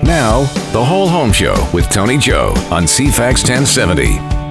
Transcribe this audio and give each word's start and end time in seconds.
Now, 0.00 0.42
the 0.72 0.84
Whole 0.84 1.08
Home 1.08 1.32
Show 1.32 1.54
with 1.72 1.88
Tony 1.90 2.16
Joe 2.18 2.54
on 2.70 2.84
CFAX 2.84 3.48
1070. 3.48 4.42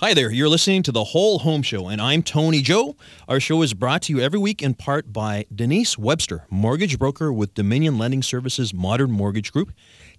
Hi 0.00 0.12
there, 0.12 0.30
you're 0.30 0.50
listening 0.50 0.82
to 0.82 0.92
The 0.92 1.02
Whole 1.02 1.38
Home 1.38 1.62
Show, 1.62 1.88
and 1.88 1.98
I'm 1.98 2.22
Tony 2.22 2.60
Joe. 2.60 2.94
Our 3.26 3.40
show 3.40 3.62
is 3.62 3.72
brought 3.72 4.02
to 4.02 4.12
you 4.12 4.20
every 4.20 4.38
week 4.38 4.62
in 4.62 4.74
part 4.74 5.14
by 5.14 5.46
Denise 5.52 5.96
Webster, 5.96 6.44
mortgage 6.50 6.98
broker 6.98 7.32
with 7.32 7.54
Dominion 7.54 7.96
Lending 7.96 8.22
Services 8.22 8.74
Modern 8.74 9.10
Mortgage 9.10 9.50
Group, 9.50 9.72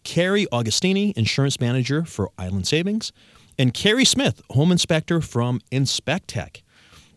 Carrie 0.03 0.47
Augustini, 0.51 1.15
insurance 1.15 1.59
manager 1.59 2.03
for 2.03 2.31
Island 2.39 2.65
Savings, 2.65 3.11
and 3.59 3.75
Carrie 3.75 4.05
Smith, 4.05 4.41
home 4.49 4.71
inspector 4.71 5.21
from 5.21 5.61
Inspectech. 5.71 6.63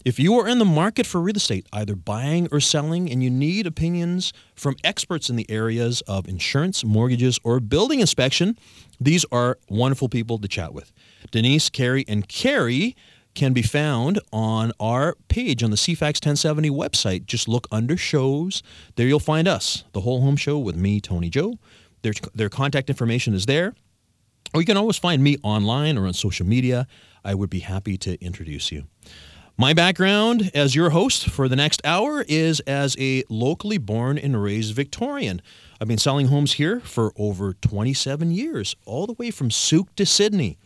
If 0.09 0.19
you 0.19 0.39
are 0.39 0.49
in 0.49 0.59
the 0.59 0.65
market 0.65 1.05
for 1.05 1.21
real 1.21 1.37
estate, 1.37 1.67
either 1.71 1.95
buying 1.95 2.49
or 2.51 2.61
selling, 2.61 3.11
and 3.11 3.23
you 3.23 3.29
need 3.29 3.67
opinions 3.67 4.33
from 4.55 4.75
experts 4.83 5.29
in 5.29 5.37
the 5.37 5.45
areas 5.51 6.01
of 6.09 6.27
insurance, 6.27 6.83
mortgages, 6.83 7.39
or 7.45 7.61
building 7.61 8.01
inspection, 8.01 8.59
these 8.99 9.27
are 9.31 9.59
wonderful 9.69 10.09
people 10.09 10.39
to 10.39 10.49
chat 10.49 10.73
with. 10.73 10.95
Denise, 11.31 11.69
Carrie, 11.69 12.07
and 12.09 12.27
Carrie 12.27 12.97
can 13.35 13.53
be 13.53 13.61
found 13.61 14.19
on 14.33 14.73
our 14.81 15.15
page 15.29 15.63
on 15.63 15.69
the 15.69 15.77
CFAX 15.77 16.25
1070 16.25 16.71
website. 16.71 17.27
Just 17.27 17.47
look 17.47 17.67
under 17.71 17.99
shows. 17.99 18.63
There 18.97 19.07
you'll 19.07 19.21
find 19.21 19.47
us, 19.47 19.85
the 19.93 20.01
whole 20.01 20.23
home 20.23 20.39
show 20.39 20.59
with 20.59 20.75
me, 20.75 21.03
Tony 21.03 21.29
Joe. 21.29 21.59
Their, 22.01 22.15
their 22.35 22.49
contact 22.49 22.89
information 22.89 23.35
is 23.35 23.45
there. 23.45 23.75
Or 24.55 24.63
you 24.63 24.67
can 24.67 24.79
always 24.79 24.97
find 24.97 25.23
me 25.23 25.37
online 25.43 25.99
or 25.99 26.07
on 26.07 26.15
social 26.15 26.47
media. 26.47 26.87
I 27.23 27.35
would 27.35 27.51
be 27.51 27.59
happy 27.59 27.99
to 27.99 28.19
introduce 28.25 28.73
you. 28.73 28.85
My 29.61 29.75
background 29.75 30.53
as 30.55 30.77
your 30.77 30.91
host 30.91 31.29
for 31.29 31.49
the 31.49 31.57
next 31.57 31.81
hour 31.85 32.25
is 32.29 32.61
as 32.61 32.97
a 32.97 33.25
locally 33.29 33.77
born 33.77 34.17
and 34.17 34.41
raised 34.41 34.73
Victorian. 34.73 35.43
I've 35.81 35.89
been 35.89 35.99
selling 35.99 36.29
homes 36.29 36.53
here 36.53 36.79
for 36.79 37.13
over 37.17 37.55
27 37.55 38.31
years, 38.31 38.77
all 38.87 39.09
the 39.09 39.15
way 39.15 39.33
from 39.33 39.51
Sooke 39.51 39.97
to 39.97 40.07
Sidney. 40.07 40.59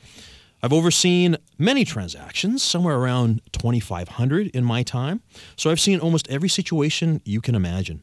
I've 0.63 0.75
overseen 0.75 1.39
many 1.57 1.87
transactions, 1.87 2.63
somewhere 2.63 2.99
around 2.99 3.41
2,500 3.53 4.49
in 4.49 4.63
my 4.63 4.83
time, 4.83 5.23
so 5.57 5.71
I've 5.71 5.81
seen 5.81 5.99
almost 5.99 6.29
every 6.29 6.51
situation 6.51 7.23
you 7.25 7.41
can 7.41 7.55
imagine. 7.55 8.03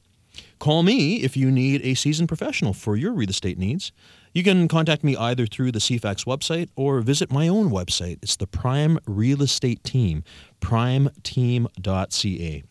Call 0.57 0.81
me 0.83 1.17
if 1.17 1.37
you 1.37 1.51
need 1.51 1.81
a 1.83 1.93
seasoned 1.93 2.27
professional 2.27 2.73
for 2.73 2.97
your 2.97 3.13
real 3.13 3.29
estate 3.29 3.59
needs. 3.59 3.91
You 4.33 4.43
can 4.43 4.67
contact 4.67 5.03
me 5.03 5.15
either 5.15 5.47
through 5.47 5.71
the 5.71 5.79
CFAX 5.79 6.25
website 6.25 6.69
or 6.75 7.01
visit 7.01 7.31
my 7.31 7.47
own 7.47 7.69
website. 7.69 8.19
It's 8.21 8.35
the 8.35 8.45
Prime 8.45 8.99
Real 9.07 9.41
Estate 9.41 9.83
Team, 9.83 10.23
primeteam.ca. 10.61 12.63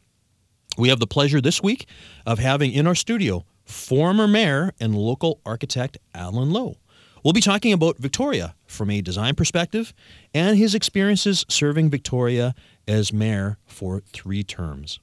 We 0.77 0.89
have 0.89 1.00
the 1.00 1.06
pleasure 1.06 1.41
this 1.41 1.62
week 1.62 1.86
of 2.25 2.39
having 2.39 2.72
in 2.72 2.86
our 2.86 2.94
studio 2.94 3.44
former 3.64 4.27
mayor 4.27 4.72
and 4.81 4.97
local 4.97 5.41
architect 5.44 5.98
Alan 6.14 6.50
Lowe. 6.50 6.77
We'll 7.25 7.33
be 7.33 7.41
talking 7.41 7.72
about 7.72 7.98
Victoria 7.98 8.55
from 8.66 8.91
a 8.91 9.00
design 9.00 9.34
perspective 9.34 9.92
and 10.33 10.56
his 10.56 10.75
experiences 10.75 11.44
serving 11.48 11.91
Victoria 11.91 12.55
as 12.86 13.12
mayor 13.12 13.59
for 13.66 14.00
three 14.00 14.44
terms. 14.44 15.00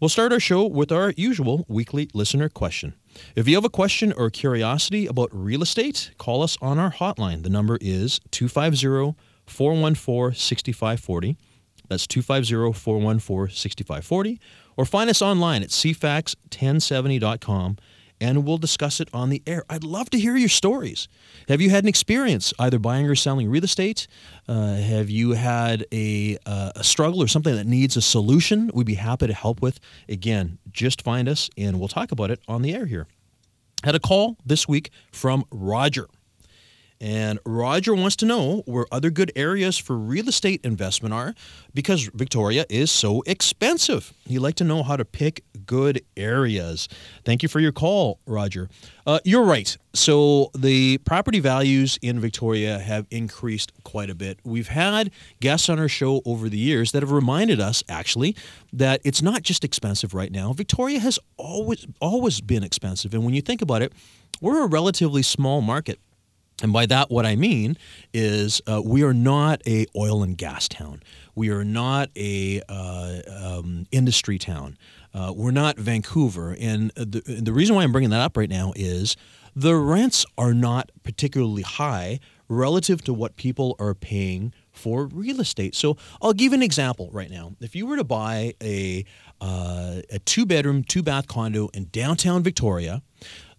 We'll 0.00 0.08
start 0.08 0.32
our 0.32 0.40
show 0.40 0.66
with 0.66 0.92
our 0.92 1.12
usual 1.16 1.64
weekly 1.68 2.10
listener 2.12 2.48
question. 2.48 2.94
If 3.34 3.48
you 3.48 3.54
have 3.54 3.64
a 3.64 3.70
question 3.70 4.12
or 4.12 4.28
curiosity 4.28 5.06
about 5.06 5.30
real 5.32 5.62
estate, 5.62 6.10
call 6.18 6.42
us 6.42 6.58
on 6.60 6.78
our 6.78 6.92
hotline. 6.92 7.42
The 7.42 7.50
number 7.50 7.78
is 7.80 8.20
250 8.30 9.16
414 9.46 10.38
6540. 10.38 11.36
That's 11.88 12.06
250 12.06 12.78
414 12.78 13.54
6540. 13.54 14.38
Or 14.76 14.84
find 14.84 15.08
us 15.08 15.22
online 15.22 15.62
at 15.62 15.70
cfax1070.com 15.70 17.78
and 18.20 18.44
we'll 18.44 18.58
discuss 18.58 19.00
it 19.00 19.08
on 19.12 19.30
the 19.30 19.42
air. 19.46 19.64
I'd 19.68 19.84
love 19.84 20.10
to 20.10 20.18
hear 20.18 20.36
your 20.36 20.48
stories. 20.48 21.08
Have 21.48 21.60
you 21.60 21.70
had 21.70 21.84
an 21.84 21.88
experience 21.88 22.52
either 22.58 22.78
buying 22.78 23.06
or 23.06 23.14
selling 23.14 23.48
real 23.48 23.64
estate? 23.64 24.06
Uh, 24.48 24.76
have 24.76 25.10
you 25.10 25.32
had 25.32 25.84
a, 25.92 26.38
uh, 26.46 26.72
a 26.76 26.84
struggle 26.84 27.22
or 27.22 27.28
something 27.28 27.54
that 27.54 27.66
needs 27.66 27.96
a 27.96 28.02
solution? 28.02 28.70
We'd 28.72 28.86
be 28.86 28.94
happy 28.94 29.26
to 29.26 29.34
help 29.34 29.60
with. 29.60 29.80
Again, 30.08 30.58
just 30.72 31.02
find 31.02 31.28
us 31.28 31.50
and 31.56 31.78
we'll 31.78 31.88
talk 31.88 32.12
about 32.12 32.30
it 32.30 32.40
on 32.48 32.62
the 32.62 32.74
air 32.74 32.86
here. 32.86 33.06
Had 33.84 33.94
a 33.94 34.00
call 34.00 34.36
this 34.44 34.66
week 34.66 34.90
from 35.12 35.44
Roger. 35.50 36.08
And 37.00 37.38
Roger 37.44 37.94
wants 37.94 38.16
to 38.16 38.26
know 38.26 38.62
where 38.66 38.86
other 38.90 39.10
good 39.10 39.30
areas 39.36 39.76
for 39.76 39.96
real 39.96 40.28
estate 40.28 40.60
investment 40.64 41.12
are 41.12 41.34
because 41.74 42.08
Victoria 42.14 42.64
is 42.70 42.90
so 42.90 43.22
expensive. 43.26 44.14
He'd 44.26 44.38
like 44.38 44.54
to 44.56 44.64
know 44.64 44.82
how 44.82 44.96
to 44.96 45.04
pick 45.04 45.44
good 45.66 46.02
areas. 46.16 46.88
Thank 47.24 47.42
you 47.42 47.48
for 47.48 47.60
your 47.60 47.72
call, 47.72 48.20
Roger. 48.26 48.68
Uh, 49.06 49.20
you're 49.24 49.44
right. 49.44 49.76
So 49.94 50.50
the 50.54 50.98
property 50.98 51.40
values 51.40 51.98
in 52.02 52.18
Victoria 52.18 52.78
have 52.78 53.06
increased 53.10 53.72
quite 53.84 54.10
a 54.10 54.14
bit. 54.14 54.38
We've 54.44 54.68
had 54.68 55.10
guests 55.40 55.68
on 55.68 55.78
our 55.78 55.88
show 55.88 56.22
over 56.24 56.48
the 56.48 56.58
years 56.58 56.92
that 56.92 57.02
have 57.02 57.12
reminded 57.12 57.60
us, 57.60 57.82
actually, 57.88 58.36
that 58.72 59.00
it's 59.04 59.22
not 59.22 59.42
just 59.42 59.64
expensive 59.64 60.14
right 60.14 60.32
now. 60.32 60.52
Victoria 60.52 60.98
has 61.00 61.18
always 61.36 61.86
always 62.00 62.40
been 62.40 62.62
expensive, 62.62 63.14
and 63.14 63.24
when 63.24 63.34
you 63.34 63.42
think 63.42 63.62
about 63.62 63.82
it, 63.82 63.92
we're 64.40 64.62
a 64.62 64.66
relatively 64.66 65.22
small 65.22 65.60
market. 65.62 65.98
And 66.62 66.72
by 66.72 66.86
that, 66.86 67.10
what 67.10 67.26
I 67.26 67.36
mean 67.36 67.76
is 68.14 68.62
uh, 68.66 68.80
we 68.84 69.02
are 69.02 69.12
not 69.12 69.60
a 69.66 69.86
oil 69.94 70.22
and 70.22 70.38
gas 70.38 70.68
town. 70.68 71.02
We 71.34 71.50
are 71.50 71.64
not 71.64 72.08
a 72.16 72.62
uh, 72.68 73.20
um, 73.28 73.86
industry 73.92 74.38
town. 74.38 74.78
Uh, 75.12 75.32
we're 75.36 75.50
not 75.50 75.76
Vancouver. 75.76 76.56
And 76.58 76.90
the, 76.92 77.20
the 77.20 77.52
reason 77.52 77.76
why 77.76 77.82
I'm 77.82 77.92
bringing 77.92 78.10
that 78.10 78.20
up 78.20 78.36
right 78.36 78.48
now 78.48 78.72
is 78.74 79.16
the 79.54 79.74
rents 79.74 80.24
are 80.38 80.54
not 80.54 80.90
particularly 81.02 81.62
high 81.62 82.20
relative 82.48 83.02
to 83.04 83.12
what 83.12 83.36
people 83.36 83.76
are 83.78 83.94
paying 83.94 84.52
for 84.72 85.06
real 85.06 85.40
estate. 85.40 85.74
So 85.74 85.96
I'll 86.22 86.32
give 86.32 86.52
an 86.52 86.62
example 86.62 87.08
right 87.12 87.30
now. 87.30 87.52
If 87.60 87.74
you 87.74 87.86
were 87.86 87.96
to 87.96 88.04
buy 88.04 88.54
a, 88.62 89.04
uh, 89.40 90.02
a 90.10 90.18
two 90.20 90.46
bedroom, 90.46 90.84
two 90.84 91.02
bath 91.02 91.26
condo 91.26 91.68
in 91.74 91.86
downtown 91.86 92.42
Victoria, 92.42 93.02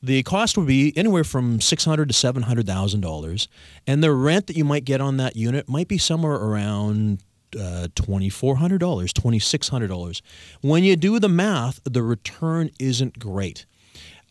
the 0.01 0.23
cost 0.23 0.57
would 0.57 0.67
be 0.67 0.93
anywhere 0.95 1.23
from 1.23 1.59
six 1.59 1.85
hundred 1.85 2.07
to 2.09 2.13
seven 2.13 2.43
hundred 2.43 2.67
thousand 2.67 3.01
dollars, 3.01 3.47
and 3.85 4.03
the 4.03 4.11
rent 4.11 4.47
that 4.47 4.55
you 4.55 4.63
might 4.63 4.85
get 4.85 5.01
on 5.01 5.17
that 5.17 5.35
unit 5.35 5.67
might 5.67 5.87
be 5.87 5.97
somewhere 5.97 6.35
around 6.35 7.23
uh, 7.55 7.87
$2,400, 7.95 8.77
$2,600. 8.79 10.21
When 10.61 10.83
you 10.83 10.95
do 10.95 11.19
the 11.19 11.29
math, 11.29 11.79
the 11.83 12.03
return 12.03 12.69
isn't 12.79 13.19
great. 13.19 13.65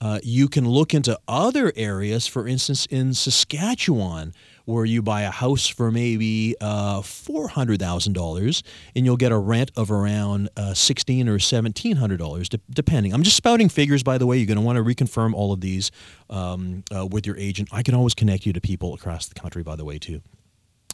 Uh, 0.01 0.19
you 0.23 0.49
can 0.49 0.69
look 0.69 0.93
into 0.93 1.19
other 1.27 1.73
areas, 1.75 2.27
for 2.27 2.47
instance, 2.47 2.87
in 2.87 3.15
Saskatchewan, 3.15 4.35
where 4.67 4.85
you 4.85 5.01
buy 5.01 5.23
a 5.23 5.31
house 5.31 5.67
for 5.67 5.91
maybe 5.91 6.55
uh, 6.61 7.01
$400,000 7.01 8.63
and 8.95 9.07
you'll 9.07 9.17
get 9.17 9.33
a 9.33 9.39
rent 9.39 9.71
of 9.77 9.91
around 9.91 10.51
uh, 10.57 10.73
$1,600 10.73 11.29
or 11.29 11.39
$1,700, 11.39 12.49
de- 12.49 12.61
depending. 12.71 13.15
I'm 13.15 13.23
just 13.23 13.37
spouting 13.37 13.69
figures, 13.69 14.03
by 14.03 14.19
the 14.19 14.27
way. 14.27 14.37
You're 14.37 14.47
going 14.47 14.59
to 14.59 14.63
want 14.63 14.77
to 14.77 14.83
reconfirm 14.85 15.35
all 15.35 15.53
of 15.53 15.61
these 15.61 15.91
um, 16.29 16.85
uh, 16.95 17.07
with 17.07 17.27
your 17.27 17.37
agent. 17.39 17.69
I 17.73 17.83
can 17.83 17.95
always 17.95 18.15
connect 18.15 18.45
you 18.45 18.53
to 18.53 18.61
people 18.61 18.93
across 18.95 19.27
the 19.27 19.35
country, 19.35 19.63
by 19.63 19.77
the 19.77 19.85
way, 19.85 19.99
too. 19.99 20.21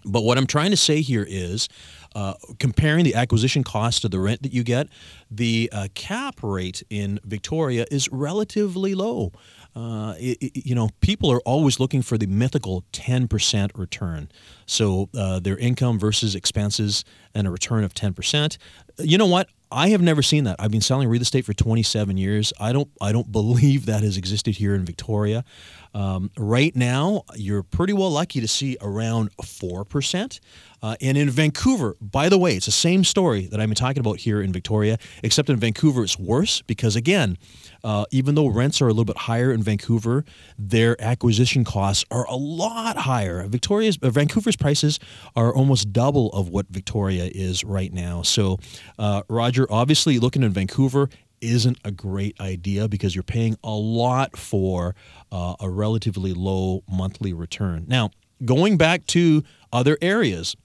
But 0.05 0.23
what 0.23 0.39
I'm 0.39 0.47
trying 0.47 0.71
to 0.71 0.77
say 0.77 1.01
here 1.01 1.27
is 1.29 1.69
uh, 2.15 2.35
comparing 2.59 3.05
the 3.05 3.15
acquisition 3.15 3.65
cost 3.65 4.03
to 4.03 4.09
the 4.09 4.19
rent 4.19 4.43
that 4.43 4.53
you 4.53 4.63
get, 4.63 4.89
the 5.31 5.71
uh, 5.73 5.89
cap 5.95 6.43
rate 6.43 6.83
in 6.91 7.21
Victoria 7.25 7.87
is 7.91 8.09
relatively 8.11 8.95
low. 8.95 9.33
Uh, 9.75 10.15
it, 10.19 10.37
it, 10.43 10.67
you 10.67 10.75
know, 10.75 10.91
people 11.01 11.33
are 11.33 11.41
always 11.41 11.81
looking 11.81 12.03
for 12.03 12.19
the 12.19 12.27
mythical 12.27 12.85
10% 12.93 13.71
return. 13.79 14.31
So 14.67 15.09
uh, 15.17 15.41
their 15.41 15.57
income 15.57 15.99
versus 15.99 16.34
expenses 16.34 17.05
and 17.34 17.47
a 17.47 17.51
return 17.51 17.83
of 17.83 17.95
10%. 17.95 18.59
You 18.99 19.17
know 19.17 19.27
what? 19.27 19.49
I 19.71 19.89
have 19.89 20.03
never 20.03 20.21
seen 20.21 20.45
that. 20.45 20.57
I've 20.59 20.71
been 20.71 20.83
selling 20.83 21.09
real 21.09 21.23
estate 21.23 21.47
for 21.47 21.55
27 21.55 22.19
years. 22.19 22.53
I 22.61 22.73
don't 22.73 22.91
I 23.01 23.11
don't 23.13 23.33
believe 23.33 23.87
that 23.87 24.03
has 24.03 24.19
existed 24.19 24.57
here 24.57 24.75
in 24.75 24.84
Victoria. 24.84 25.45
Um, 25.94 26.30
right 26.36 26.74
now, 26.74 27.24
you're 27.34 27.62
pretty 27.62 27.92
well 27.92 28.10
lucky 28.10 28.41
to 28.41 28.48
see 28.48 28.77
around 28.80 29.36
4%. 29.36 30.41
Uh, 30.83 30.97
and 31.00 31.16
in 31.16 31.30
Vancouver, 31.30 31.97
by 32.00 32.28
the 32.28 32.36
way, 32.36 32.56
it's 32.56 32.66
the 32.66 32.72
same 32.72 33.04
story 33.04 33.47
that 33.47 33.60
I've 33.60 33.68
been 33.68 33.77
talking 33.77 34.00
about 34.00 34.18
here 34.18 34.42
in 34.42 34.53
Victoria, 34.53 34.98
except 35.22 35.48
in 35.48 35.56
Vancouver 35.56 36.03
it's 36.03 36.18
worse 36.18 36.60
because, 36.62 36.97
again, 36.97 37.39
uh, 37.84 38.04
even 38.10 38.34
though 38.34 38.48
rents 38.48 38.83
are 38.83 38.86
a 38.86 38.91
little 38.91 39.04
bit 39.04 39.16
higher 39.16 39.53
in 39.53 39.62
Vancouver, 39.62 40.24
their 40.59 41.00
acquisition 41.00 41.65
costs 41.65 42.04
are 42.10 42.27
a 42.27 42.34
lot 42.34 42.97
higher. 42.97 43.47
Victoria's 43.47 43.97
uh, 44.03 44.10
Vancouver's 44.10 44.56
prices 44.56 44.98
are 45.36 45.54
almost 45.54 45.92
double 45.92 46.30
of 46.30 46.48
what 46.48 46.66
Victoria 46.68 47.30
is 47.33 47.62
right 47.62 47.92
now. 47.92 48.22
So, 48.22 48.59
uh, 48.98 49.22
Roger, 49.28 49.71
obviously, 49.71 50.18
looking 50.18 50.42
in 50.42 50.50
Vancouver 50.50 51.09
isn't 51.42 51.78
a 51.84 51.91
great 51.91 52.41
idea 52.41 52.89
because 52.89 53.15
you're 53.15 53.22
paying 53.22 53.56
a 53.62 53.71
lot 53.71 54.36
for 54.39 54.94
uh, 55.30 55.56
a 55.60 55.68
relatively 55.68 56.33
low 56.33 56.83
monthly 56.91 57.33
return. 57.34 57.84
Now, 57.86 58.10
going 58.44 58.78
back 58.78 59.06
to 59.09 59.42
other 59.72 59.98
areas, 60.00 60.56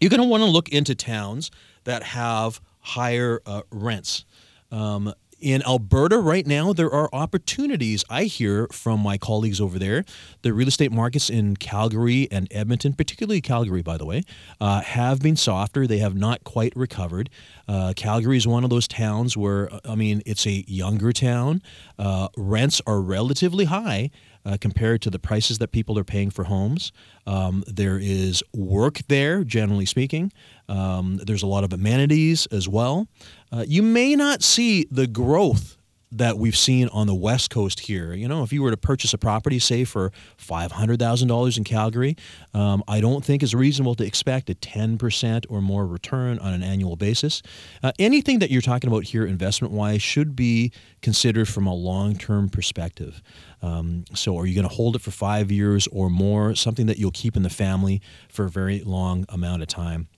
you're 0.00 0.10
going 0.10 0.22
to 0.22 0.26
want 0.26 0.42
to 0.42 0.48
look 0.48 0.68
into 0.70 0.94
towns 0.94 1.50
that 1.84 2.02
have 2.02 2.60
higher 2.80 3.40
uh, 3.46 3.62
rents. 3.70 4.24
Um, 4.72 5.12
in 5.40 5.62
Alberta 5.66 6.18
right 6.18 6.46
now, 6.46 6.72
there 6.72 6.90
are 6.90 7.08
opportunities 7.12 8.04
I 8.08 8.24
hear 8.24 8.68
from 8.72 9.00
my 9.00 9.18
colleagues 9.18 9.60
over 9.60 9.78
there. 9.78 10.04
The 10.42 10.52
real 10.52 10.68
estate 10.68 10.92
markets 10.92 11.28
in 11.28 11.56
Calgary 11.56 12.28
and 12.30 12.48
Edmonton, 12.50 12.94
particularly 12.94 13.40
Calgary, 13.40 13.82
by 13.82 13.98
the 13.98 14.06
way, 14.06 14.22
uh, 14.60 14.80
have 14.80 15.20
been 15.20 15.36
softer. 15.36 15.86
They 15.86 15.98
have 15.98 16.14
not 16.14 16.44
quite 16.44 16.74
recovered. 16.74 17.28
Uh, 17.68 17.92
Calgary 17.94 18.36
is 18.36 18.46
one 18.46 18.64
of 18.64 18.70
those 18.70 18.88
towns 18.88 19.36
where, 19.36 19.68
I 19.84 19.94
mean, 19.94 20.22
it's 20.24 20.46
a 20.46 20.64
younger 20.66 21.12
town. 21.12 21.62
Uh, 21.98 22.28
rents 22.36 22.80
are 22.86 23.00
relatively 23.00 23.66
high. 23.66 24.10
Uh, 24.46 24.56
compared 24.60 25.02
to 25.02 25.10
the 25.10 25.18
prices 25.18 25.58
that 25.58 25.72
people 25.72 25.98
are 25.98 26.04
paying 26.04 26.30
for 26.30 26.44
homes. 26.44 26.92
Um, 27.26 27.64
there 27.66 27.98
is 27.98 28.44
work 28.54 29.00
there, 29.08 29.42
generally 29.42 29.86
speaking. 29.86 30.32
Um, 30.68 31.16
there's 31.26 31.42
a 31.42 31.48
lot 31.48 31.64
of 31.64 31.72
amenities 31.72 32.46
as 32.52 32.68
well. 32.68 33.08
Uh, 33.50 33.64
you 33.66 33.82
may 33.82 34.14
not 34.14 34.44
see 34.44 34.86
the 34.88 35.08
growth 35.08 35.76
that 36.12 36.38
we've 36.38 36.56
seen 36.56 36.88
on 36.88 37.06
the 37.06 37.14
West 37.14 37.50
Coast 37.50 37.80
here. 37.80 38.12
You 38.14 38.28
know, 38.28 38.42
if 38.42 38.52
you 38.52 38.62
were 38.62 38.70
to 38.70 38.76
purchase 38.76 39.12
a 39.12 39.18
property, 39.18 39.58
say 39.58 39.84
for 39.84 40.12
$500,000 40.38 41.58
in 41.58 41.64
Calgary, 41.64 42.16
um, 42.54 42.84
I 42.86 43.00
don't 43.00 43.24
think 43.24 43.42
it's 43.42 43.54
reasonable 43.54 43.94
to 43.96 44.06
expect 44.06 44.48
a 44.48 44.54
10% 44.54 45.46
or 45.48 45.60
more 45.60 45.86
return 45.86 46.38
on 46.38 46.52
an 46.52 46.62
annual 46.62 46.96
basis. 46.96 47.42
Uh, 47.82 47.92
anything 47.98 48.38
that 48.38 48.50
you're 48.50 48.62
talking 48.62 48.88
about 48.88 49.04
here 49.04 49.26
investment 49.26 49.74
wise 49.74 50.00
should 50.00 50.36
be 50.36 50.72
considered 51.02 51.48
from 51.48 51.66
a 51.66 51.74
long 51.74 52.16
term 52.16 52.48
perspective. 52.48 53.22
Um, 53.62 54.04
so, 54.14 54.38
are 54.38 54.46
you 54.46 54.54
going 54.54 54.68
to 54.68 54.74
hold 54.74 54.96
it 54.96 55.02
for 55.02 55.10
five 55.10 55.50
years 55.50 55.88
or 55.88 56.08
more? 56.08 56.54
Something 56.54 56.86
that 56.86 56.98
you'll 56.98 57.10
keep 57.10 57.36
in 57.36 57.42
the 57.42 57.50
family 57.50 58.00
for 58.28 58.44
a 58.44 58.50
very 58.50 58.80
long 58.80 59.24
amount 59.28 59.62
of 59.62 59.68
time. 59.68 60.08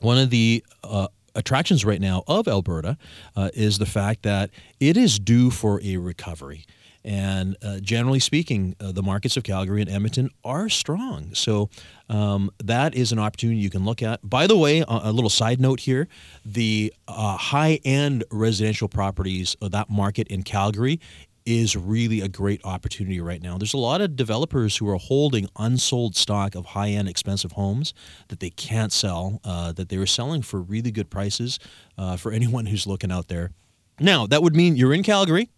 One 0.00 0.18
of 0.18 0.30
the 0.30 0.64
uh, 0.84 1.08
attractions 1.38 1.84
right 1.84 2.00
now 2.00 2.24
of 2.26 2.48
Alberta 2.48 2.98
uh, 3.36 3.50
is 3.54 3.78
the 3.78 3.86
fact 3.86 4.22
that 4.24 4.50
it 4.80 4.96
is 4.96 5.18
due 5.18 5.50
for 5.50 5.80
a 5.82 5.96
recovery. 5.96 6.66
And 7.04 7.56
uh, 7.62 7.78
generally 7.80 8.18
speaking, 8.18 8.74
uh, 8.80 8.92
the 8.92 9.02
markets 9.02 9.36
of 9.36 9.44
Calgary 9.44 9.80
and 9.80 9.88
Edmonton 9.88 10.30
are 10.44 10.68
strong. 10.68 11.32
So 11.32 11.70
um, 12.10 12.50
that 12.62 12.94
is 12.94 13.12
an 13.12 13.18
opportunity 13.18 13.60
you 13.60 13.70
can 13.70 13.84
look 13.84 14.02
at. 14.02 14.28
By 14.28 14.46
the 14.46 14.56
way, 14.56 14.80
a, 14.80 14.84
a 14.88 15.12
little 15.12 15.30
side 15.30 15.60
note 15.60 15.80
here 15.80 16.08
the 16.44 16.92
uh, 17.06 17.36
high 17.36 17.80
end 17.84 18.24
residential 18.30 18.88
properties, 18.88 19.56
of 19.62 19.70
that 19.70 19.88
market 19.88 20.26
in 20.28 20.42
Calgary 20.42 21.00
is 21.48 21.74
really 21.74 22.20
a 22.20 22.28
great 22.28 22.60
opportunity 22.62 23.20
right 23.20 23.42
now. 23.42 23.56
There's 23.56 23.72
a 23.72 23.78
lot 23.78 24.02
of 24.02 24.16
developers 24.16 24.76
who 24.76 24.88
are 24.90 24.98
holding 24.98 25.48
unsold 25.58 26.14
stock 26.14 26.54
of 26.54 26.66
high 26.66 26.90
end 26.90 27.08
expensive 27.08 27.52
homes 27.52 27.94
that 28.28 28.40
they 28.40 28.50
can't 28.50 28.92
sell, 28.92 29.40
uh, 29.44 29.72
that 29.72 29.88
they 29.88 29.96
were 29.96 30.06
selling 30.06 30.42
for 30.42 30.60
really 30.60 30.90
good 30.90 31.08
prices 31.08 31.58
uh, 31.96 32.18
for 32.18 32.32
anyone 32.38 32.66
who's 32.66 32.86
looking 32.86 33.10
out 33.10 33.28
there. 33.28 33.52
Now, 33.98 34.26
that 34.26 34.42
would 34.42 34.54
mean 34.54 34.76
you're 34.76 34.92
in 34.92 35.02
Calgary. 35.02 35.48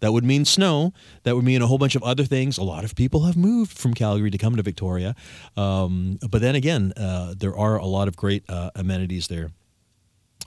That 0.00 0.12
would 0.12 0.22
mean 0.22 0.44
snow. 0.44 0.92
That 1.22 1.34
would 1.34 1.44
mean 1.46 1.62
a 1.62 1.66
whole 1.66 1.78
bunch 1.78 1.96
of 1.96 2.02
other 2.02 2.24
things. 2.24 2.58
A 2.58 2.62
lot 2.62 2.84
of 2.84 2.94
people 2.94 3.22
have 3.22 3.36
moved 3.36 3.76
from 3.76 3.94
Calgary 3.94 4.30
to 4.30 4.38
come 4.38 4.54
to 4.54 4.62
Victoria. 4.62 5.16
Um, 5.56 6.18
but 6.28 6.42
then 6.42 6.54
again, 6.54 6.92
uh, 6.96 7.34
there 7.36 7.56
are 7.56 7.78
a 7.78 7.86
lot 7.86 8.06
of 8.06 8.16
great 8.16 8.44
uh, 8.50 8.70
amenities 8.76 9.28
there. 9.28 9.50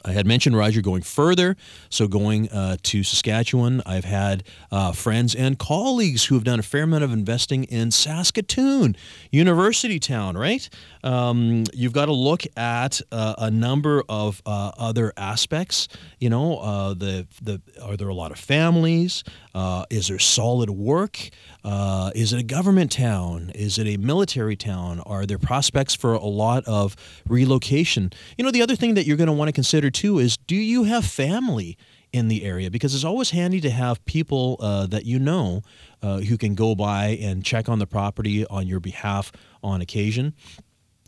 I 0.03 0.12
had 0.12 0.25
mentioned 0.25 0.57
Roger 0.57 0.81
going 0.81 1.01
further, 1.01 1.56
so 1.89 2.07
going 2.07 2.50
uh, 2.50 2.77
to 2.83 3.03
Saskatchewan. 3.03 3.81
I've 3.86 4.06
had 4.06 4.44
uh, 4.71 4.92
friends 4.92 5.36
and 5.36 5.57
colleagues 5.59 6.25
who 6.25 6.36
have 6.36 6.44
done 6.44 6.59
a 6.59 6.63
fair 6.63 6.83
amount 6.83 7.03
of 7.03 7.12
investing 7.12 7.65
in 7.65 7.92
Saskatoon, 7.92 8.95
University 9.31 10.00
Town, 10.00 10.38
right? 10.38 10.69
Um, 11.03 11.65
you've 11.74 11.94
got 11.94 12.06
to 12.06 12.13
look 12.13 12.44
at 12.56 13.01
uh, 13.12 13.36
a 13.38 13.51
number 13.51 14.03
of 14.07 14.42
uh, 14.45 14.71
other 14.77 15.13
aspects. 15.18 15.88
You 16.19 16.30
know, 16.30 16.57
uh, 16.57 16.94
the 16.94 17.27
the 17.42 17.62
are 17.81 17.98
there 17.98 18.09
a 18.09 18.13
lot 18.13 18.31
of 18.31 18.38
families? 18.38 19.24
Uh, 19.53 19.86
is 19.89 20.07
there 20.07 20.19
solid 20.19 20.69
work? 20.69 21.30
Uh, 21.63 22.12
is 22.15 22.33
it 22.33 22.39
a 22.39 22.44
government 22.44 22.92
town? 22.92 23.51
Is 23.53 23.77
it 23.77 23.88
a 23.88 23.98
military 23.98 24.56
town? 24.56 25.00
Are 25.01 25.25
there 25.25 25.38
prospects 25.38 25.94
for 25.94 26.13
a 26.13 26.25
lot 26.25 26.63
of 26.65 26.95
relocation? 27.27 28.12
You 28.38 28.45
know, 28.45 28.51
the 28.51 28.62
other 28.62 28.75
thing 28.75 28.95
that 28.95 29.06
you're 29.06 29.18
going 29.18 29.27
to 29.27 29.33
want 29.33 29.50
to 29.50 29.54
consider 29.54 29.89
too 29.89 30.19
is 30.19 30.38
do 30.38 30.56
you 30.56 30.83
have 30.83 31.06
family 31.06 31.77
in 32.13 32.27
the 32.27 32.44
area? 32.44 32.71
Because 32.71 32.95
it's 32.95 33.04
always 33.04 33.31
handy 33.31 33.62
to 33.62 33.69
have 33.69 34.04
people 34.06 34.57
uh, 34.59 34.88
that 34.88 35.06
you 35.06 35.19
know 35.19 35.62
uh, 36.01 36.19
who 36.19 36.38
can 36.38 36.56
go 36.56 36.75
by 36.75 37.18
and 37.21 37.44
check 37.44 37.69
on 37.69 37.80
the 37.80 37.88
property 37.88 38.45
on 38.47 38.68
your 38.68 38.80
behalf 38.80 39.31
on 39.63 39.81
occasion. 39.81 40.33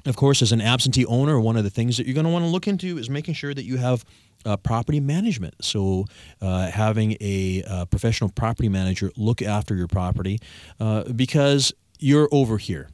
Of 0.06 0.18
course, 0.18 0.42
as 0.42 0.52
an 0.52 0.60
absentee 0.60 1.06
owner, 1.06 1.40
one 1.40 1.56
of 1.56 1.64
the 1.64 1.70
things 1.70 1.98
that 1.98 2.06
you're 2.06 2.14
going 2.14 2.26
to 2.26 2.32
want 2.32 2.44
to 2.44 2.50
look 2.50 2.68
into 2.68 2.98
is 2.98 3.10
making 3.10 3.36
sure 3.36 3.54
that 3.54 3.64
you 3.64 3.78
have 3.78 4.04
uh, 4.46 4.58
property 4.58 5.00
management. 5.00 5.56
So, 5.64 6.06
uh, 6.42 6.70
having 6.70 7.16
a 7.22 7.64
uh, 7.64 7.86
professional 7.86 8.30
property 8.30 8.68
manager 8.68 9.12
look 9.16 9.42
after 9.42 9.76
your 9.76 9.88
property 9.88 10.40
uh, 10.80 11.04
because 11.04 11.74
you're 12.00 12.28
over 12.32 12.58
here. 12.58 12.90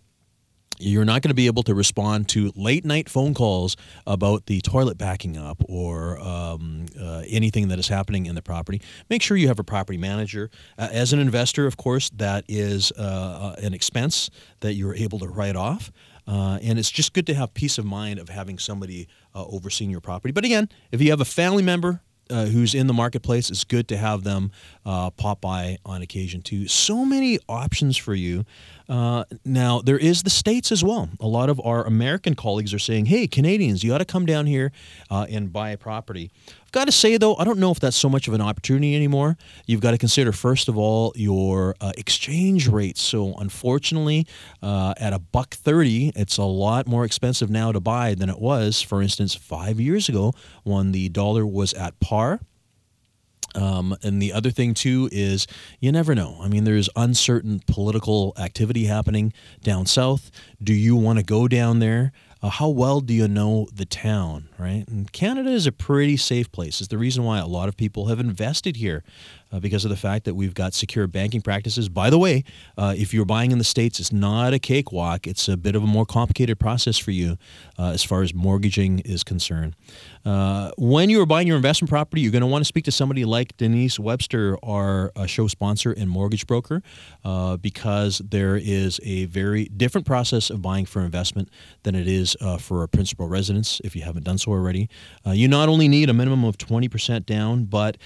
You're 0.82 1.04
not 1.04 1.24
going 1.24 1.30
to 1.30 1.36
be 1.36 1.48
able 1.48 1.64
to 1.64 1.76
respond 1.76 2.30
to 2.30 2.54
late 2.56 2.86
night 2.86 3.10
phone 3.10 3.34
calls 3.34 3.76
about 4.08 4.46
the 4.46 4.62
toilet 4.62 4.98
backing 4.98 5.36
up 5.36 5.62
or 5.68 6.18
um, 6.20 6.86
uh, 6.98 7.24
anything 7.28 7.68
that 7.68 7.80
is 7.80 7.90
happening 7.90 8.28
in 8.28 8.36
the 8.36 8.42
property. 8.42 8.82
Make 9.10 9.22
sure 9.22 9.36
you 9.36 9.50
have 9.50 9.60
a 9.60 9.64
property 9.64 9.98
manager. 9.98 10.50
Uh, 10.78 10.88
as 10.90 11.12
an 11.12 11.20
investor, 11.20 11.66
of 11.66 11.76
course, 11.76 12.10
that 12.12 12.46
is 12.48 12.94
an 12.98 13.74
expense 13.74 14.30
that 14.62 14.76
you're 14.76 14.96
able 14.96 15.20
to 15.20 15.28
write 15.28 15.58
off. 15.58 15.92
Uh, 16.30 16.60
and 16.62 16.78
it's 16.78 16.92
just 16.92 17.14
good 17.14 17.26
to 17.26 17.34
have 17.34 17.56
peace 17.56 17.80
of 17.80 17.86
mind 17.86 18.20
of 18.20 18.30
having 18.30 18.60
somebody 18.60 19.08
uh, 19.34 19.44
overseeing 19.46 19.90
your 19.90 20.02
property. 20.02 20.32
But 20.32 20.46
again, 20.46 20.70
if 20.92 21.02
you 21.02 21.10
have 21.10 21.22
a 21.22 21.26
family 21.26 21.64
member 21.64 22.02
uh, 22.30 22.46
who's 22.46 22.76
in 22.76 22.86
the 22.86 22.94
marketplace, 22.94 23.50
it's 23.50 23.64
good 23.64 23.88
to 23.88 23.98
have 23.98 24.24
them 24.24 24.52
uh, 24.86 25.10
pop 25.10 25.42
by 25.42 25.80
on 25.84 26.04
occasion 26.04 26.44
too. 26.44 26.68
So 26.68 27.04
many 27.04 27.40
options 27.50 27.98
for 27.98 28.14
you. 28.14 28.46
Uh, 28.88 29.24
now, 29.44 29.82
there 29.82 29.98
is 29.98 30.22
the 30.22 30.30
States 30.30 30.72
as 30.72 30.84
well. 30.84 31.10
A 31.20 31.28
lot 31.28 31.50
of 31.50 31.60
our 31.64 31.84
American 31.84 32.36
colleagues 32.36 32.74
are 32.76 32.80
saying, 32.80 33.08
hey, 33.08 33.26
Canadians, 33.26 33.84
you 33.84 33.94
ought 33.94 34.00
to 34.00 34.06
come 34.06 34.28
down 34.28 34.46
here 34.46 34.72
uh, 35.10 35.26
and 35.30 35.52
buy 35.52 35.72
a 35.72 35.78
property. 35.78 36.30
Got 36.72 36.86
to 36.86 36.92
say, 36.92 37.18
though, 37.18 37.36
I 37.36 37.44
don't 37.44 37.60
know 37.60 37.72
if 37.72 37.80
that's 37.80 37.98
so 37.98 38.10
much 38.10 38.28
of 38.28 38.34
an 38.34 38.42
opportunity 38.42 38.96
anymore. 38.96 39.38
You've 39.66 39.82
got 39.82 39.92
to 39.92 39.98
consider, 39.98 40.32
first 40.32 40.68
of 40.68 40.78
all, 40.78 41.14
your 41.16 41.76
uh, 41.82 41.92
exchange 41.98 42.68
rates. 42.68 43.02
So, 43.02 43.34
unfortunately, 43.36 44.28
uh, 44.62 44.94
at 44.98 45.14
a 45.14 45.20
buck 45.20 45.56
30, 45.56 46.14
it's 46.16 46.38
a 46.38 46.44
lot 46.44 46.88
more 46.88 47.06
expensive 47.06 47.50
now 47.50 47.72
to 47.72 47.80
buy 47.80 48.14
than 48.14 48.30
it 48.30 48.40
was, 48.40 48.82
for 48.82 49.02
instance, 49.02 49.34
five 49.34 49.80
years 49.80 50.10
ago 50.10 50.34
when 50.64 50.92
the 50.92 51.10
dollar 51.10 51.46
was 51.46 51.74
at 51.74 52.00
par. 52.00 52.40
Um, 53.56 53.96
and 54.04 54.22
the 54.22 54.34
other 54.34 54.52
thing 54.52 54.74
too 54.74 55.10
is 55.12 55.48
you 55.80 55.92
never 55.92 56.14
know. 56.14 56.38
I 56.42 56.48
mean, 56.48 56.66
there's 56.66 56.90
uncertain 56.96 57.62
political 57.66 58.34
activity 58.38 58.86
happening 58.86 59.34
down 59.64 59.86
south. 59.86 60.30
Do 60.62 60.74
you 60.74 60.96
want 60.96 61.18
to 61.20 61.26
go 61.26 61.48
down 61.48 61.80
there? 61.80 62.12
Uh, 62.42 62.50
how 62.50 62.70
well 62.70 63.02
do 63.02 63.14
you 63.14 63.28
know 63.28 63.68
the 63.74 63.86
town, 63.86 64.48
right? 64.58 64.86
And 64.88 65.12
Canada 65.12 65.50
is 65.50 65.68
a 65.68 65.74
pretty 65.74 66.16
safe 66.16 66.50
place. 66.52 66.80
It's 66.80 66.88
the 66.88 66.98
reason 66.98 67.26
why 67.26 67.40
a 67.40 67.46
lot 67.46 67.68
of 67.68 67.76
people 67.76 68.06
have 68.06 68.20
invested 68.20 68.78
here 68.78 69.04
uh, 69.52 69.60
because 69.60 69.84
of 69.84 69.90
the 69.90 69.98
fact 69.98 70.24
that 70.24 70.36
we've 70.36 70.54
got 70.54 70.74
secure 70.74 71.06
banking 71.06 71.42
practices. 71.42 71.90
By 71.90 72.10
the 72.10 72.18
way, 72.18 72.46
uh, 72.78 72.96
if 72.98 73.14
you're 73.14 73.26
buying 73.26 73.52
in 73.52 73.58
the 73.58 73.64
States, 73.66 74.00
it's 74.00 74.14
not 74.14 74.54
a 74.54 74.60
cakewalk. 74.60 75.28
It's 75.28 75.50
a 75.50 75.58
bit 75.58 75.76
of 75.76 75.84
a 75.84 75.88
more 75.88 76.06
complicated 76.06 76.60
process 76.60 76.98
for 76.98 77.12
you 77.12 77.38
uh, 77.78 77.90
as 77.90 78.04
far 78.04 78.22
as 78.22 78.34
mortgaging 78.34 79.00
is 79.00 79.24
concerned. 79.24 79.76
Uh, 80.30 80.70
when 80.78 81.10
you 81.10 81.20
are 81.20 81.26
buying 81.26 81.48
your 81.48 81.58
investment 81.58 81.90
property, 81.90 82.22
you're 82.22 82.32
going 82.32 82.42
to 82.42 82.48
want 82.48 82.62
to 82.62 82.66
speak 82.66 82.86
to 82.86 82.92
somebody 82.92 83.26
like 83.26 83.58
Denise 83.58 83.98
Webster, 83.98 84.60
our 84.62 85.12
uh, 85.16 85.26
show 85.26 85.48
sponsor 85.48 85.92
and 85.92 86.08
mortgage 86.08 86.46
broker, 86.46 86.84
uh, 87.26 87.58
because 87.58 88.20
there 88.20 88.56
is 88.56 89.00
a 89.04 89.26
very 89.26 89.66
different 89.66 90.06
process 90.06 90.52
of 90.52 90.62
buying 90.62 90.86
for 90.86 91.02
investment 91.02 91.50
than 91.82 91.96
it 91.96 92.08
is 92.08 92.38
for 92.60 92.84
a 92.84 92.88
principal 92.88 93.28
residence 93.28 93.82
if 93.84 93.96
you 93.96 94.04
haven't 94.04 94.24
done 94.24 94.38
so 94.38 94.52
already. 94.52 94.88
you 95.26 95.48
not 95.48 95.68
only 95.68 95.88
need 95.88 96.12
a 96.12 96.14
minimum 96.14 96.44
of 96.44 96.60
20% 96.60 97.26
down, 97.26 97.66
but 97.66 97.98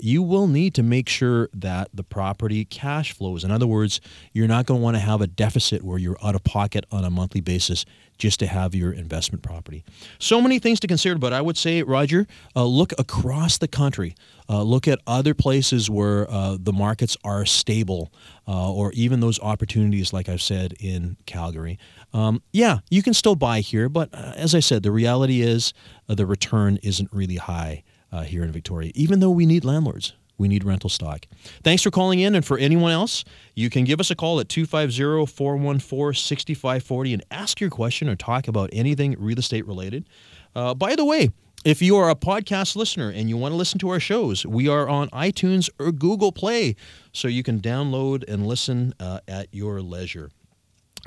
you 0.00 0.22
will 0.22 0.46
need 0.46 0.72
to 0.72 0.82
make 0.82 1.10
sure 1.10 1.50
that 1.52 1.90
the 1.92 2.02
property 2.02 2.64
cash 2.64 3.12
flows. 3.12 3.44
In 3.44 3.50
other 3.50 3.66
words, 3.66 4.00
you're 4.32 4.48
not 4.48 4.64
going 4.64 4.80
to 4.80 4.82
want 4.82 4.96
to 4.96 5.00
have 5.00 5.20
a 5.20 5.26
deficit 5.26 5.82
where 5.82 5.98
you're 5.98 6.16
out 6.22 6.34
of 6.34 6.42
pocket 6.42 6.86
on 6.90 7.04
a 7.04 7.10
monthly 7.10 7.42
basis 7.42 7.84
just 8.18 8.40
to 8.40 8.46
have 8.46 8.74
your 8.74 8.92
investment 8.92 9.42
property. 9.42 9.84
So 10.18 10.40
many 10.40 10.58
things 10.58 10.80
to 10.80 10.86
consider, 10.86 11.18
but 11.18 11.32
I 11.32 11.40
would 11.40 11.56
say, 11.56 11.65
Roger, 11.66 12.26
uh, 12.54 12.64
look 12.64 12.92
across 12.98 13.58
the 13.58 13.68
country. 13.68 14.14
Uh, 14.48 14.62
look 14.62 14.86
at 14.86 15.00
other 15.06 15.34
places 15.34 15.90
where 15.90 16.30
uh, 16.30 16.56
the 16.60 16.72
markets 16.72 17.16
are 17.24 17.44
stable, 17.44 18.12
uh, 18.46 18.72
or 18.72 18.92
even 18.92 19.20
those 19.20 19.40
opportunities, 19.40 20.12
like 20.12 20.28
I've 20.28 20.42
said, 20.42 20.74
in 20.78 21.16
Calgary. 21.26 21.78
Um, 22.12 22.42
yeah, 22.52 22.78
you 22.90 23.02
can 23.02 23.12
still 23.12 23.34
buy 23.34 23.60
here, 23.60 23.88
but 23.88 24.08
uh, 24.14 24.34
as 24.36 24.54
I 24.54 24.60
said, 24.60 24.82
the 24.82 24.92
reality 24.92 25.42
is 25.42 25.74
uh, 26.08 26.14
the 26.14 26.26
return 26.26 26.78
isn't 26.82 27.12
really 27.12 27.36
high 27.36 27.82
here 28.24 28.42
in 28.42 28.50
Victoria, 28.50 28.90
even 28.94 29.20
though 29.20 29.30
we 29.30 29.44
need 29.44 29.62
landlords 29.62 30.14
we 30.38 30.48
need 30.48 30.64
rental 30.64 30.90
stock. 30.90 31.26
Thanks 31.62 31.82
for 31.82 31.90
calling 31.90 32.20
in. 32.20 32.34
And 32.34 32.44
for 32.44 32.58
anyone 32.58 32.92
else, 32.92 33.24
you 33.54 33.70
can 33.70 33.84
give 33.84 34.00
us 34.00 34.10
a 34.10 34.14
call 34.14 34.40
at 34.40 34.48
250 34.48 35.26
414 35.26 36.14
6540 36.14 37.14
and 37.14 37.24
ask 37.30 37.60
your 37.60 37.70
question 37.70 38.08
or 38.08 38.16
talk 38.16 38.48
about 38.48 38.70
anything 38.72 39.16
real 39.18 39.38
estate 39.38 39.66
related. 39.66 40.08
Uh, 40.54 40.74
by 40.74 40.94
the 40.94 41.04
way, 41.04 41.30
If 41.66 41.82
you 41.82 41.96
are 41.96 42.08
a 42.08 42.14
podcast 42.14 42.76
listener 42.76 43.10
and 43.10 43.28
you 43.28 43.36
want 43.36 43.50
to 43.50 43.56
listen 43.56 43.80
to 43.80 43.88
our 43.88 43.98
shows, 43.98 44.46
we 44.46 44.68
are 44.68 44.88
on 44.88 45.08
iTunes 45.08 45.68
or 45.80 45.90
Google 45.90 46.30
Play, 46.30 46.76
so 47.12 47.26
you 47.26 47.42
can 47.42 47.58
download 47.58 48.22
and 48.28 48.46
listen 48.46 48.94
uh, 49.00 49.18
at 49.26 49.48
your 49.50 49.82
leisure. 49.82 50.30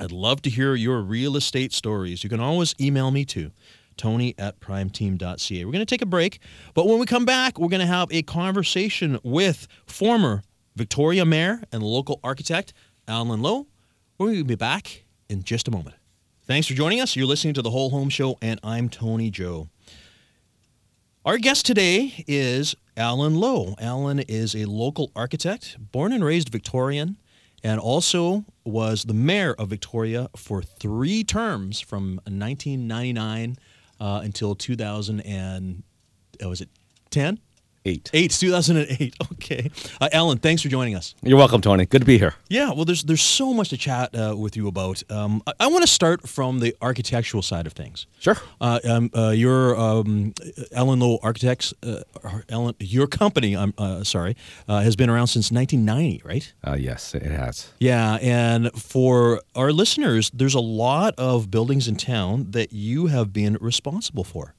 I'd 0.02 0.12
love 0.12 0.42
to 0.42 0.50
hear 0.50 0.74
your 0.74 1.00
real 1.00 1.34
estate 1.34 1.72
stories. 1.72 2.22
You 2.22 2.28
can 2.28 2.40
always 2.40 2.74
email 2.78 3.10
me 3.10 3.24
too, 3.24 3.52
tony 3.96 4.34
at 4.36 4.60
primeteam.ca. 4.60 5.64
We're 5.64 5.72
going 5.72 5.80
to 5.80 5.86
take 5.86 6.02
a 6.02 6.06
break, 6.06 6.40
but 6.74 6.86
when 6.86 6.98
we 6.98 7.06
come 7.06 7.24
back, 7.24 7.58
we're 7.58 7.68
going 7.68 7.80
to 7.80 7.86
have 7.86 8.12
a 8.12 8.20
conversation 8.20 9.18
with 9.22 9.66
former 9.86 10.42
Victoria 10.76 11.24
Mayor 11.24 11.62
and 11.72 11.82
local 11.82 12.20
architect 12.22 12.74
Alan 13.08 13.40
Lowe. 13.40 13.66
We're 14.18 14.26
going 14.26 14.38
to 14.40 14.44
be 14.44 14.56
back 14.56 15.04
in 15.30 15.42
just 15.42 15.68
a 15.68 15.70
moment. 15.70 15.96
Thanks 16.50 16.66
for 16.66 16.74
joining 16.74 17.00
us. 17.00 17.16
You're 17.16 17.26
listening 17.26 17.54
to 17.54 17.62
The 17.62 17.70
Whole 17.70 17.88
Home 17.88 18.10
Show, 18.10 18.36
and 18.42 18.60
I'm 18.62 18.90
Tony 18.90 19.30
Joe. 19.30 19.68
Our 21.22 21.36
guest 21.36 21.66
today 21.66 22.24
is 22.26 22.74
Alan 22.96 23.34
Lowe. 23.34 23.74
Alan 23.78 24.20
is 24.20 24.54
a 24.54 24.64
local 24.64 25.12
architect, 25.14 25.76
born 25.92 26.14
and 26.14 26.24
raised 26.24 26.48
Victorian, 26.48 27.18
and 27.62 27.78
also 27.78 28.46
was 28.64 29.04
the 29.04 29.12
mayor 29.12 29.52
of 29.52 29.68
Victoria 29.68 30.30
for 30.34 30.62
three 30.62 31.22
terms 31.22 31.78
from 31.78 32.22
1999 32.24 33.58
uh, 34.00 34.20
until 34.24 34.54
2000 34.54 35.20
and 35.20 35.82
uh, 36.42 36.48
was 36.48 36.62
it 36.62 36.70
10? 37.10 37.38
Eight. 37.84 38.10
Eight, 38.12 38.30
2008. 38.30 39.16
Okay. 39.40 39.70
Uh, 40.00 40.08
Alan, 40.12 40.38
thanks 40.38 40.60
for 40.62 40.68
joining 40.68 40.94
us. 40.94 41.14
You're 41.22 41.38
welcome, 41.38 41.62
Tony. 41.62 41.86
Good 41.86 42.02
to 42.02 42.06
be 42.06 42.18
here. 42.18 42.34
Yeah, 42.48 42.72
well, 42.72 42.84
there's 42.84 43.02
there's 43.04 43.22
so 43.22 43.54
much 43.54 43.70
to 43.70 43.78
chat 43.78 44.14
uh, 44.14 44.36
with 44.36 44.54
you 44.54 44.68
about. 44.68 45.02
Um, 45.10 45.42
I, 45.46 45.52
I 45.60 45.66
want 45.68 45.82
to 45.82 45.86
start 45.86 46.28
from 46.28 46.60
the 46.60 46.76
architectural 46.82 47.42
side 47.42 47.66
of 47.66 47.72
things. 47.72 48.06
Sure. 48.18 48.36
Uh, 48.60 48.80
um, 48.84 49.10
uh, 49.16 49.30
your 49.30 49.76
um, 49.76 50.34
Alan 50.72 51.00
Lowe 51.00 51.18
Architects, 51.22 51.72
uh, 51.82 52.02
Alan, 52.50 52.74
your 52.80 53.06
company, 53.06 53.56
I'm 53.56 53.72
uh, 53.78 54.04
sorry, 54.04 54.36
uh, 54.68 54.80
has 54.82 54.94
been 54.94 55.08
around 55.08 55.28
since 55.28 55.50
1990, 55.50 56.22
right? 56.24 56.52
Uh, 56.62 56.76
yes, 56.78 57.14
it 57.14 57.22
has. 57.22 57.72
Yeah, 57.78 58.18
and 58.20 58.70
for 58.74 59.40
our 59.54 59.72
listeners, 59.72 60.30
there's 60.34 60.54
a 60.54 60.60
lot 60.60 61.14
of 61.16 61.50
buildings 61.50 61.88
in 61.88 61.96
town 61.96 62.50
that 62.50 62.72
you 62.74 63.06
have 63.06 63.32
been 63.32 63.56
responsible 63.60 64.24
for. 64.24 64.54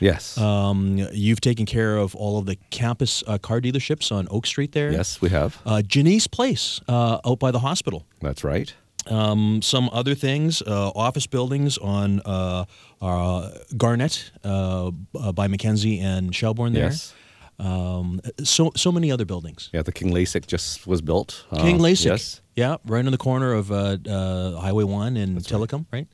Yes. 0.00 0.38
Um, 0.38 0.98
you've 1.12 1.40
taken 1.40 1.66
care 1.66 1.96
of 1.96 2.14
all 2.14 2.38
of 2.38 2.46
the 2.46 2.56
campus 2.70 3.22
uh, 3.26 3.38
car 3.38 3.60
dealerships 3.60 4.10
on 4.12 4.26
Oak 4.30 4.46
Street 4.46 4.72
there. 4.72 4.92
yes, 4.92 5.20
we 5.20 5.28
have. 5.30 5.60
Uh, 5.66 5.82
Janice 5.82 6.26
Place 6.26 6.80
uh, 6.88 7.18
out 7.26 7.38
by 7.38 7.50
the 7.50 7.58
hospital. 7.60 8.06
That's 8.20 8.44
right. 8.44 8.72
Um, 9.06 9.62
some 9.62 9.88
other 9.92 10.14
things, 10.14 10.60
uh, 10.62 10.90
office 10.94 11.26
buildings 11.26 11.78
on 11.78 12.20
uh, 12.26 12.64
uh, 13.00 13.50
Garnet 13.76 14.30
uh, 14.44 14.90
by 15.32 15.48
Mackenzie 15.48 15.98
and 16.00 16.34
Shelbourne 16.34 16.74
there. 16.74 16.90
Yes. 16.90 17.14
Um, 17.60 18.20
so 18.44 18.70
so 18.76 18.92
many 18.92 19.10
other 19.10 19.24
buildings. 19.24 19.68
Yeah, 19.72 19.82
the 19.82 19.92
King 19.92 20.12
LASIK 20.12 20.46
just 20.46 20.86
was 20.86 21.00
built. 21.00 21.44
Uh, 21.50 21.62
King 21.62 21.78
LASIK. 21.78 22.04
Yes. 22.04 22.40
Yeah, 22.54 22.76
right 22.84 23.04
on 23.04 23.10
the 23.12 23.18
corner 23.18 23.52
of 23.52 23.72
uh, 23.72 23.96
uh, 24.08 24.60
Highway 24.60 24.84
1 24.84 25.16
and 25.16 25.38
Tillicum. 25.40 25.86
right? 25.92 26.06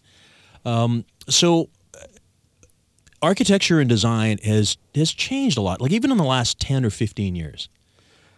Um, 0.64 1.05
so 1.29 1.69
architecture 3.25 3.81
and 3.81 3.88
design 3.88 4.38
has 4.45 4.76
has 4.95 5.11
changed 5.12 5.57
a 5.59 5.61
lot. 5.69 5.81
Like 5.81 5.93
even 5.99 6.11
in 6.11 6.19
the 6.19 6.25
last 6.37 6.59
10 6.61 6.85
or 6.85 6.90
15 6.90 7.35
years. 7.37 7.69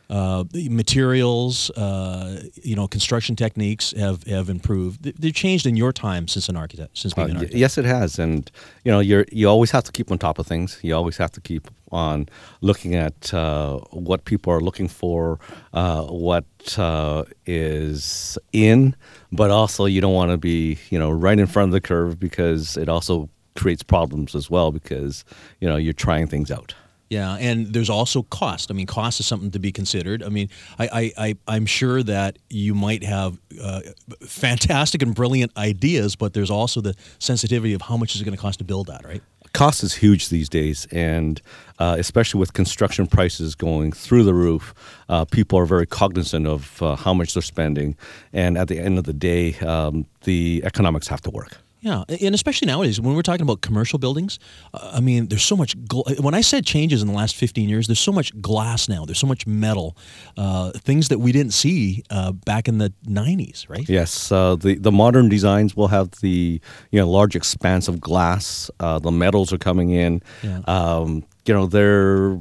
Uh, 0.08 0.44
materials, 0.70 1.68
uh, 1.70 2.40
you 2.62 2.76
know, 2.76 2.86
construction 2.86 3.34
techniques 3.34 3.92
have, 4.04 4.22
have 4.36 4.48
improved. 4.48 5.02
They- 5.02 5.14
They've 5.18 5.34
changed 5.34 5.66
in 5.66 5.74
your 5.76 5.92
time 5.92 6.28
since 6.28 6.48
an 6.48 6.56
architect, 6.56 6.96
since 6.96 7.12
Uh, 7.12 7.16
being 7.16 7.30
an 7.30 7.36
architect. 7.38 7.58
yes, 7.58 7.76
it 7.76 7.84
has, 7.86 8.18
and 8.20 8.48
you 8.84 8.92
know, 8.92 9.00
you're 9.00 9.24
you 9.32 9.48
always 9.48 9.72
have 9.72 9.82
to 9.82 9.90
keep 9.90 10.08
on 10.12 10.18
top 10.18 10.38
of 10.38 10.46
things. 10.46 10.78
You 10.82 10.94
always 10.94 11.16
have 11.16 11.32
to 11.32 11.40
keep 11.40 11.64
on 11.90 12.28
looking 12.60 12.94
at 12.94 13.34
uh, 13.34 13.78
what 14.08 14.20
people 14.24 14.52
are 14.52 14.60
looking 14.60 14.86
for, 14.88 15.40
uh, 15.74 16.02
what 16.28 16.44
uh, 16.78 17.24
is 17.46 18.38
in, 18.52 18.94
but 19.32 19.50
also 19.50 19.86
you 19.86 20.00
don't 20.00 20.14
want 20.14 20.30
to 20.30 20.36
be 20.38 20.78
you 20.90 20.98
know 21.00 21.10
right 21.10 21.38
in 21.40 21.46
front 21.48 21.68
of 21.70 21.72
the 21.72 21.80
curve 21.80 22.12
because 22.20 22.76
it 22.82 22.88
also 22.88 23.28
creates 23.56 23.82
problems 23.82 24.34
as 24.34 24.50
well 24.50 24.72
because 24.72 25.24
you 25.60 25.68
know 25.68 25.76
you're 25.76 25.92
trying 25.92 26.26
things 26.26 26.50
out. 26.50 26.74
Yeah, 27.08 27.36
and 27.36 27.72
there's 27.72 27.88
also 27.88 28.24
cost. 28.24 28.68
I 28.68 28.74
mean, 28.74 28.86
cost 28.86 29.20
is 29.20 29.28
something 29.28 29.52
to 29.52 29.60
be 29.60 29.70
considered. 29.70 30.24
I 30.24 30.28
mean, 30.28 30.50
I, 30.76 30.88
I, 30.92 31.12
I 31.28 31.36
I'm 31.46 31.64
sure 31.64 32.02
that 32.02 32.38
you 32.50 32.74
might 32.74 33.04
have 33.04 33.38
uh, 33.62 33.80
fantastic 34.22 35.02
and 35.02 35.14
brilliant 35.14 35.56
ideas, 35.56 36.16
but 36.16 36.32
there's 36.32 36.50
also 36.50 36.80
the 36.80 36.96
sensitivity 37.20 37.74
of 37.74 37.82
how 37.82 37.96
much 37.96 38.16
is 38.16 38.20
it 38.20 38.24
going 38.24 38.36
to 38.36 38.42
cost 38.42 38.58
to 38.58 38.64
build 38.64 38.88
that, 38.88 39.04
right? 39.04 39.22
cost 39.56 39.82
is 39.82 39.94
huge 39.94 40.28
these 40.28 40.50
days, 40.50 40.86
and 40.92 41.40
uh, 41.78 41.96
especially 41.98 42.38
with 42.38 42.52
construction 42.52 43.06
prices 43.06 43.54
going 43.54 43.90
through 43.90 44.22
the 44.22 44.34
roof, 44.34 44.74
uh, 45.08 45.24
people 45.24 45.58
are 45.58 45.64
very 45.64 45.86
cognizant 45.86 46.46
of 46.46 46.82
uh, 46.82 46.94
how 46.94 47.14
much 47.14 47.32
they're 47.32 47.42
spending, 47.42 47.96
and 48.34 48.58
at 48.58 48.68
the 48.68 48.78
end 48.78 48.98
of 48.98 49.04
the 49.04 49.14
day, 49.14 49.54
um, 49.60 50.04
the 50.24 50.60
economics 50.64 51.08
have 51.08 51.22
to 51.22 51.30
work. 51.30 51.56
Yeah, 51.80 52.04
and 52.08 52.34
especially 52.34 52.66
nowadays 52.66 53.00
when 53.00 53.14
we're 53.14 53.22
talking 53.22 53.42
about 53.42 53.60
commercial 53.60 53.98
buildings, 53.98 54.38
uh, 54.74 54.92
I 54.94 55.00
mean, 55.00 55.28
there's 55.28 55.44
so 55.44 55.56
much. 55.56 55.76
Gl- 55.76 56.20
when 56.20 56.34
I 56.34 56.40
said 56.40 56.64
changes 56.64 57.02
in 57.02 57.08
the 57.08 57.14
last 57.14 57.36
15 57.36 57.68
years, 57.68 57.86
there's 57.86 58.00
so 58.00 58.12
much 58.12 58.38
glass 58.40 58.88
now. 58.88 59.04
There's 59.04 59.18
so 59.18 59.26
much 59.26 59.46
metal, 59.46 59.96
uh, 60.36 60.72
things 60.72 61.08
that 61.08 61.18
we 61.18 61.32
didn't 61.32 61.52
see 61.52 62.02
uh, 62.10 62.32
back 62.32 62.66
in 62.66 62.78
the 62.78 62.92
90s, 63.06 63.68
right? 63.68 63.88
Yes, 63.88 64.32
uh, 64.32 64.56
the 64.56 64.76
the 64.76 64.92
modern 64.92 65.28
designs 65.28 65.76
will 65.76 65.88
have 65.88 66.10
the 66.22 66.60
you 66.90 66.98
know 67.00 67.08
large 67.08 67.36
expanse 67.36 67.88
of 67.88 68.00
glass. 68.00 68.70
Uh, 68.80 68.98
the 68.98 69.12
metals 69.12 69.52
are 69.52 69.58
coming 69.58 69.90
in. 69.90 70.22
Yeah. 70.42 70.60
Um, 70.66 71.24
you 71.46 71.54
know 71.54 71.66
they're 71.66 72.38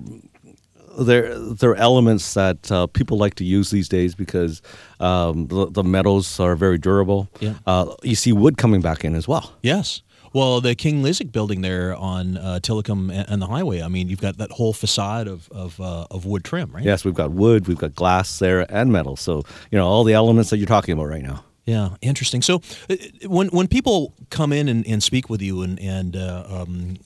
they're 1.00 1.38
they're 1.38 1.76
elements 1.76 2.34
that 2.34 2.72
uh, 2.72 2.88
people 2.88 3.18
like 3.18 3.36
to 3.36 3.44
use 3.44 3.70
these 3.70 3.90
days 3.90 4.16
because 4.16 4.62
um, 5.00 5.48
the, 5.48 5.70
the 5.70 5.84
metals 5.84 6.40
are 6.40 6.56
very 6.56 6.78
durable. 6.78 7.30
Yeah. 7.40 7.56
Uh, 7.66 7.94
you 8.04 8.16
see 8.16 8.34
wood 8.34 8.58
coming 8.58 8.82
back 8.82 9.06
in 9.06 9.16
as 9.16 9.28
well. 9.28 9.54
Yes. 9.62 10.02
Well, 10.34 10.60
the 10.60 10.76
King 10.76 11.02
LASIK 11.02 11.32
building 11.32 11.62
there 11.62 11.96
on 11.96 12.38
uh, 12.38 12.60
Tillicum 12.62 13.10
and 13.10 13.26
and 13.30 13.42
the 13.42 13.48
highway. 13.48 13.82
I 13.82 13.88
mean, 13.88 14.10
you've 14.10 14.20
got 14.20 14.38
that 14.38 14.52
whole 14.52 14.74
facade 14.74 15.28
of 15.28 15.48
of, 15.52 15.80
uh, 15.80 16.08
of 16.12 16.26
wood 16.26 16.44
trim, 16.44 16.72
right? 16.72 16.84
Yes, 16.84 17.06
we've 17.06 17.14
got 17.14 17.32
wood, 17.32 17.68
we've 17.68 17.78
got 17.78 17.96
glass 17.96 18.40
there, 18.40 18.66
and 18.70 18.92
metal. 18.92 19.16
So 19.16 19.44
you 19.72 19.78
know 19.78 19.88
all 19.88 20.04
the 20.04 20.14
elements 20.14 20.50
that 20.50 20.58
you're 20.58 20.68
talking 20.68 20.94
about 20.94 21.08
right 21.08 21.24
now. 21.24 21.44
Yeah, 21.66 21.96
interesting. 22.02 22.44
So, 22.44 22.62
uh, 22.90 22.96
when 23.26 23.48
when 23.48 23.68
people 23.68 24.14
come 24.30 24.54
in 24.54 24.70
and, 24.70 24.86
and 24.86 25.02
speak 25.02 25.30
with 25.32 25.42
you, 25.42 25.64
and 25.64 25.80
and 25.80 26.16
uh, 26.16 26.44
um, 26.48 26.98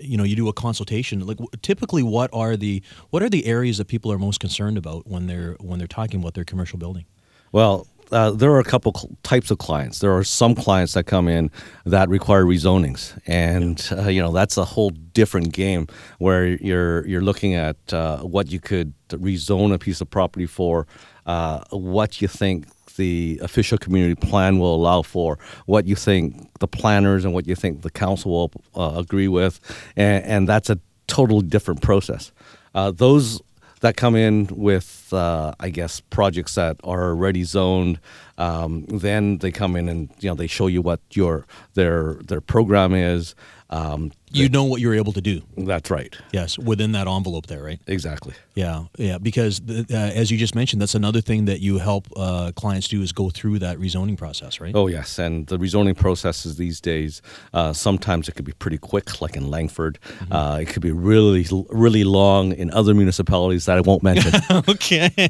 you 0.00 0.16
know, 0.16 0.24
you 0.24 0.34
do 0.34 0.48
a 0.48 0.52
consultation. 0.52 1.24
Like, 1.24 1.38
typically, 1.62 2.02
what 2.02 2.28
are 2.32 2.56
the 2.56 2.82
what 3.10 3.22
are 3.22 3.28
the 3.28 3.46
areas 3.46 3.78
that 3.78 3.86
people 3.86 4.10
are 4.10 4.18
most 4.18 4.40
concerned 4.40 4.76
about 4.76 5.06
when 5.06 5.28
they're 5.28 5.56
when 5.60 5.78
they're 5.78 5.86
talking 5.86 6.20
about 6.20 6.34
their 6.34 6.44
commercial 6.44 6.76
building? 6.76 7.04
Well, 7.52 7.86
uh, 8.10 8.32
there 8.32 8.50
are 8.50 8.58
a 8.58 8.64
couple 8.64 8.92
cl- 8.94 9.16
types 9.22 9.50
of 9.52 9.58
clients. 9.58 10.00
There 10.00 10.16
are 10.16 10.24
some 10.24 10.54
clients 10.54 10.94
that 10.94 11.04
come 11.04 11.28
in 11.28 11.50
that 11.86 12.08
require 12.08 12.44
rezonings, 12.44 13.16
and 13.28 13.86
uh, 13.92 14.08
you 14.08 14.20
know 14.20 14.32
that's 14.32 14.56
a 14.56 14.64
whole 14.64 14.90
different 14.90 15.52
game 15.52 15.86
where 16.18 16.46
you're 16.46 17.06
you're 17.06 17.20
looking 17.20 17.54
at 17.54 17.76
uh, 17.92 18.18
what 18.18 18.50
you 18.50 18.58
could 18.58 18.92
rezone 19.10 19.72
a 19.72 19.78
piece 19.78 20.00
of 20.00 20.10
property 20.10 20.46
for, 20.46 20.86
uh, 21.26 21.64
what 21.70 22.20
you 22.20 22.28
think 22.28 22.66
the 22.96 23.38
official 23.42 23.78
community 23.78 24.14
plan 24.14 24.58
will 24.58 24.74
allow 24.74 25.02
for, 25.02 25.38
what 25.66 25.86
you 25.86 25.94
think 25.94 26.50
the 26.60 26.68
planners 26.68 27.24
and 27.24 27.34
what 27.34 27.46
you 27.46 27.54
think 27.54 27.82
the 27.82 27.90
council 27.90 28.30
will 28.30 28.52
uh, 28.74 28.98
agree 28.98 29.28
with, 29.28 29.60
and, 29.96 30.24
and 30.24 30.48
that's 30.48 30.70
a 30.70 30.78
totally 31.06 31.46
different 31.46 31.82
process. 31.82 32.32
Uh, 32.74 32.90
those 32.90 33.40
that 33.80 33.96
come 33.96 34.14
in 34.14 34.46
with, 34.50 35.12
uh, 35.12 35.52
I 35.58 35.70
guess, 35.70 36.00
projects 36.00 36.54
that 36.54 36.76
are 36.84 37.08
already 37.10 37.44
zoned. 37.44 37.98
Um, 38.38 38.84
then 38.86 39.38
they 39.38 39.50
come 39.50 39.74
in 39.74 39.88
and 39.88 40.10
you 40.20 40.28
know 40.28 40.34
they 40.34 40.46
show 40.46 40.66
you 40.66 40.82
what 40.82 41.00
your 41.12 41.46
their 41.74 42.14
their 42.14 42.40
program 42.40 42.94
is. 42.94 43.34
Um, 43.70 44.12
You 44.32 44.48
know 44.48 44.64
what 44.64 44.80
you're 44.80 44.94
able 44.94 45.12
to 45.12 45.20
do. 45.20 45.42
that's 45.56 45.90
right, 45.90 46.16
Yes, 46.32 46.58
within 46.58 46.92
that 46.92 47.06
envelope 47.08 47.46
there, 47.46 47.62
right? 47.62 47.80
exactly. 47.86 48.34
Yeah, 48.54 48.84
yeah. 48.98 49.18
Because 49.18 49.60
the, 49.60 49.86
uh, 49.90 49.96
as 49.96 50.30
you 50.30 50.36
just 50.38 50.54
mentioned, 50.54 50.80
that's 50.82 50.94
another 50.94 51.20
thing 51.20 51.46
that 51.46 51.60
you 51.60 51.78
help 51.78 52.06
uh, 52.16 52.52
clients 52.54 52.88
do 52.88 53.00
is 53.02 53.12
go 53.12 53.30
through 53.30 53.58
that 53.60 53.78
rezoning 53.78 54.16
process, 54.18 54.60
right? 54.60 54.72
Oh 54.74 54.86
yes, 54.86 55.18
and 55.18 55.46
the 55.46 55.58
rezoning 55.58 55.96
processes 55.96 56.56
these 56.56 56.80
days 56.80 57.22
uh, 57.54 57.72
sometimes 57.72 58.28
it 58.28 58.34
could 58.34 58.44
be 58.44 58.52
pretty 58.52 58.78
quick, 58.78 59.20
like 59.20 59.36
in 59.36 59.48
Langford. 59.50 59.98
Uh, 60.30 60.58
it 60.60 60.66
could 60.68 60.82
be 60.82 60.92
really 60.92 61.46
really 61.70 62.04
long 62.04 62.52
in 62.52 62.70
other 62.72 62.94
municipalities 62.94 63.64
that 63.66 63.78
I 63.78 63.80
won't 63.80 64.02
mention. 64.02 64.32
okay. 64.68 65.10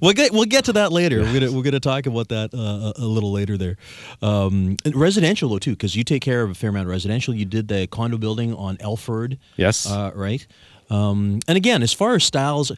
we'll 0.00 0.12
get 0.12 0.32
we'll 0.32 0.44
get 0.44 0.64
to 0.66 0.72
that 0.74 0.92
later. 0.92 1.20
We're 1.20 1.40
gonna 1.40 1.52
we're 1.52 1.62
gonna 1.62 1.80
talk 1.80 2.06
about 2.06 2.28
that 2.28 2.54
uh, 2.54 2.92
a 3.00 3.04
a 3.04 3.06
little 3.06 3.32
later 3.32 3.56
there. 3.56 3.76
Um, 4.22 4.76
residential 4.94 5.48
though 5.50 5.58
too, 5.58 5.72
because 5.72 5.94
you 5.96 6.04
take 6.04 6.22
care 6.22 6.42
of 6.42 6.50
a 6.50 6.54
fair 6.54 6.70
amount 6.70 6.86
of 6.86 6.90
residential. 6.96 7.34
You 7.34 7.44
did 7.44 7.68
the 7.68 7.86
condo 7.86 8.16
building 8.18 8.54
on 8.54 8.76
Elford. 8.80 9.38
Yes. 9.56 9.86
Uh, 9.86 10.10
right. 10.14 10.46
Um, 10.88 11.40
and 11.48 11.56
again, 11.56 11.82
as 11.82 11.92
far 11.92 12.14
as 12.14 12.22
styles, 12.22 12.70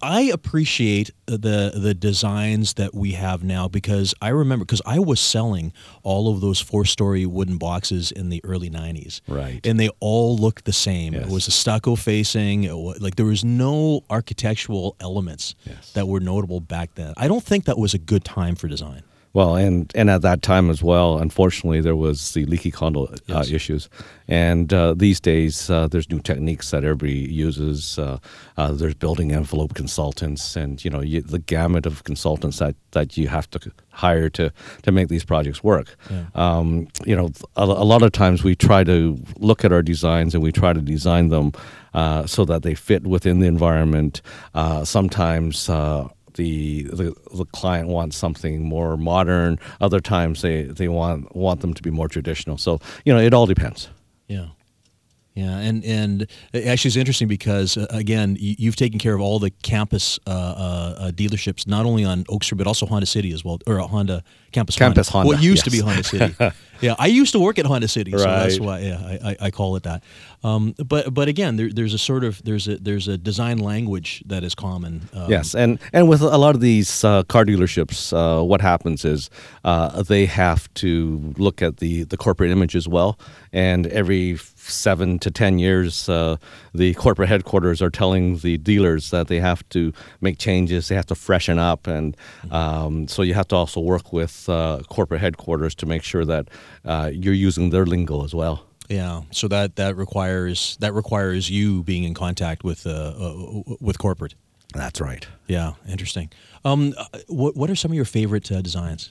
I 0.00 0.20
appreciate 0.32 1.10
the 1.26 1.72
the 1.74 1.94
designs 1.94 2.74
that 2.74 2.94
we 2.94 3.10
have 3.14 3.42
now 3.42 3.66
because 3.66 4.14
I 4.22 4.28
remember 4.28 4.64
because 4.64 4.82
I 4.86 5.00
was 5.00 5.18
selling 5.18 5.72
all 6.04 6.32
of 6.32 6.40
those 6.40 6.60
four 6.60 6.84
story 6.84 7.26
wooden 7.26 7.58
boxes 7.58 8.12
in 8.12 8.28
the 8.30 8.40
early 8.44 8.70
'90s, 8.70 9.20
Right. 9.26 9.60
And 9.66 9.80
they 9.80 9.88
all 9.98 10.38
looked 10.38 10.64
the 10.64 10.72
same. 10.72 11.12
It 11.14 11.26
was 11.28 11.48
a 11.48 11.50
stucco 11.50 11.96
facing, 11.96 12.62
it 12.64 12.76
wa- 12.76 12.94
like 13.00 13.16
there 13.16 13.26
was 13.26 13.44
no 13.44 14.04
architectural 14.10 14.94
elements 15.00 15.56
Yes. 15.66 15.90
that 15.94 16.06
were 16.06 16.20
notable 16.20 16.60
back 16.60 16.94
then. 16.94 17.14
I 17.16 17.26
don't 17.26 17.42
think 17.44 17.64
that 17.64 17.78
was 17.78 17.94
a 17.94 17.98
good 18.12 18.24
time 18.24 18.54
for 18.54 18.68
design. 18.68 19.02
Well, 19.36 19.54
and 19.54 19.92
and 19.94 20.08
at 20.08 20.22
that 20.22 20.40
time 20.40 20.70
as 20.70 20.82
well, 20.82 21.18
unfortunately, 21.18 21.82
there 21.82 21.94
was 21.94 22.32
the 22.32 22.46
leaky 22.46 22.70
condo 22.70 23.04
uh, 23.04 23.16
Yes. 23.26 23.50
issues, 23.50 23.90
and 24.28 24.72
uh, 24.72 24.94
these 24.96 25.20
days 25.20 25.68
uh, 25.68 25.88
there's 25.88 26.08
new 26.08 26.20
techniques 26.20 26.70
that 26.70 26.84
everybody 26.84 27.18
uses. 27.46 27.98
Uh, 27.98 28.16
uh, 28.56 28.72
there's 28.72 28.94
building 28.94 29.32
envelope 29.32 29.74
consultants, 29.74 30.56
and 30.56 30.82
you 30.82 30.90
know 30.90 31.02
you, 31.02 31.20
the 31.20 31.38
gamut 31.38 31.84
of 31.84 32.02
consultants 32.04 32.60
that, 32.60 32.76
that 32.92 33.18
you 33.18 33.28
have 33.28 33.46
to 33.50 33.58
hire 33.90 34.30
to 34.30 34.50
to 34.84 34.90
make 34.90 35.08
these 35.08 35.26
projects 35.26 35.62
work. 35.62 35.96
Yeah. 36.10 36.24
Um, 36.34 36.88
you 37.04 37.14
know, 37.14 37.28
a, 37.56 37.64
a 37.64 37.84
lot 37.92 38.02
of 38.02 38.12
times 38.12 38.42
we 38.42 38.54
try 38.54 38.84
to 38.84 39.18
look 39.38 39.64
at 39.66 39.70
our 39.72 39.82
designs 39.82 40.34
and 40.34 40.42
we 40.42 40.50
try 40.50 40.72
to 40.72 40.80
design 40.80 41.28
them 41.28 41.52
uh, 41.92 42.26
so 42.26 42.46
that 42.46 42.62
they 42.62 42.74
fit 42.74 43.02
within 43.06 43.40
the 43.40 43.46
environment. 43.46 44.22
Uh, 44.54 44.82
sometimes. 44.84 45.68
The, 46.36 46.84
the 46.84 47.14
the 47.34 47.44
client 47.46 47.88
wants 47.88 48.16
something 48.16 48.62
more 48.62 48.96
modern. 48.96 49.58
Other 49.80 50.00
times 50.00 50.42
they, 50.42 50.62
they 50.62 50.88
want 50.88 51.34
want 51.34 51.60
them 51.60 51.74
to 51.74 51.82
be 51.82 51.90
more 51.90 52.08
traditional. 52.08 52.58
So 52.58 52.80
you 53.04 53.12
know, 53.12 53.20
it 53.20 53.34
all 53.34 53.46
depends. 53.46 53.88
Yeah. 54.28 54.48
Yeah, 55.36 55.58
and 55.58 55.84
and 55.84 56.26
actually 56.54 56.88
it's 56.88 56.96
interesting 56.96 57.28
because 57.28 57.76
uh, 57.76 57.86
again, 57.90 58.38
you, 58.40 58.54
you've 58.58 58.76
taken 58.76 58.98
care 58.98 59.14
of 59.14 59.20
all 59.20 59.38
the 59.38 59.50
campus 59.50 60.18
uh, 60.26 60.30
uh, 60.30 60.94
uh, 60.98 61.10
dealerships, 61.10 61.66
not 61.66 61.84
only 61.84 62.06
on 62.06 62.24
Oak 62.30 62.42
Street 62.42 62.56
but 62.56 62.66
also 62.66 62.86
Honda 62.86 63.04
City 63.04 63.32
as 63.32 63.44
well, 63.44 63.58
or 63.66 63.78
Honda 63.80 64.24
Campus 64.56 64.76
Campus 64.76 65.08
Honda, 65.08 65.28
What 65.28 65.42
used 65.42 65.64
to 65.64 65.70
be 65.70 65.78
yes. 65.78 65.86
Honda 65.86 66.04
City. 66.04 66.34
yeah, 66.80 66.94
I 66.98 67.08
used 67.20 67.32
to 67.32 67.40
work 67.46 67.58
at 67.58 67.66
Honda 67.66 67.88
City, 67.88 68.12
so 68.12 68.18
that's 68.18 68.58
Right. 68.58 68.66
why 68.66 68.78
yeah, 68.80 68.98
I, 69.12 69.30
I, 69.30 69.36
I 69.46 69.50
call 69.50 69.76
it 69.76 69.82
that. 69.82 70.02
Um, 70.44 70.74
but 70.92 71.12
but 71.12 71.28
again, 71.28 71.56
there, 71.56 71.70
there's 71.72 71.94
a 71.94 71.98
sort 71.98 72.24
of 72.24 72.42
there's 72.44 72.66
a 72.68 72.76
there's 72.78 73.08
a 73.08 73.16
design 73.18 73.58
language 73.58 74.22
that 74.26 74.42
is 74.44 74.54
common. 74.54 75.08
Um, 75.12 75.30
Yes, 75.30 75.54
and 75.54 75.78
and 75.92 76.08
with 76.08 76.22
a 76.22 76.38
lot 76.38 76.54
of 76.54 76.60
these 76.60 77.04
uh, 77.04 77.22
car 77.24 77.44
dealerships, 77.44 78.12
uh, 78.12 78.42
what 78.50 78.60
happens 78.60 79.04
is 79.04 79.28
uh, 79.64 80.02
they 80.02 80.26
have 80.26 80.72
to 80.74 81.34
look 81.36 81.62
at 81.62 81.76
the 81.78 82.04
the 82.04 82.16
corporate 82.16 82.50
image 82.50 82.76
as 82.76 82.86
well. 82.88 83.18
And 83.52 83.86
every 83.86 84.36
seven 84.56 85.18
to 85.20 85.30
ten 85.30 85.58
years, 85.58 86.08
uh, 86.08 86.36
the 86.74 86.94
corporate 86.94 87.28
headquarters 87.28 87.80
are 87.82 87.90
telling 87.90 88.38
the 88.38 88.58
dealers 88.58 89.10
that 89.10 89.26
they 89.28 89.40
have 89.40 89.62
to 89.70 89.92
make 90.20 90.38
changes, 90.38 90.88
they 90.88 90.94
have 90.96 91.06
to 91.06 91.14
freshen 91.14 91.58
up, 91.58 91.86
and 91.86 92.16
um, 92.50 93.08
so 93.08 93.22
you 93.22 93.34
have 93.34 93.48
to 93.48 93.56
also 93.56 93.80
work 93.80 94.12
with 94.12 94.45
uh, 94.48 94.82
corporate 94.88 95.20
headquarters 95.20 95.74
to 95.76 95.86
make 95.86 96.02
sure 96.02 96.24
that 96.24 96.48
uh, 96.84 97.10
you're 97.12 97.34
using 97.48 97.70
their 97.70 97.86
lingo 97.86 98.24
as 98.24 98.34
well. 98.34 98.64
Yeah, 98.88 99.22
so 99.30 99.48
that 99.48 99.74
that 99.76 99.96
requires 99.96 100.76
that 100.80 100.94
requires 100.94 101.50
you 101.50 101.82
being 101.82 102.04
in 102.04 102.14
contact 102.14 102.62
with 102.64 102.86
uh, 102.86 102.90
uh, 102.90 103.62
with 103.80 103.98
corporate. 103.98 104.34
That's 104.74 105.00
right. 105.00 105.26
Yeah, 105.48 105.72
interesting. 105.88 106.30
Um, 106.64 106.94
uh, 106.96 107.04
what 107.28 107.56
what 107.56 107.68
are 107.70 107.76
some 107.76 107.90
of 107.90 107.96
your 107.96 108.04
favorite 108.04 108.50
uh, 108.52 108.60
designs? 108.62 109.10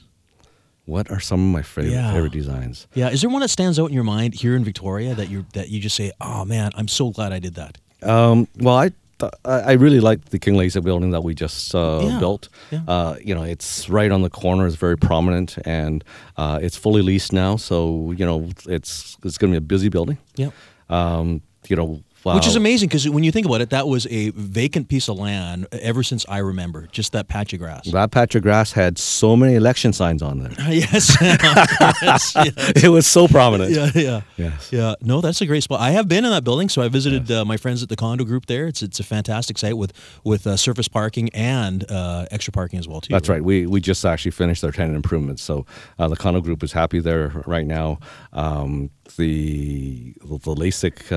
What 0.86 1.10
are 1.10 1.20
some 1.20 1.40
of 1.40 1.52
my 1.52 1.62
favorite, 1.62 1.92
Yeah. 1.92 2.12
favorite 2.12 2.32
designs? 2.32 2.86
Yeah, 2.94 3.10
is 3.10 3.20
there 3.20 3.28
one 3.30 3.40
that 3.40 3.48
stands 3.50 3.78
out 3.78 3.86
in 3.86 3.92
your 3.94 4.04
mind 4.04 4.34
here 4.34 4.54
in 4.56 4.64
Victoria 4.64 5.14
that 5.16 5.28
you 5.28 5.44
that 5.52 5.68
you 5.68 5.80
just 5.80 5.96
say, 5.96 6.12
"Oh 6.20 6.44
man, 6.44 6.70
I'm 6.74 6.88
so 6.88 7.10
glad 7.10 7.32
I 7.32 7.40
did 7.40 7.54
that." 7.56 7.78
Um, 8.02 8.46
well, 8.60 8.76
I 8.76 8.88
th- 8.90 8.94
I 9.44 9.72
really 9.72 10.00
like 10.00 10.26
the 10.26 10.38
King 10.38 10.56
Laser 10.56 10.80
building 10.80 11.10
that 11.12 11.22
we 11.24 11.34
just 11.34 11.74
uh, 11.74 12.00
Yeah, 12.02 12.18
built. 12.18 12.48
yeah. 12.70 12.80
Uh, 12.86 13.16
you 13.24 13.34
know, 13.34 13.44
it's 13.44 13.88
right 13.88 14.12
on 14.12 14.22
the 14.22 14.30
corner. 14.30 14.66
It's 14.66 14.76
very 14.76 14.96
prominent, 14.98 15.56
and 15.64 16.04
uh, 16.36 16.58
it's 16.62 16.76
fully 16.76 17.02
leased 17.02 17.32
now. 17.32 17.56
So 17.56 18.12
you 18.16 18.26
know, 18.26 18.48
it's 18.68 19.16
it's 19.24 19.38
going 19.38 19.52
to 19.52 19.60
be 19.60 19.64
a 19.64 19.68
busy 19.68 19.88
building. 19.88 20.18
Yeah. 20.36 20.50
Um, 20.90 21.40
you 21.68 21.76
know, 21.76 22.02
Which 22.34 22.46
is 22.46 22.56
amazing 22.56 22.88
because 22.88 23.08
when 23.08 23.22
you 23.24 23.30
think 23.32 23.46
about 23.46 23.60
it, 23.60 23.70
that 23.70 23.86
was 23.86 24.06
a 24.10 24.30
vacant 24.30 24.88
piece 24.88 25.08
of 25.08 25.18
land 25.18 25.66
ever 25.72 26.02
since 26.02 26.26
I 26.28 26.38
remember, 26.38 26.88
just 26.90 27.12
that 27.12 27.28
patch 27.28 27.52
of 27.52 27.60
grass. 27.60 27.86
That 27.90 28.10
patch 28.10 28.34
of 28.34 28.42
grass 28.42 28.72
had 28.72 28.98
so 28.98 29.36
many 29.36 29.54
election 29.54 29.92
signs 29.92 30.22
on 30.22 30.40
there. 30.40 30.52
yes. 30.68 31.16
yes. 31.20 32.32
Yeah. 32.34 32.44
it 32.84 32.88
was 32.90 33.06
so 33.06 33.28
prominent. 33.28 33.70
Yeah, 33.72 33.90
yeah, 33.94 34.20
Yes. 34.36 34.72
yeah. 34.72 34.94
No, 35.02 35.20
that's 35.20 35.40
a 35.40 35.46
great 35.46 35.62
spot. 35.62 35.80
I 35.80 35.90
have 35.90 36.08
been 36.08 36.24
in 36.24 36.30
that 36.30 36.44
building, 36.44 36.68
so 36.68 36.82
I 36.82 36.88
visited 36.88 37.30
uh, 37.30 37.44
my 37.44 37.56
friends 37.56 37.82
at 37.82 37.88
the 37.88 37.96
condo 37.96 38.24
group 38.24 38.46
there. 38.46 38.66
It's 38.66 38.82
it's 38.82 39.00
a 39.00 39.04
fantastic 39.04 39.58
site 39.58 39.76
with 39.76 39.92
with 40.24 40.46
uh, 40.46 40.56
surface 40.56 40.88
parking 40.88 41.28
and 41.30 41.88
uh, 41.90 42.26
extra 42.30 42.52
parking 42.52 42.78
as 42.78 42.88
well 42.88 43.00
too. 43.00 43.12
That's 43.12 43.28
right. 43.28 43.42
We 43.42 43.66
we 43.66 43.80
just 43.80 44.04
actually 44.04 44.32
finished 44.32 44.64
our 44.64 44.72
tenant 44.72 44.96
improvements, 44.96 45.42
so 45.42 45.66
uh, 45.98 46.08
the 46.08 46.16
condo 46.16 46.40
group 46.40 46.62
is 46.62 46.72
happy 46.72 47.00
there 47.00 47.42
right 47.46 47.66
now. 47.66 47.98
Um, 48.32 48.90
the 49.16 50.14
the 50.20 50.54
LASIK 50.54 51.12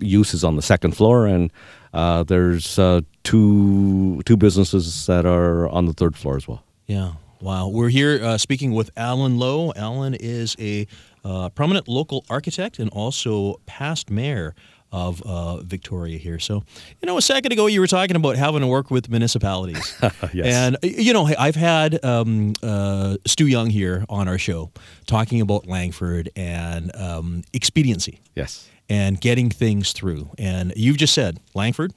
use 0.00 0.34
is 0.34 0.44
on 0.44 0.56
the 0.56 0.62
second 0.62 0.96
floor, 0.96 1.26
and 1.26 1.52
uh, 1.92 2.22
there's 2.22 2.78
uh, 2.78 3.00
two 3.22 4.22
two 4.24 4.36
businesses 4.36 5.06
that 5.06 5.26
are 5.26 5.68
on 5.68 5.86
the 5.86 5.92
third 5.92 6.16
floor 6.16 6.36
as 6.36 6.48
well. 6.48 6.64
Yeah. 6.86 7.12
Wow. 7.40 7.68
We're 7.68 7.88
here 7.88 8.24
uh, 8.24 8.38
speaking 8.38 8.72
with 8.72 8.90
Alan 8.96 9.36
Lowe. 9.36 9.72
Alan 9.74 10.14
is 10.14 10.54
a 10.60 10.86
uh, 11.24 11.48
prominent 11.48 11.88
local 11.88 12.24
architect 12.30 12.78
and 12.78 12.88
also 12.90 13.60
past 13.66 14.10
mayor 14.10 14.54
of 14.92 15.22
uh, 15.22 15.56
Victoria 15.62 16.18
here. 16.18 16.38
So, 16.38 16.62
you 17.00 17.06
know, 17.06 17.16
a 17.16 17.22
second 17.22 17.50
ago 17.50 17.66
you 17.66 17.80
were 17.80 17.86
talking 17.86 18.14
about 18.14 18.36
having 18.36 18.60
to 18.60 18.66
work 18.66 18.90
with 18.90 19.08
municipalities. 19.10 19.98
Yes. 20.32 20.54
And, 20.54 20.76
you 20.82 21.12
know, 21.12 21.28
I've 21.38 21.56
had 21.56 22.02
um, 22.04 22.52
uh, 22.62 23.16
Stew 23.26 23.46
Young 23.46 23.68
here 23.70 24.04
on 24.08 24.28
our 24.28 24.38
show 24.38 24.70
talking 25.06 25.40
about 25.40 25.66
Langford 25.66 26.30
and 26.36 26.94
um, 26.96 27.42
expediency 27.52 28.20
Yes. 28.34 28.68
And 28.92 29.18
getting 29.18 29.48
things 29.48 29.92
through. 29.94 30.28
And 30.36 30.74
you've 30.76 30.98
just 30.98 31.14
said, 31.14 31.40
Langford, 31.54 31.94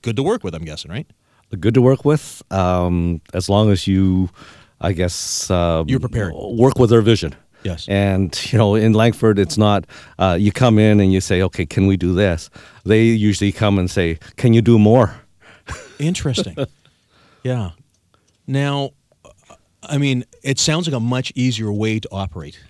good 0.00 0.16
to 0.16 0.22
work 0.22 0.42
with, 0.42 0.54
I'm 0.54 0.64
guessing, 0.64 0.90
right? 0.90 1.06
good 1.60 1.74
to 1.74 1.80
work 1.80 2.04
with 2.04 2.42
um, 2.50 3.20
as 3.32 3.48
long 3.48 3.70
as 3.70 3.86
you, 3.86 4.28
I 4.80 4.92
guess, 4.92 5.50
um, 5.50 5.88
You're 5.88 6.00
prepared. 6.00 6.32
Work 6.34 6.78
with 6.78 6.90
their 6.90 7.02
vision. 7.02 7.34
Yes. 7.62 7.86
And 7.88 8.52
you 8.52 8.58
know, 8.58 8.74
in 8.74 8.94
Langford, 8.94 9.38
it's 9.38 9.58
not 9.58 9.86
uh, 10.18 10.36
you 10.38 10.52
come 10.52 10.78
in 10.78 11.00
and 11.00 11.12
you 11.12 11.20
say, 11.20 11.42
"Okay, 11.42 11.66
can 11.66 11.86
we 11.86 11.96
do 11.96 12.14
this?" 12.14 12.50
They 12.84 13.04
usually 13.04 13.52
come 13.52 13.78
and 13.78 13.90
say, 13.90 14.18
"Can 14.36 14.52
you 14.52 14.62
do 14.62 14.78
more?" 14.78 15.14
Interesting. 15.98 16.56
yeah. 17.42 17.70
Now, 18.46 18.90
I 19.82 19.98
mean, 19.98 20.24
it 20.42 20.58
sounds 20.58 20.86
like 20.86 20.96
a 20.96 21.00
much 21.00 21.32
easier 21.34 21.72
way 21.72 21.98
to 22.00 22.08
operate. 22.12 22.60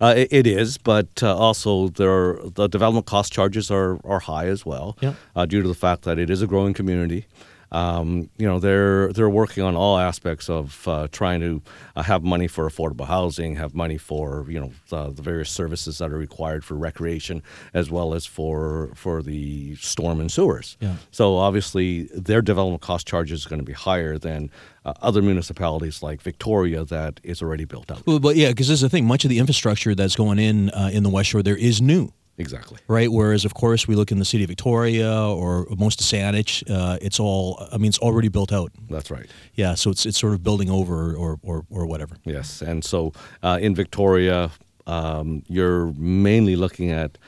Uh, 0.00 0.14
it, 0.16 0.28
it 0.32 0.46
is, 0.46 0.78
but 0.78 1.22
uh, 1.22 1.36
also 1.36 1.88
there 1.88 2.10
are, 2.10 2.40
the 2.54 2.66
development 2.68 3.06
cost 3.06 3.32
charges 3.32 3.70
are, 3.70 3.98
are 4.04 4.20
high 4.20 4.46
as 4.46 4.66
well, 4.66 4.96
Yeah. 5.00 5.14
uh, 5.36 5.46
due 5.46 5.62
to 5.62 5.68
the 5.68 5.74
fact 5.74 6.02
that 6.02 6.18
it 6.18 6.30
is 6.30 6.42
a 6.42 6.46
growing 6.46 6.74
community. 6.74 7.26
Um, 7.72 8.30
you 8.36 8.46
know, 8.46 8.58
they're 8.58 9.12
they're 9.12 9.30
working 9.30 9.62
on 9.64 9.76
all 9.76 9.98
aspects 9.98 10.48
of 10.48 10.86
uh, 10.86 11.08
trying 11.10 11.40
to 11.40 11.62
uh, 11.96 12.02
have 12.02 12.22
money 12.22 12.46
for 12.46 12.68
affordable 12.68 13.06
housing, 13.06 13.56
have 13.56 13.74
money 13.74 13.98
for 13.98 14.46
you 14.48 14.60
know 14.60 14.72
the, 14.88 15.10
the 15.10 15.22
various 15.22 15.50
services 15.50 15.98
that 15.98 16.10
are 16.10 16.18
required 16.18 16.64
for 16.64 16.74
recreation, 16.74 17.42
as 17.72 17.90
well 17.90 18.14
as 18.14 18.26
for 18.26 18.90
for 18.94 19.22
the 19.22 19.76
storm 19.76 20.20
and 20.20 20.30
sewers. 20.30 20.76
Yeah. 20.80 20.96
So 21.10 21.36
obviously, 21.36 22.04
their 22.14 22.42
development 22.42 22.82
cost 22.82 23.06
charges 23.06 23.40
is 23.40 23.46
going 23.46 23.60
to 23.60 23.64
be 23.64 23.72
higher 23.72 24.18
than 24.18 24.50
uh, 24.84 24.92
other 25.02 25.22
municipalities 25.22 26.02
like 26.02 26.20
Victoria 26.22 26.84
that 26.84 27.20
is 27.22 27.42
already 27.42 27.64
built 27.64 27.90
out. 27.90 28.06
Well, 28.06 28.18
but 28.18 28.36
yeah, 28.36 28.48
because 28.48 28.68
this 28.68 28.74
is 28.74 28.82
the 28.82 28.88
thing. 28.88 29.06
Much 29.06 29.24
of 29.24 29.30
the 29.30 29.38
infrastructure 29.38 29.94
that's 29.94 30.16
going 30.16 30.38
in 30.38 30.70
uh, 30.70 30.90
in 30.92 31.02
the 31.02 31.10
West 31.10 31.30
Shore 31.30 31.42
there 31.42 31.56
is 31.56 31.80
new, 31.80 32.12
Exactly. 32.36 32.78
right? 32.88 33.10
Whereas, 33.10 33.44
of 33.44 33.54
course, 33.54 33.86
we 33.86 33.94
look 33.94 34.10
in 34.10 34.18
the 34.18 34.24
city 34.24 34.44
of 34.44 34.48
Victoria 34.48 35.12
or 35.14 35.66
most 35.78 36.00
of 36.00 36.06
Saanich, 36.06 36.68
uh, 36.68 36.98
it's 37.00 37.20
all. 37.20 37.64
I 37.72 37.78
mean, 37.78 37.88
it's 37.88 37.98
already 37.98 38.28
built 38.28 38.52
out. 38.52 38.72
That's 38.90 39.10
right. 39.10 39.26
Yeah, 39.54 39.74
so 39.74 39.90
it's 39.90 40.04
it's 40.04 40.18
sort 40.18 40.32
of 40.32 40.42
building 40.42 40.70
over 40.70 41.14
or 41.14 41.38
or, 41.42 41.64
or 41.70 41.86
whatever. 41.86 42.16
Yes, 42.24 42.60
and 42.62 42.84
so 42.84 43.12
uh, 43.42 43.58
in 43.60 43.74
Victoria, 43.74 44.50
um, 44.86 45.44
you're 45.48 45.92
mainly 45.96 46.56
looking 46.56 46.90
at, 46.90 47.18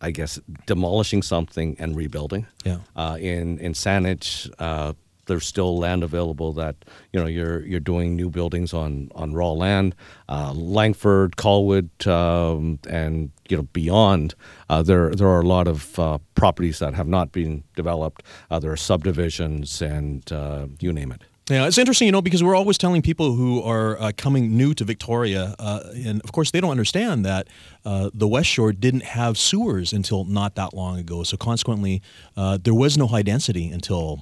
I 0.00 0.10
guess, 0.10 0.40
demolishing 0.66 1.22
something 1.22 1.76
and 1.78 1.96
rebuilding. 1.96 2.46
Yeah. 2.64 2.78
Uh, 2.96 3.18
in 3.20 3.58
in 3.58 3.72
Saanich, 3.72 4.50
uh, 4.58 4.94
there's 5.26 5.46
still 5.46 5.78
land 5.78 6.02
available 6.02 6.52
that 6.54 6.74
you 7.12 7.20
know 7.20 7.26
you're 7.26 7.64
you're 7.64 7.78
doing 7.78 8.16
new 8.16 8.30
buildings 8.30 8.74
on 8.74 9.10
on 9.14 9.32
raw 9.32 9.52
land. 9.52 9.94
Uh, 10.28 10.52
Langford, 10.54 11.36
Colwood, 11.36 11.88
um, 12.06 12.80
and 12.88 13.30
you 13.50 13.56
know 13.56 13.64
beyond, 13.72 14.34
uh, 14.68 14.82
there 14.82 15.10
there 15.10 15.28
are 15.28 15.40
a 15.40 15.46
lot 15.46 15.68
of 15.68 15.98
uh, 15.98 16.18
properties 16.34 16.78
that 16.78 16.94
have 16.94 17.08
not 17.08 17.32
been 17.32 17.64
developed. 17.76 18.22
Uh, 18.50 18.58
there 18.58 18.72
are 18.72 18.76
subdivisions 18.76 19.82
and 19.82 20.30
uh, 20.32 20.66
you 20.80 20.92
name 20.92 21.12
it. 21.12 21.22
Yeah, 21.50 21.66
it's 21.66 21.78
interesting, 21.78 22.06
you 22.06 22.12
know, 22.12 22.22
because 22.22 22.44
we're 22.44 22.54
always 22.54 22.78
telling 22.78 23.02
people 23.02 23.32
who 23.34 23.60
are 23.64 24.00
uh, 24.00 24.12
coming 24.16 24.56
new 24.56 24.72
to 24.74 24.84
Victoria, 24.84 25.56
uh, 25.58 25.80
and 26.06 26.22
of 26.22 26.30
course 26.30 26.52
they 26.52 26.60
don't 26.60 26.70
understand 26.70 27.24
that 27.24 27.48
uh, 27.84 28.08
the 28.14 28.28
West 28.28 28.48
Shore 28.48 28.72
didn't 28.72 29.02
have 29.02 29.36
sewers 29.36 29.92
until 29.92 30.24
not 30.24 30.54
that 30.54 30.74
long 30.74 30.96
ago. 30.96 31.24
So 31.24 31.36
consequently, 31.36 32.02
uh, 32.36 32.58
there 32.62 32.74
was 32.74 32.96
no 32.96 33.08
high 33.08 33.22
density 33.22 33.68
until 33.68 34.20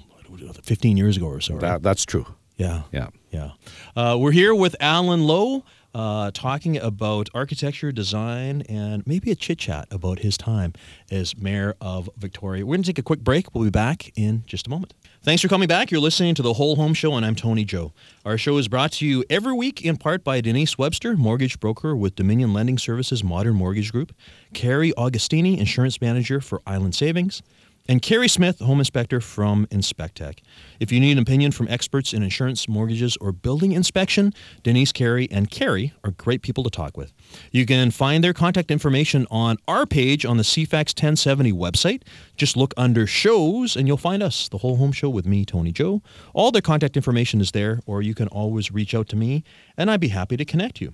15 0.62 0.96
years 0.96 1.18
ago 1.18 1.26
or 1.26 1.40
so. 1.42 1.54
Right? 1.54 1.60
That, 1.60 1.82
that's 1.82 2.06
true. 2.06 2.24
yeah, 2.56 2.84
Yeah. 2.92 3.08
yeah. 3.30 3.50
Uh, 3.94 4.16
we're 4.18 4.32
here 4.32 4.54
with 4.54 4.74
Alan 4.80 5.24
Lowe. 5.24 5.64
Uh, 5.94 6.30
talking 6.32 6.76
about 6.76 7.28
architecture, 7.34 7.90
design, 7.90 8.62
and 8.68 9.06
maybe 9.06 9.30
a 9.30 9.34
chit 9.34 9.58
chat 9.58 9.88
about 9.90 10.18
his 10.20 10.36
time 10.36 10.74
as 11.10 11.36
mayor 11.36 11.74
of 11.80 12.10
Victoria. 12.16 12.64
We're 12.64 12.76
going 12.76 12.82
to 12.82 12.92
take 12.92 12.98
a 12.98 13.02
quick 13.02 13.20
break. 13.20 13.54
We'll 13.54 13.64
be 13.64 13.70
back 13.70 14.12
in 14.16 14.44
just 14.46 14.66
a 14.66 14.70
moment. 14.70 14.92
Thanks 15.22 15.42
for 15.42 15.48
coming 15.48 15.66
back. 15.66 15.90
You're 15.90 16.00
listening 16.00 16.34
to 16.36 16.42
The 16.42 16.52
Whole 16.52 16.76
Home 16.76 16.94
Show, 16.94 17.14
and 17.14 17.24
I'm 17.24 17.34
Tony 17.34 17.64
Joe. 17.64 17.92
Our 18.24 18.38
show 18.38 18.58
is 18.58 18.68
brought 18.68 18.92
to 18.92 19.06
you 19.06 19.24
every 19.28 19.54
week 19.54 19.82
in 19.82 19.96
part 19.96 20.22
by 20.22 20.40
Denise 20.40 20.76
Webster, 20.78 21.16
mortgage 21.16 21.58
broker 21.58 21.96
with 21.96 22.14
Dominion 22.14 22.52
Lending 22.52 22.78
Services 22.78 23.24
Modern 23.24 23.54
Mortgage 23.56 23.90
Group, 23.90 24.14
Carrie 24.54 24.92
Augustini, 24.92 25.58
insurance 25.58 26.00
manager 26.00 26.40
for 26.40 26.60
Island 26.66 26.94
Savings, 26.94 27.42
and 27.88 28.02
Carrie 28.02 28.28
Smith, 28.28 28.58
home 28.58 28.80
inspector 28.80 29.18
from 29.18 29.66
Inspectech. 29.68 30.40
If 30.78 30.92
you 30.92 31.00
need 31.00 31.12
an 31.12 31.22
opinion 31.22 31.52
from 31.52 31.68
experts 31.68 32.12
in 32.12 32.22
insurance, 32.22 32.68
mortgages, 32.68 33.16
or 33.16 33.32
building 33.32 33.72
inspection, 33.72 34.34
Denise 34.62 34.92
Carrie 34.92 35.26
and 35.30 35.50
Carrie 35.50 35.94
are 36.04 36.10
great 36.10 36.42
people 36.42 36.62
to 36.64 36.70
talk 36.70 36.98
with. 36.98 37.14
You 37.50 37.64
can 37.64 37.90
find 37.90 38.22
their 38.22 38.34
contact 38.34 38.70
information 38.70 39.26
on 39.30 39.56
our 39.66 39.86
page 39.86 40.26
on 40.26 40.36
the 40.36 40.42
CFAX 40.42 40.88
1070 40.90 41.52
website. 41.52 42.02
Just 42.36 42.58
look 42.58 42.74
under 42.76 43.06
shows 43.06 43.74
and 43.74 43.88
you'll 43.88 43.96
find 43.96 44.22
us, 44.22 44.50
the 44.50 44.58
whole 44.58 44.76
home 44.76 44.92
show 44.92 45.08
with 45.08 45.24
me, 45.24 45.46
Tony 45.46 45.72
Joe. 45.72 46.02
All 46.34 46.50
their 46.50 46.60
contact 46.60 46.94
information 46.94 47.40
is 47.40 47.52
there, 47.52 47.80
or 47.86 48.02
you 48.02 48.14
can 48.14 48.28
always 48.28 48.70
reach 48.70 48.94
out 48.94 49.08
to 49.08 49.16
me 49.16 49.44
and 49.78 49.90
I'd 49.90 50.00
be 50.00 50.08
happy 50.08 50.36
to 50.36 50.44
connect 50.44 50.82
you. 50.82 50.92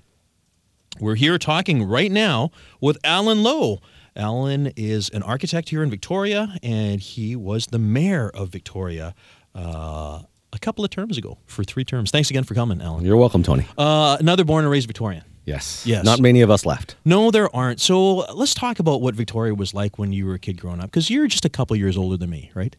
We're 1.00 1.16
here 1.16 1.38
talking 1.38 1.83
right 1.83 2.11
now 2.11 2.52
with 2.80 2.98
Alan 3.02 3.42
Lowe. 3.42 3.80
Alan 4.16 4.72
is 4.77 5.09
an 5.11 5.22
architect 5.22 5.68
here 5.68 5.83
in 5.83 5.90
Victoria, 5.90 6.57
and 6.62 7.00
he 7.00 7.37
was 7.37 7.66
the 7.66 7.79
mayor 7.79 8.31
of 8.31 8.48
Victoria 8.48 9.14
uh, 9.55 10.22
a 10.53 10.59
couple 10.61 10.85
of 10.85 10.90
terms 10.90 11.18
ago 11.18 11.38
for 11.46 11.64
three 11.64 11.85
terms. 11.85 12.11
Thanks 12.11 12.31
again 12.31 12.44
for 12.44 12.55
coming, 12.55 12.81
Alan. 12.81 13.05
You're 13.05 13.16
welcome, 13.16 13.42
Tony. 13.42 13.66
Uh, 13.77 14.16
another 14.20 14.44
born 14.44 14.64
and 14.64 14.70
raised 14.70 14.87
Victorian. 14.87 15.24
Yes. 15.44 15.85
Yes. 15.85 16.05
Not 16.05 16.20
many 16.20 16.40
of 16.40 16.50
us 16.50 16.64
left. 16.64 16.96
No, 17.05 17.31
there 17.31 17.55
aren't. 17.55 17.81
So 17.81 18.18
let's 18.35 18.55
talk 18.55 18.79
about 18.79 19.03
what 19.03 19.14
Victoria 19.14 19.55
was 19.55 19.74
like 19.74 19.98
when 19.98 20.12
you 20.12 20.27
were 20.27 20.35
a 20.35 20.38
kid 20.38 20.59
growing 20.59 20.81
up, 20.81 20.87
because 20.87 21.11
you're 21.11 21.27
just 21.27 21.44
a 21.44 21.50
couple 21.50 21.77
years 21.77 21.98
older 21.98 22.16
than 22.16 22.31
me, 22.31 22.50
right? 22.55 22.74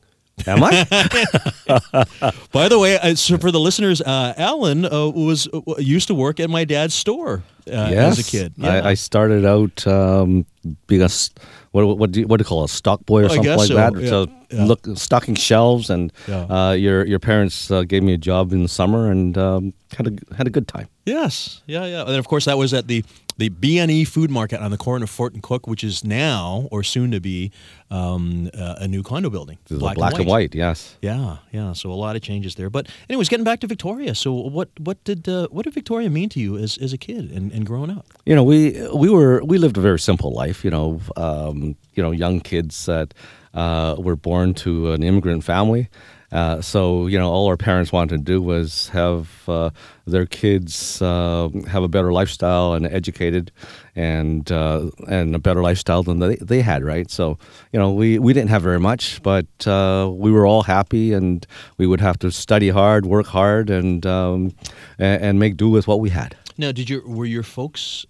Am 0.48 0.64
I? 0.64 0.86
By 2.52 2.68
the 2.70 2.78
way, 2.80 2.98
uh, 3.00 3.16
so 3.16 3.38
for 3.38 3.52
the 3.52 3.60
listeners, 3.60 4.02
uh, 4.02 4.34
Alan 4.38 4.86
uh, 4.86 5.08
was 5.10 5.48
uh, 5.48 5.62
used 5.78 6.08
to 6.10 6.16
work 6.16 6.40
at 6.40 6.50
my 6.50 6.66
dad's 6.66 6.94
store 6.94 7.44
uh, 7.68 7.88
yes. 7.90 8.20
as 8.20 8.28
a 8.28 8.32
kid. 8.32 8.54
I, 8.62 8.90
I 8.90 8.94
started 8.96 9.46
out 9.46 9.86
um, 9.88 10.46
being 10.88 11.02
a 11.02 11.06
s- 11.06 11.32
what 11.76 11.98
what 12.00 12.12
do 12.12 12.20
you, 12.22 12.28
what 12.28 12.38
do 12.38 12.42
you 12.44 12.48
call 12.48 12.62
it, 12.64 12.72
a 12.72 12.74
stock 12.74 13.06
boy 13.06 13.22
or 13.24 13.26
I 13.26 13.36
something 13.36 13.58
like 13.58 13.68
so, 13.68 13.76
that. 13.76 13.94
yeah, 14.02 14.10
So 14.10 14.28
yeah. 14.52 14.66
look, 14.66 14.88
stocking 14.96 15.36
shelves, 15.36 15.90
and 15.90 16.12
Yeah. 16.28 16.46
uh, 16.56 16.72
your 16.72 17.06
your 17.06 17.20
parents 17.20 17.70
uh, 17.72 17.84
gave 17.84 18.02
me 18.04 18.14
a 18.14 18.18
job 18.30 18.54
in 18.54 18.62
the 18.64 18.70
summer, 18.70 19.12
and 19.12 19.38
um, 19.38 19.74
had 19.98 20.08
a 20.08 20.36
had 20.36 20.48
a 20.48 20.50
good 20.50 20.68
time. 20.68 20.88
Yes, 21.06 21.62
yeah, 21.68 21.86
yeah. 21.86 22.02
And 22.08 22.18
of 22.18 22.28
course, 22.28 22.46
that 22.46 22.58
was 22.58 22.74
at 22.74 22.88
the 22.88 23.04
the 23.38 23.50
BNE 23.50 24.08
Food 24.08 24.30
Market 24.32 24.62
on 24.62 24.72
the 24.72 24.78
corner 24.78 25.04
of 25.04 25.10
Fort 25.10 25.34
and 25.34 25.44
Cook, 25.44 25.68
which 25.68 25.84
is 25.84 26.04
now 26.04 26.68
or 26.72 26.84
soon 26.84 27.12
to 27.12 27.20
be 27.20 27.52
um, 27.92 28.50
uh, 28.54 28.76
a 28.84 28.88
new 28.88 29.04
condo 29.04 29.30
building, 29.30 29.58
The 29.68 29.78
black, 29.78 30.18
and, 30.20 30.28
white. 30.28 30.56
Yes. 30.56 30.96
Yeah, 31.02 31.38
yeah. 31.52 31.74
So 31.74 31.92
a 31.92 32.00
lot 32.06 32.16
of 32.16 32.22
changes 32.22 32.56
there. 32.56 32.70
But 32.70 32.88
anyways, 33.10 33.30
getting 33.30 33.44
back 33.44 33.60
to 33.60 33.68
Victoria. 33.68 34.16
So 34.16 34.32
what 34.34 34.70
what 34.80 34.98
did 35.04 35.28
uh, 35.28 35.48
what 35.52 35.66
did 35.66 35.74
Victoria 35.74 36.10
mean 36.10 36.30
to 36.30 36.40
you 36.40 36.58
as, 36.58 36.78
as 36.78 36.94
a 36.94 36.98
kid 36.98 37.32
and, 37.38 37.52
and 37.52 37.66
growing 37.66 37.92
up? 37.98 38.06
you 38.26 38.36
know 38.36 38.44
we 38.52 38.72
we 39.04 39.10
were 39.10 39.44
we 39.52 39.58
lived 39.58 39.78
a 39.78 39.82
very 39.82 40.00
simple 40.00 40.32
life 40.46 40.64
you 40.66 40.72
know 40.72 41.00
um, 41.18 41.65
you 41.94 42.04
know 42.04 42.12
young 42.12 42.40
kids 42.40 42.86
that 42.86 43.14
uh, 43.54 43.96
were 43.98 44.18
born 44.18 44.54
to 44.54 44.92
an 44.92 45.02
immigrant 45.04 45.44
family 45.44 45.90
uh, 46.32 46.60
so 46.62 47.08
you 47.08 47.18
know 47.18 47.30
all 47.30 47.48
our 47.48 47.56
parents 47.56 47.94
wanted 47.94 48.18
to 48.18 48.24
do 48.24 48.42
was 48.42 48.90
have 48.90 49.48
uh, 49.48 49.70
their 50.06 50.26
kids 50.26 51.02
uh, 51.02 51.48
have 51.68 51.84
a 51.84 51.88
better 51.88 52.12
lifestyle 52.12 52.74
and 52.74 52.86
educated 52.88 53.52
and 53.96 54.52
uh, 54.52 54.90
and 55.08 55.34
a 55.34 55.40
better 55.40 55.62
lifestyle 55.62 56.04
than 56.04 56.20
they, 56.20 56.36
they 56.38 56.62
had 56.62 56.84
right 56.84 57.10
so 57.10 57.38
you 57.72 57.80
know 57.80 57.92
we, 57.92 58.20
we 58.20 58.34
didn't 58.34 58.50
have 58.50 58.62
very 58.62 58.80
much 58.80 59.22
but 59.24 59.48
uh, 59.66 60.12
we 60.12 60.30
were 60.30 60.46
all 60.46 60.64
happy 60.64 61.14
and 61.14 61.48
we 61.78 61.88
would 61.88 62.02
have 62.02 62.20
to 62.20 62.30
study 62.32 62.70
hard 62.70 63.06
work 63.06 63.28
hard 63.28 63.70
and 63.70 64.06
um, 64.06 64.54
and, 65.00 65.22
and 65.22 65.40
make 65.40 65.56
do 65.56 65.70
with 65.70 65.88
what 65.88 66.02
we 66.02 66.10
had 66.10 66.36
Now, 66.58 66.72
did 66.72 66.90
your 66.90 67.06
were 67.06 67.26
your 67.26 67.44
folks? 67.44 68.06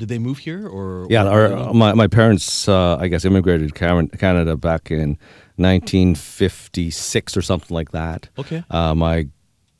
Did 0.00 0.08
they 0.08 0.18
move 0.18 0.38
here 0.38 0.66
or? 0.66 1.06
Yeah, 1.10 1.24
our, 1.24 1.72
my, 1.74 1.92
my 1.92 2.06
parents, 2.06 2.66
uh, 2.68 2.96
I 2.96 3.08
guess, 3.08 3.24
immigrated 3.24 3.74
to 3.74 4.08
Canada 4.18 4.56
back 4.56 4.90
in 4.90 5.18
1956 5.56 7.36
or 7.36 7.42
something 7.42 7.74
like 7.74 7.90
that. 7.92 8.28
Okay. 8.38 8.64
Uh, 8.70 8.94
my 8.94 9.28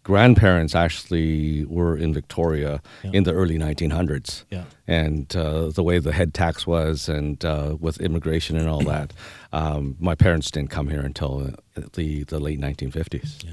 grandparents 0.02 0.74
actually 0.74 1.64
were 1.66 1.96
in 1.96 2.12
Victoria 2.12 2.80
Yeah. 3.02 3.10
in 3.14 3.24
the 3.24 3.32
early 3.32 3.58
1900s. 3.58 4.44
Yeah. 4.50 4.64
And 4.86 5.34
uh, 5.36 5.68
the 5.70 5.82
way 5.82 5.98
the 5.98 6.12
head 6.12 6.34
tax 6.34 6.66
was, 6.66 7.08
and 7.08 7.42
uh, 7.44 7.76
with 7.80 8.00
immigration 8.00 8.56
and 8.56 8.68
all 8.68 8.82
that, 8.84 9.12
um, 9.52 9.96
my 10.00 10.14
parents 10.14 10.50
didn't 10.50 10.70
come 10.70 10.88
here 10.88 11.00
until 11.00 11.46
uh, 11.76 11.80
the, 11.94 12.24
the 12.24 12.38
late 12.40 12.60
1950s. 12.60 13.44
Yeah. 13.44 13.52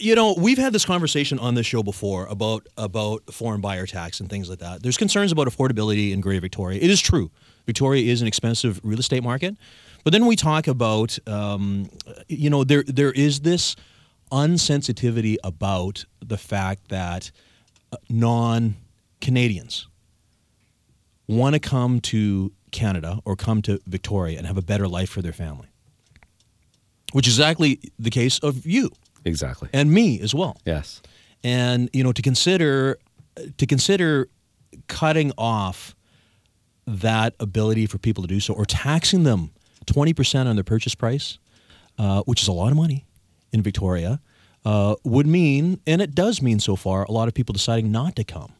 You 0.00 0.14
know, 0.14 0.34
we've 0.36 0.58
had 0.58 0.72
this 0.72 0.84
conversation 0.84 1.38
on 1.38 1.54
this 1.54 1.66
show 1.66 1.82
before 1.82 2.26
about 2.26 2.66
about 2.76 3.22
foreign 3.32 3.60
buyer 3.60 3.86
tax 3.86 4.20
and 4.20 4.28
things 4.28 4.50
like 4.50 4.58
that. 4.58 4.82
There's 4.82 4.96
concerns 4.96 5.30
about 5.30 5.46
affordability 5.46 6.12
in 6.12 6.20
Greater 6.20 6.40
Victoria. 6.40 6.80
It 6.80 6.90
is 6.90 7.00
true. 7.00 7.30
Victoria 7.66 8.10
is 8.10 8.20
an 8.20 8.26
expensive 8.26 8.80
real 8.82 8.98
estate 8.98 9.22
market, 9.22 9.56
but 10.02 10.12
then 10.12 10.26
we 10.26 10.36
talk 10.36 10.66
about, 10.66 11.18
um, 11.28 11.88
you 12.28 12.50
know, 12.50 12.64
there 12.64 12.82
there 12.82 13.12
is 13.12 13.40
this 13.40 13.76
unsensitivity 14.32 15.36
about 15.44 16.04
the 16.24 16.36
fact 16.36 16.88
that 16.88 17.30
uh, 17.92 17.96
non 18.08 18.76
Canadians 19.20 19.86
want 21.28 21.54
to 21.54 21.60
come 21.60 22.00
to 22.00 22.52
Canada 22.72 23.20
or 23.24 23.36
come 23.36 23.62
to 23.62 23.80
Victoria 23.86 24.38
and 24.38 24.46
have 24.46 24.56
a 24.56 24.62
better 24.62 24.88
life 24.88 25.10
for 25.10 25.22
their 25.22 25.32
family, 25.32 25.68
which 27.12 27.28
is 27.28 27.34
exactly 27.34 27.78
the 27.98 28.10
case 28.10 28.38
of 28.40 28.66
you 28.66 28.90
Exactly. 29.28 29.68
and 29.72 29.90
me 29.92 30.20
as 30.20 30.34
well. 30.34 30.56
Yes. 30.64 31.00
And 31.44 31.88
you 31.92 32.02
know, 32.02 32.12
to 32.12 32.22
consider 32.22 32.98
to 33.56 33.66
consider 33.66 34.28
cutting 34.88 35.32
off 35.38 35.94
that 36.86 37.34
ability 37.38 37.86
for 37.86 37.98
people 37.98 38.22
to 38.22 38.28
do 38.28 38.40
so, 38.40 38.54
or 38.54 38.64
taxing 38.64 39.22
them 39.24 39.50
twenty 39.86 40.12
percent 40.14 40.48
on 40.48 40.56
their 40.56 40.64
purchase 40.64 40.94
price, 40.94 41.38
uh, 41.98 42.22
which 42.22 42.42
is 42.42 42.48
a 42.48 42.52
lot 42.52 42.70
of 42.72 42.76
money 42.76 43.04
in 43.52 43.62
Victoria, 43.62 44.20
uh, 44.64 44.94
would 45.04 45.26
mean, 45.26 45.80
and 45.86 46.02
it 46.02 46.14
does 46.14 46.42
mean 46.42 46.60
so 46.60 46.76
far, 46.76 47.04
a 47.04 47.12
lot 47.12 47.28
of 47.28 47.34
people 47.34 47.52
deciding 47.52 47.90
not 47.92 48.16
to 48.16 48.24
come. 48.24 48.52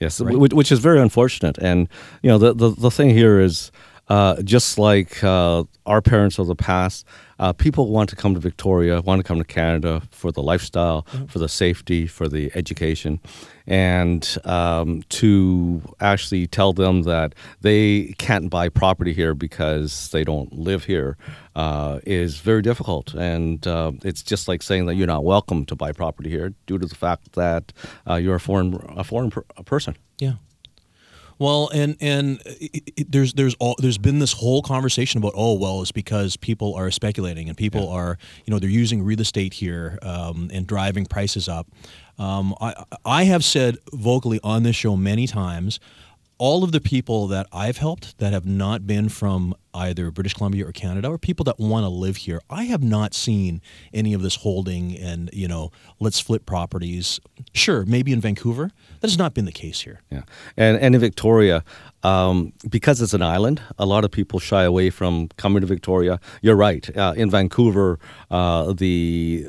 Yes, 0.00 0.20
Right. 0.20 0.36
which, 0.36 0.52
which 0.52 0.72
is 0.72 0.80
very 0.80 1.00
unfortunate. 1.00 1.56
And 1.58 1.88
you 2.22 2.30
know, 2.30 2.38
the 2.38 2.52
the, 2.54 2.70
the 2.70 2.90
thing 2.90 3.10
here 3.10 3.38
is, 3.40 3.70
uh, 4.08 4.42
just 4.42 4.78
like 4.78 5.22
uh, 5.24 5.64
our 5.86 6.02
parents 6.02 6.38
of 6.38 6.46
the 6.46 6.54
past, 6.54 7.06
uh, 7.38 7.52
people 7.52 7.90
want 7.90 8.08
to 8.10 8.16
come 8.16 8.34
to 8.34 8.40
Victoria, 8.40 9.00
want 9.00 9.18
to 9.18 9.24
come 9.24 9.38
to 9.38 9.44
Canada 9.44 10.02
for 10.10 10.30
the 10.30 10.42
lifestyle, 10.42 11.02
for 11.28 11.38
the 11.38 11.48
safety, 11.48 12.06
for 12.06 12.28
the 12.28 12.50
education, 12.54 13.18
and 13.66 14.36
um, 14.44 15.02
to 15.08 15.82
actually 16.00 16.46
tell 16.46 16.72
them 16.72 17.02
that 17.02 17.34
they 17.62 18.14
can't 18.18 18.50
buy 18.50 18.68
property 18.68 19.12
here 19.12 19.34
because 19.34 20.10
they 20.10 20.22
don't 20.22 20.52
live 20.52 20.84
here 20.84 21.16
uh, 21.56 21.98
is 22.06 22.38
very 22.38 22.62
difficult. 22.62 23.14
And 23.14 23.66
uh, 23.66 23.92
it's 24.04 24.22
just 24.22 24.48
like 24.48 24.62
saying 24.62 24.86
that 24.86 24.94
you're 24.94 25.06
not 25.06 25.24
welcome 25.24 25.64
to 25.66 25.74
buy 25.74 25.92
property 25.92 26.30
here 26.30 26.52
due 26.66 26.78
to 26.78 26.86
the 26.86 26.94
fact 26.94 27.32
that 27.32 27.72
uh, 28.08 28.14
you're 28.14 28.36
a 28.36 28.40
foreign 28.40 28.78
a 28.96 29.02
foreign 29.04 29.30
per- 29.30 29.44
a 29.56 29.64
person. 29.64 29.96
Yeah. 30.18 30.34
Well, 31.38 31.68
and 31.74 31.96
and 32.00 32.40
it, 32.46 32.92
it, 32.96 33.12
there's 33.12 33.32
there's 33.34 33.54
all 33.58 33.76
there's 33.78 33.98
been 33.98 34.18
this 34.18 34.32
whole 34.32 34.62
conversation 34.62 35.18
about 35.18 35.32
oh 35.34 35.54
well 35.54 35.82
it's 35.82 35.92
because 35.92 36.36
people 36.36 36.74
are 36.74 36.90
speculating 36.90 37.48
and 37.48 37.56
people 37.56 37.88
are 37.88 38.18
you 38.44 38.52
know 38.52 38.58
they're 38.58 38.70
using 38.70 39.02
real 39.02 39.20
estate 39.20 39.54
here 39.54 39.98
um, 40.02 40.50
and 40.52 40.66
driving 40.66 41.06
prices 41.06 41.48
up. 41.48 41.66
Um, 42.18 42.54
I 42.60 42.84
I 43.04 43.24
have 43.24 43.44
said 43.44 43.78
vocally 43.92 44.40
on 44.44 44.62
this 44.62 44.76
show 44.76 44.96
many 44.96 45.26
times, 45.26 45.80
all 46.38 46.64
of 46.64 46.72
the 46.72 46.80
people 46.80 47.26
that 47.28 47.46
I've 47.52 47.78
helped 47.78 48.18
that 48.18 48.32
have 48.32 48.44
not 48.44 48.86
been 48.86 49.08
from 49.08 49.54
either 49.72 50.10
British 50.10 50.34
Columbia 50.34 50.66
or 50.66 50.72
Canada, 50.72 51.08
or 51.08 51.18
people 51.18 51.44
that 51.44 51.58
want 51.58 51.84
to 51.84 51.88
live 51.88 52.16
here. 52.16 52.40
I 52.48 52.64
have 52.64 52.82
not 52.82 53.14
seen 53.14 53.60
any 53.92 54.14
of 54.14 54.22
this 54.22 54.36
holding 54.36 54.96
and 54.96 55.30
you 55.32 55.48
know 55.48 55.70
let's 56.00 56.20
flip 56.20 56.46
properties. 56.46 57.20
Sure, 57.52 57.84
maybe 57.84 58.12
in 58.12 58.20
Vancouver, 58.20 58.70
that 59.00 59.10
has 59.10 59.18
not 59.18 59.34
been 59.34 59.44
the 59.44 59.52
case 59.52 59.80
here. 59.80 60.02
Yeah, 60.10 60.22
and 60.56 60.78
and 60.78 60.94
in 60.94 61.00
Victoria, 61.00 61.64
um, 62.04 62.52
because 62.68 63.00
it's 63.02 63.14
an 63.14 63.22
island, 63.22 63.60
a 63.78 63.86
lot 63.86 64.04
of 64.04 64.10
people 64.10 64.38
shy 64.38 64.62
away 64.62 64.90
from 64.90 65.28
coming 65.36 65.62
to 65.62 65.66
Victoria. 65.66 66.20
You're 66.42 66.54
right. 66.56 66.94
Uh, 66.96 67.14
in 67.16 67.30
Vancouver, 67.30 67.98
uh, 68.30 68.72
the 68.72 69.48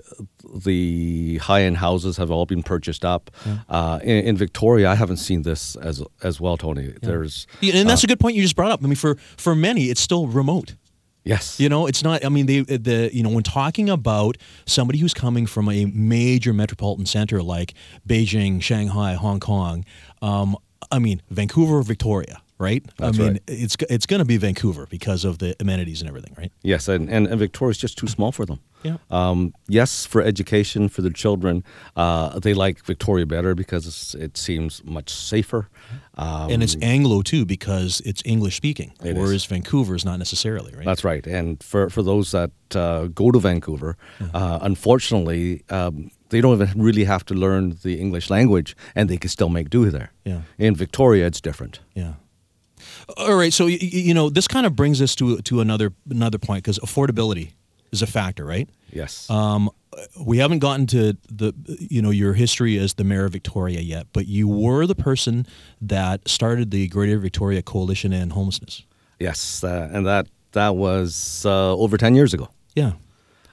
the 0.56 1.38
high 1.40 1.64
end 1.64 1.78
houses 1.78 2.18
have 2.18 2.32
all 2.32 2.46
been 2.46 2.64
purchased 2.64 3.04
up. 3.04 3.30
Uh, 3.68 4.00
in, 4.04 4.26
in 4.26 4.38
Victoria, 4.38 4.90
I 4.90 4.96
haven't 4.96 5.18
seen 5.18 5.42
this 5.42 5.76
as 5.76 6.02
as 6.24 6.40
well, 6.40 6.58
Tony. 6.58 6.94
There's 7.02 7.46
Yeah, 7.62 7.76
and 7.76 7.90
that's 7.90 8.04
a 8.04 8.08
good 8.08 8.20
point 8.20 8.36
you 8.36 8.42
just 8.42 8.56
brought 8.56 8.72
up. 8.72 8.82
I 8.84 8.88
mean, 8.88 8.96
for 8.96 9.16
for 9.38 9.54
many, 9.56 9.86
it's 9.86 10.02
still 10.02 10.28
remote. 10.28 10.76
yes, 11.24 11.60
You 11.60 11.70
know, 11.70 11.88
it's 11.88 12.04
not. 12.04 12.24
I 12.24 12.30
mean, 12.30 12.46
they, 12.46 12.62
the 12.62 13.10
you 13.12 13.22
know 13.24 13.30
when 13.30 13.44
talking 13.44 13.90
about 13.90 14.38
somebody 14.66 15.00
who's 15.00 15.14
coming 15.14 15.46
from 15.46 15.68
a 15.70 15.86
major 15.86 16.54
metropolitan 16.54 17.06
center 17.06 17.42
like 17.44 17.74
Beijing, 18.08 18.62
Shanghai, 18.62 19.16
Hong 19.16 19.40
Kong, 19.40 19.84
um, 20.22 20.56
I 20.92 21.00
mean 21.00 21.22
Vancouver, 21.30 21.82
Victoria, 21.82 22.42
right? 22.58 22.84
That's 22.98 23.20
I 23.20 23.22
mean, 23.22 23.32
right. 23.34 23.42
it's 23.48 23.76
it's 23.90 24.06
going 24.06 24.20
to 24.20 24.26
be 24.26 24.38
Vancouver 24.38 24.88
because 24.90 25.26
of 25.26 25.38
the 25.38 25.56
amenities 25.60 26.02
and 26.02 26.08
everything, 26.08 26.34
right? 26.38 26.52
yes, 26.64 26.88
and, 26.88 27.10
and 27.10 27.28
and 27.28 27.40
Victoria's 27.40 27.78
just 27.78 27.98
too 27.98 28.08
small 28.08 28.32
for 28.32 28.46
them. 28.46 28.60
Yeah. 28.86 28.98
Um, 29.10 29.54
yes, 29.68 30.06
for 30.06 30.22
education 30.22 30.90
for 30.90 31.02
their 31.02 31.12
children, 31.12 31.64
uh, 31.96 32.40
they 32.40 32.54
like 32.54 32.84
Victoria 32.86 33.26
better 33.26 33.56
because 33.56 33.88
it's, 33.88 34.14
it 34.14 34.38
seems 34.38 34.84
much 34.86 35.10
safer. 35.10 35.70
Um, 36.16 36.52
and 36.52 36.62
it's 36.62 36.78
Anglo 36.82 37.24
too 37.24 37.46
because 37.46 38.02
it's 38.06 38.22
English 38.26 38.56
speaking, 38.56 38.94
It 39.04 39.18
is. 39.18 39.18
whereas 39.18 39.46
Vancouver 39.46 39.96
is 39.96 40.06
not 40.06 40.20
necessarily, 40.20 40.72
right? 40.76 40.86
That's 40.86 41.04
right. 41.04 41.26
And 41.26 41.62
for, 41.64 41.90
for 41.90 42.04
those 42.04 42.32
that 42.32 42.52
uh, 42.76 43.08
go 43.08 43.32
to 43.32 43.40
Vancouver, 43.40 43.98
uh, 44.34 44.60
unfortunately, 44.62 45.64
um, 45.72 46.12
they 46.30 46.42
don't 46.42 46.62
even 46.62 46.82
really 46.82 47.06
have 47.06 47.26
to 47.26 47.34
learn 47.34 47.78
the 47.82 48.00
English 48.00 48.30
language 48.30 48.76
and 48.96 49.10
they 49.10 49.18
can 49.18 49.30
still 49.30 49.50
make 49.50 49.70
do 49.72 49.90
there. 49.90 50.12
Yeah. 50.26 50.42
In 50.60 50.76
Victoria, 50.76 51.26
it's 51.26 51.42
different. 51.42 51.80
Yeah. 51.96 52.14
All 53.18 53.36
right. 53.36 53.54
So 53.54 53.66
y- 53.66 53.78
y- 53.82 53.90
you 53.92 54.14
know, 54.14 54.30
this 54.30 54.48
kind 54.48 54.66
of 54.66 54.76
brings 54.76 55.02
us 55.02 55.16
to 55.16 55.38
to 55.42 55.62
another 55.62 55.94
another 56.10 56.38
point 56.38 56.64
because 56.64 56.80
affordability 56.80 57.52
is 57.92 58.02
a 58.02 58.08
factor, 58.08 58.46
right? 58.46 58.70
Yes. 58.92 59.30
Um, 59.30 59.70
we 60.26 60.38
haven't 60.40 60.60
gotten 60.60 60.88
to 60.88 61.16
the 61.30 61.54
you 61.90 62.02
know 62.02 62.10
your 62.12 62.34
history 62.34 62.78
as 62.78 62.94
the 62.96 63.04
mayor 63.04 63.26
of 63.26 63.32
Victoria 63.34 63.80
yet, 63.80 64.08
but 64.14 64.28
you 64.28 64.48
were 64.48 64.86
the 64.86 64.96
person 64.96 65.46
that 65.82 66.28
started 66.28 66.72
the 66.72 66.88
Greater 66.90 67.18
Victoria 67.20 67.62
Coalition 67.62 68.12
and 68.14 68.32
Homelessness. 68.34 68.84
yes. 69.20 69.64
Uh, 69.64 69.90
and 69.94 70.06
that, 70.06 70.28
that 70.52 70.76
was 70.76 71.46
uh, 71.46 71.74
over 71.76 71.98
10 71.98 72.16
years 72.16 72.34
ago. 72.34 72.50
Yeah. 72.76 72.94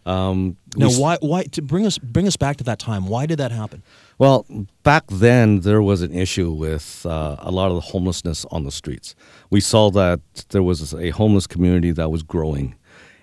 Um, 0.05 0.57
Now, 0.77 0.89
why 0.91 1.17
why 1.21 1.45
to 1.45 1.63
bring 1.63 1.87
us 1.87 1.99
bring 1.99 2.27
us 2.27 2.37
back 2.37 2.57
to 2.57 2.65
that 2.65 2.79
time? 2.79 3.07
Why 3.07 3.27
did 3.27 3.39
that 3.39 3.53
happen? 3.53 3.83
Well, 4.19 4.47
back 4.83 5.05
then 5.09 5.61
there 5.61 5.83
was 5.83 6.03
an 6.03 6.13
issue 6.13 6.51
with 6.51 7.07
uh, 7.07 7.37
a 7.39 7.51
lot 7.51 7.71
of 7.71 7.75
the 7.75 7.81
homelessness 7.93 8.45
on 8.51 8.65
the 8.65 8.71
streets. 8.71 9.15
We 9.51 9.61
saw 9.61 9.91
that 9.93 10.21
there 10.51 10.63
was 10.63 10.93
a 10.95 11.11
homeless 11.11 11.47
community 11.47 11.93
that 11.93 12.11
was 12.11 12.23
growing, 12.23 12.75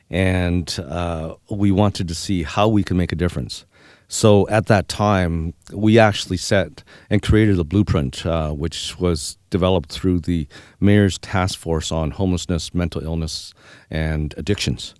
and 0.09 0.77
uh, 0.87 1.35
we 1.49 1.71
wanted 1.71 2.07
to 2.07 2.15
see 2.15 2.43
how 2.43 2.67
we 2.67 2.83
could 2.83 2.97
make 2.97 3.11
a 3.11 3.15
difference. 3.15 3.65
So 4.11 4.47
at 4.49 4.65
that 4.65 4.87
time, 4.87 5.53
we 5.71 5.99
actually 5.99 6.37
set 6.37 6.83
and 7.11 7.21
created 7.21 7.59
a 7.59 7.63
blueprint, 7.63 8.25
uh, 8.25 8.51
which 8.51 8.99
was 8.99 9.37
developed 9.51 9.91
through 9.91 10.21
the 10.21 10.47
mayor's 10.79 11.19
task 11.19 11.59
force 11.59 11.91
on 11.91 12.11
homelessness, 12.11 12.73
mental 12.73 13.03
illness, 13.03 13.53
and 13.91 14.33
addictions. 14.35 14.95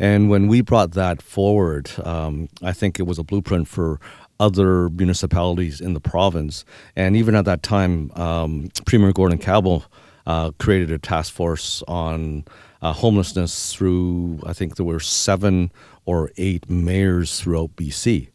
And 0.00 0.30
when 0.30 0.48
we 0.48 0.62
brought 0.62 0.92
that 0.92 1.20
forward, 1.20 1.90
um, 2.04 2.48
I 2.62 2.72
think 2.72 2.98
it 2.98 3.02
was 3.02 3.18
a 3.18 3.22
blueprint 3.22 3.68
for 3.68 4.00
other 4.40 4.88
municipalities 4.88 5.78
in 5.78 5.92
the 5.92 6.00
province. 6.00 6.64
And 6.96 7.14
even 7.16 7.34
at 7.34 7.44
that 7.44 7.62
time, 7.62 8.10
um, 8.12 8.70
Premier 8.86 9.12
Gordon 9.12 9.36
Campbell 9.36 9.84
uh, 10.26 10.52
created 10.58 10.90
a 10.90 10.98
task 10.98 11.34
force 11.34 11.82
on 11.86 12.46
uh, 12.80 12.94
homelessness 12.94 13.74
through, 13.74 14.40
I 14.46 14.54
think 14.54 14.76
there 14.76 14.86
were 14.86 15.00
seven 15.00 15.70
or 16.06 16.30
eight 16.38 16.70
mayors 16.70 17.38
throughout 17.38 17.76
BC. 17.76 18.30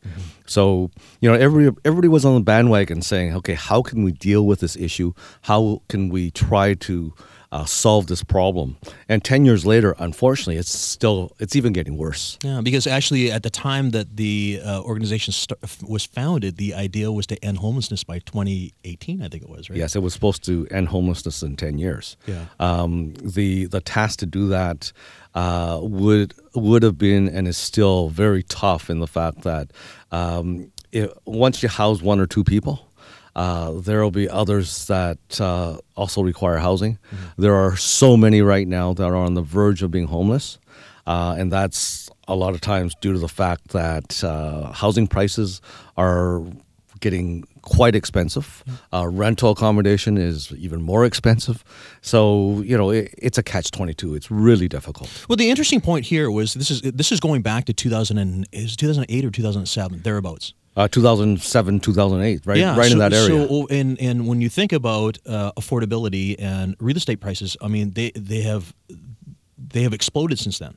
So, 0.45 0.91
you 1.19 1.29
know, 1.29 1.35
every, 1.35 1.71
everybody 1.83 2.07
was 2.07 2.25
on 2.25 2.35
the 2.35 2.41
bandwagon 2.41 3.01
saying, 3.01 3.35
okay, 3.35 3.55
how 3.55 3.81
can 3.81 4.03
we 4.03 4.11
deal 4.11 4.45
with 4.45 4.59
this 4.59 4.75
issue? 4.75 5.13
How 5.43 5.81
can 5.89 6.09
we 6.09 6.31
try 6.31 6.73
to 6.75 7.13
uh, 7.51 7.65
solve 7.65 8.07
this 8.07 8.23
problem? 8.23 8.77
And 9.07 9.23
10 9.23 9.45
years 9.45 9.65
later, 9.65 9.95
unfortunately, 9.97 10.57
it's 10.57 10.77
still, 10.77 11.31
it's 11.39 11.55
even 11.55 11.73
getting 11.73 11.97
worse. 11.97 12.37
Yeah, 12.43 12.61
because 12.61 12.85
actually, 12.85 13.31
at 13.31 13.43
the 13.43 13.49
time 13.49 13.91
that 13.91 14.17
the 14.17 14.59
uh, 14.63 14.81
organization 14.81 15.31
st- 15.31 15.59
was 15.87 16.05
founded, 16.05 16.57
the 16.57 16.73
idea 16.73 17.11
was 17.11 17.25
to 17.27 17.43
end 17.43 17.57
homelessness 17.57 18.03
by 18.03 18.19
2018. 18.19 19.21
I 19.21 19.29
think 19.29 19.43
it 19.43 19.49
was 19.49 19.69
right. 19.69 19.79
Yes, 19.79 19.95
it 19.95 19.99
was 19.99 20.13
supposed 20.13 20.43
to 20.45 20.67
end 20.69 20.89
homelessness 20.89 21.41
in 21.43 21.55
10 21.55 21.77
years. 21.77 22.17
Yeah. 22.27 22.45
Um, 22.59 23.13
the, 23.23 23.65
the 23.65 23.81
task 23.81 24.19
to 24.19 24.25
do 24.25 24.47
that 24.49 24.91
uh, 25.33 25.79
would, 25.81 26.33
would 26.55 26.83
have 26.83 26.97
been 26.97 27.27
and 27.27 27.47
is 27.47 27.57
still 27.57 28.09
very 28.09 28.43
tough 28.43 28.89
in 28.89 28.99
the 28.99 29.07
fact 29.07 29.41
that 29.41 29.71
um, 30.11 30.71
it, 30.91 31.11
once 31.25 31.61
you 31.63 31.69
house 31.69 32.01
one 32.01 32.19
or 32.19 32.25
two 32.25 32.43
people, 32.43 32.89
uh, 33.35 33.71
there 33.71 34.01
will 34.01 34.11
be 34.11 34.29
others 34.29 34.87
that 34.87 35.19
uh, 35.41 35.77
also 35.95 36.21
require 36.21 36.57
housing. 36.57 36.97
There 37.37 37.53
are 37.53 37.75
so 37.75 38.15
many 38.15 38.41
right 38.41 38.67
now 38.67 38.93
that 38.93 39.03
are 39.03 39.15
on 39.15 39.33
the 39.33 39.41
verge 39.41 39.83
of 39.83 39.91
being 39.91 40.07
homeless, 40.07 40.57
uh, 41.05 41.35
and 41.37 41.51
that's 41.51 42.09
a 42.27 42.35
lot 42.35 42.53
of 42.55 42.61
times 42.61 42.95
due 43.01 43.13
to 43.13 43.19
the 43.19 43.27
fact 43.27 43.69
that 43.69 44.23
uh, 44.23 44.71
housing 44.71 45.07
prices 45.07 45.61
are 45.97 46.41
getting 47.01 47.45
quite 47.65 47.95
expensive. 47.95 48.63
Uh, 48.93 49.07
rental 49.07 49.51
accommodation 49.51 50.17
is 50.17 50.51
even 50.53 50.81
more 50.81 51.03
expensive. 51.05 51.63
So 52.01 52.61
you 52.61 52.77
know 52.77 52.91
it, 52.91 53.13
it's 53.17 53.37
a 53.37 53.43
catch 53.43 53.71
twenty 53.71 53.93
two. 53.93 54.15
It's 54.15 54.31
really 54.31 54.69
difficult. 54.69 55.09
Well, 55.27 55.35
the 55.35 55.49
interesting 55.49 55.81
point 55.81 56.05
here 56.05 56.31
was 56.31 56.53
this 56.53 56.71
is 56.71 56.81
this 56.81 57.11
is 57.11 57.19
going 57.19 57.41
back 57.41 57.65
to 57.65 57.73
2000 57.73 58.17
and 58.17 58.47
is 58.51 58.75
2008 58.75 59.25
or 59.25 59.31
2007 59.31 60.01
thereabouts. 60.03 60.53
Uh, 60.77 60.89
2007, 60.89 61.79
2008, 61.79 62.45
right, 62.45 62.57
Yeah, 62.57 62.77
right 62.77 62.87
so, 62.87 62.91
in 62.91 62.99
that 62.99 63.13
area. 63.13 63.47
So, 63.47 63.67
and 63.67 63.99
and 64.01 64.27
when 64.27 64.41
you 64.41 64.49
think 64.49 64.73
about 64.73 65.17
uh, 65.25 65.53
affordability 65.53 66.35
and 66.37 66.75
real 66.79 66.97
estate 66.97 67.21
prices, 67.21 67.55
I 67.61 67.67
mean 67.69 67.91
they 67.91 68.11
they 68.11 68.41
have 68.41 68.73
they 69.57 69.83
have 69.83 69.93
exploded 69.93 70.37
since 70.39 70.59
then. 70.59 70.75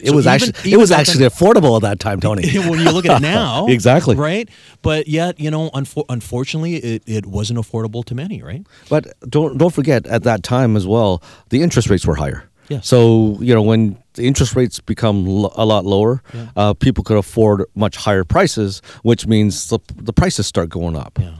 It 0.00 0.08
So 0.08 0.14
was 0.16 0.26
even- 0.26 0.34
actually 0.34 0.72
it 0.72 0.76
was 0.76 0.90
actually 0.90 1.24
affordable 1.26 1.76
at 1.76 1.82
that 1.82 2.00
time, 2.00 2.20
Tony. 2.20 2.48
when 2.68 2.78
you 2.80 2.90
look 2.90 3.06
at 3.06 3.18
it 3.18 3.22
now, 3.22 3.66
Exactly. 3.68 4.16
right? 4.16 4.48
But 4.82 5.08
yet, 5.08 5.38
you 5.40 5.50
know, 5.50 5.70
unfo- 5.70 6.04
unfortunately, 6.08 6.76
it, 6.76 7.02
it 7.06 7.26
wasn't 7.26 7.58
affordable 7.58 8.04
to 8.06 8.14
many, 8.14 8.42
right? 8.42 8.66
But 8.88 9.06
don't 9.28 9.58
don't 9.58 9.72
forget 9.74 10.06
at 10.06 10.22
that 10.24 10.42
time 10.42 10.76
as 10.76 10.86
well, 10.86 11.22
the 11.50 11.62
interest 11.62 11.88
rates 11.90 12.06
were 12.06 12.16
higher. 12.16 12.44
Yes. 12.68 12.86
So 12.88 13.36
you 13.40 13.54
know 13.54 13.60
when 13.62 13.96
the 14.14 14.22
interest 14.26 14.56
rates 14.56 14.80
become 14.80 15.26
lo- 15.26 15.52
a 15.54 15.66
lot 15.66 15.84
lower, 15.84 16.22
Yeah. 16.32 16.48
uh, 16.56 16.72
people 16.74 17.04
could 17.04 17.18
afford 17.18 17.64
much 17.74 17.96
higher 17.96 18.24
prices, 18.24 18.80
which 19.02 19.26
means 19.26 19.68
the 19.68 19.78
the 19.96 20.12
prices 20.12 20.46
start 20.46 20.70
going 20.70 20.96
up. 20.96 21.18
Yeah, 21.20 21.34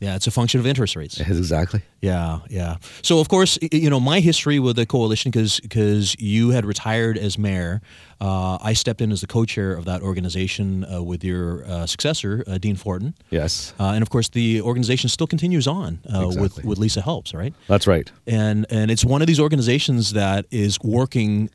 yeah, 0.00 0.14
it's 0.14 0.28
a 0.28 0.30
function 0.30 0.60
of 0.60 0.66
interest 0.66 0.94
rates. 0.94 1.18
Exactly. 1.20 1.82
Yeah, 2.00 2.40
yeah. 2.48 2.76
So 3.02 3.18
of 3.18 3.28
course, 3.28 3.58
you 3.72 3.90
know 3.90 3.98
my 3.98 4.20
history 4.20 4.60
with 4.60 4.76
the 4.76 4.86
coalition 4.86 5.30
because 5.30 5.58
because 5.60 6.14
you 6.20 6.50
had 6.50 6.64
retired 6.64 7.18
as 7.18 7.36
mayor. 7.38 7.80
Uh, 8.20 8.58
I 8.60 8.72
stepped 8.72 9.00
in 9.00 9.12
as 9.12 9.20
the 9.20 9.28
co-chair 9.28 9.74
of 9.74 9.84
that 9.84 10.02
organization 10.02 10.84
uh, 10.84 11.00
with 11.02 11.22
your 11.22 11.64
uh, 11.64 11.86
successor, 11.86 12.42
uh, 12.48 12.58
Dean 12.58 12.74
Fortin. 12.74 13.14
Yes. 13.30 13.72
Uh, 13.78 13.92
and 13.94 14.02
of 14.02 14.10
course, 14.10 14.28
the 14.28 14.60
organization 14.60 15.08
still 15.08 15.28
continues 15.28 15.66
on 15.66 16.00
uh, 16.12 16.28
with 16.36 16.64
with 16.64 16.78
Lisa 16.78 17.00
Helps, 17.00 17.34
right? 17.34 17.54
That's 17.66 17.86
right. 17.86 18.10
And 18.26 18.66
and 18.70 18.90
it's 18.90 19.04
one 19.04 19.20
of 19.20 19.26
these 19.26 19.40
organizations 19.40 20.12
that 20.12 20.46
is 20.50 20.78
working 20.80 21.50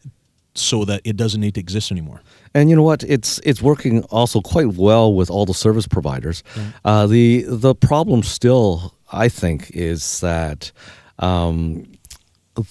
so 0.55 0.85
that 0.85 1.01
it 1.03 1.17
doesn't 1.17 1.41
need 1.41 1.53
to 1.55 1.59
exist 1.59 1.91
anymore. 1.91 2.21
And 2.53 2.69
you 2.69 2.75
know 2.75 2.83
what? 2.83 3.03
It's 3.03 3.39
it's 3.43 3.61
working 3.61 4.03
also 4.11 4.41
quite 4.41 4.73
well 4.77 5.13
with 5.13 5.29
all 5.31 5.45
the 5.45 5.53
service 5.53 5.87
providers. 5.87 6.43
Uh, 6.85 7.07
the 7.07 7.45
the 7.47 7.73
problem 7.75 8.23
still, 8.23 8.93
I 9.11 9.29
think, 9.29 9.71
is 9.73 10.19
that 10.19 10.71
um, 11.19 11.85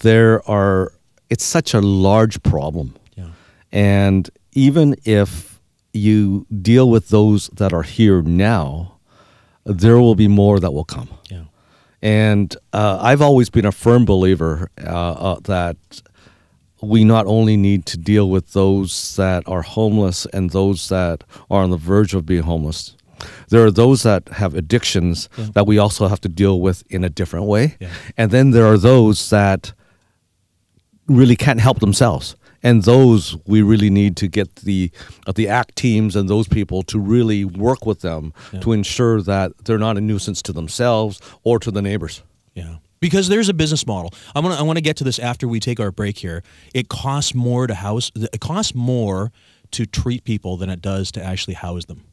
there 0.02 0.48
are. 0.48 0.92
It's 1.30 1.44
such 1.44 1.72
a 1.74 1.80
large 1.80 2.42
problem, 2.42 2.94
Yeah. 3.16 3.30
and 3.72 4.28
even 4.52 4.96
if 5.04 5.58
you 5.94 6.46
deal 6.62 6.90
with 6.90 7.08
those 7.08 7.48
that 7.56 7.72
are 7.72 7.82
here 7.82 8.20
now, 8.22 8.98
there 9.64 9.98
will 9.98 10.14
be 10.14 10.28
more 10.28 10.60
that 10.60 10.72
will 10.72 10.84
come. 10.84 11.08
Yeah. 11.30 11.44
And 12.02 12.54
uh, 12.74 12.98
I've 13.00 13.22
always 13.22 13.48
been 13.50 13.64
a 13.66 13.72
firm 13.72 14.04
believer 14.04 14.70
uh, 14.84 14.90
uh, 15.12 15.40
that 15.44 15.76
we 16.82 17.04
not 17.04 17.26
only 17.26 17.56
need 17.56 17.86
to 17.86 17.96
deal 17.96 18.28
with 18.28 18.52
those 18.52 19.14
that 19.16 19.42
are 19.46 19.62
homeless 19.62 20.26
and 20.32 20.50
those 20.50 20.88
that 20.88 21.22
are 21.50 21.62
on 21.62 21.70
the 21.70 21.76
verge 21.76 22.12
of 22.14 22.26
being 22.26 22.42
homeless. 22.42 22.96
There 23.50 23.64
are 23.64 23.70
those 23.70 24.02
that 24.02 24.28
have 24.28 24.54
addictions 24.56 25.28
Yeah. 25.38 25.46
that 25.54 25.66
we 25.66 25.78
also 25.78 26.08
have 26.08 26.20
to 26.22 26.28
deal 26.28 26.60
with 26.60 26.82
in 26.90 27.04
a 27.04 27.08
different 27.08 27.46
way. 27.46 27.76
Yeah. 27.80 27.90
And 28.16 28.30
then 28.32 28.50
there 28.50 28.66
are 28.66 28.78
those 28.78 29.30
that 29.30 29.72
really 31.06 31.36
can't 31.36 31.60
help 31.60 31.78
themselves. 31.80 32.36
And 32.64 32.84
those 32.84 33.36
we 33.46 33.60
really 33.62 33.90
need 33.90 34.16
to 34.16 34.28
get 34.28 34.56
the 34.56 34.90
uh, 35.26 35.32
the 35.32 35.48
ACT 35.48 35.74
teams 35.76 36.14
and 36.16 36.28
those 36.28 36.46
people 36.48 36.82
to 36.84 36.98
really 36.98 37.44
work 37.44 37.84
with 37.86 38.00
them 38.00 38.32
to 38.60 38.72
ensure 38.72 39.20
that 39.22 39.50
they're 39.64 39.78
not 39.78 39.96
a 39.96 40.00
nuisance 40.00 40.40
to 40.42 40.52
themselves 40.52 41.20
or 41.42 41.58
to 41.58 41.70
the 41.72 41.82
neighbors. 41.82 42.22
Yeah. 42.54 42.76
Because 43.02 43.28
there's 43.28 43.48
a 43.48 43.54
business 43.54 43.84
model. 43.84 44.14
I 44.34 44.40
want 44.40 44.54
to 44.54 44.60
I 44.60 44.62
want 44.62 44.76
to 44.78 44.82
get 44.82 44.96
to 44.98 45.04
this 45.04 45.18
after 45.18 45.48
we 45.48 45.58
take 45.60 45.80
our 45.80 45.90
break 45.90 46.18
here. 46.18 46.42
It 46.72 46.88
costs 46.88 47.34
more 47.34 47.66
to 47.66 47.74
house 47.74 48.12
it 48.14 48.40
costs 48.40 48.74
more 48.74 49.32
to 49.72 49.86
treat 49.86 50.22
people 50.24 50.56
than 50.56 50.70
it 50.70 50.80
does 50.80 51.10
to 51.12 51.22
actually 51.22 51.54
house 51.54 51.86
them. 51.86 52.04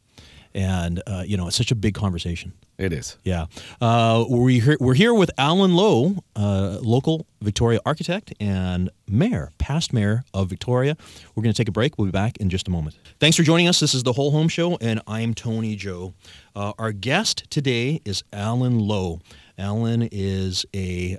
And 0.52 1.00
uh, 1.06 1.22
you 1.24 1.36
know, 1.36 1.46
it's 1.46 1.56
such 1.56 1.70
a 1.70 1.76
big 1.76 1.94
conversation. 1.94 2.52
It 2.76 2.92
is. 2.94 3.18
Yeah. 3.24 3.46
Uh, 3.80 4.24
we 4.28 4.58
here, 4.58 4.78
we're 4.80 4.94
here 4.94 5.12
with 5.12 5.30
Alan 5.36 5.74
Lowe, 5.74 6.16
uh, 6.34 6.78
local 6.80 7.26
Victoria 7.42 7.78
architect 7.84 8.32
and 8.40 8.90
mayor, 9.06 9.52
past 9.58 9.92
mayor 9.92 10.24
of 10.32 10.48
Victoria. 10.48 10.96
We're 11.34 11.42
going 11.42 11.52
to 11.52 11.56
take 11.56 11.68
a 11.68 11.72
break. 11.72 11.98
We'll 11.98 12.06
be 12.06 12.10
back 12.10 12.38
in 12.38 12.48
just 12.48 12.68
a 12.68 12.70
moment. 12.70 12.96
Thanks 13.20 13.36
for 13.36 13.42
joining 13.42 13.68
us. 13.68 13.80
This 13.80 13.92
is 13.94 14.02
the 14.02 14.14
Whole 14.14 14.30
Home 14.30 14.48
Show, 14.48 14.78
and 14.80 15.02
I'm 15.06 15.34
Tony 15.34 15.76
Joe. 15.76 16.14
Uh, 16.56 16.72
our 16.78 16.92
guest 16.92 17.44
today 17.50 18.00
is 18.06 18.24
Alan 18.32 18.78
Lowe. 18.78 19.20
Alan 19.60 20.08
is 20.10 20.66
a 20.74 21.18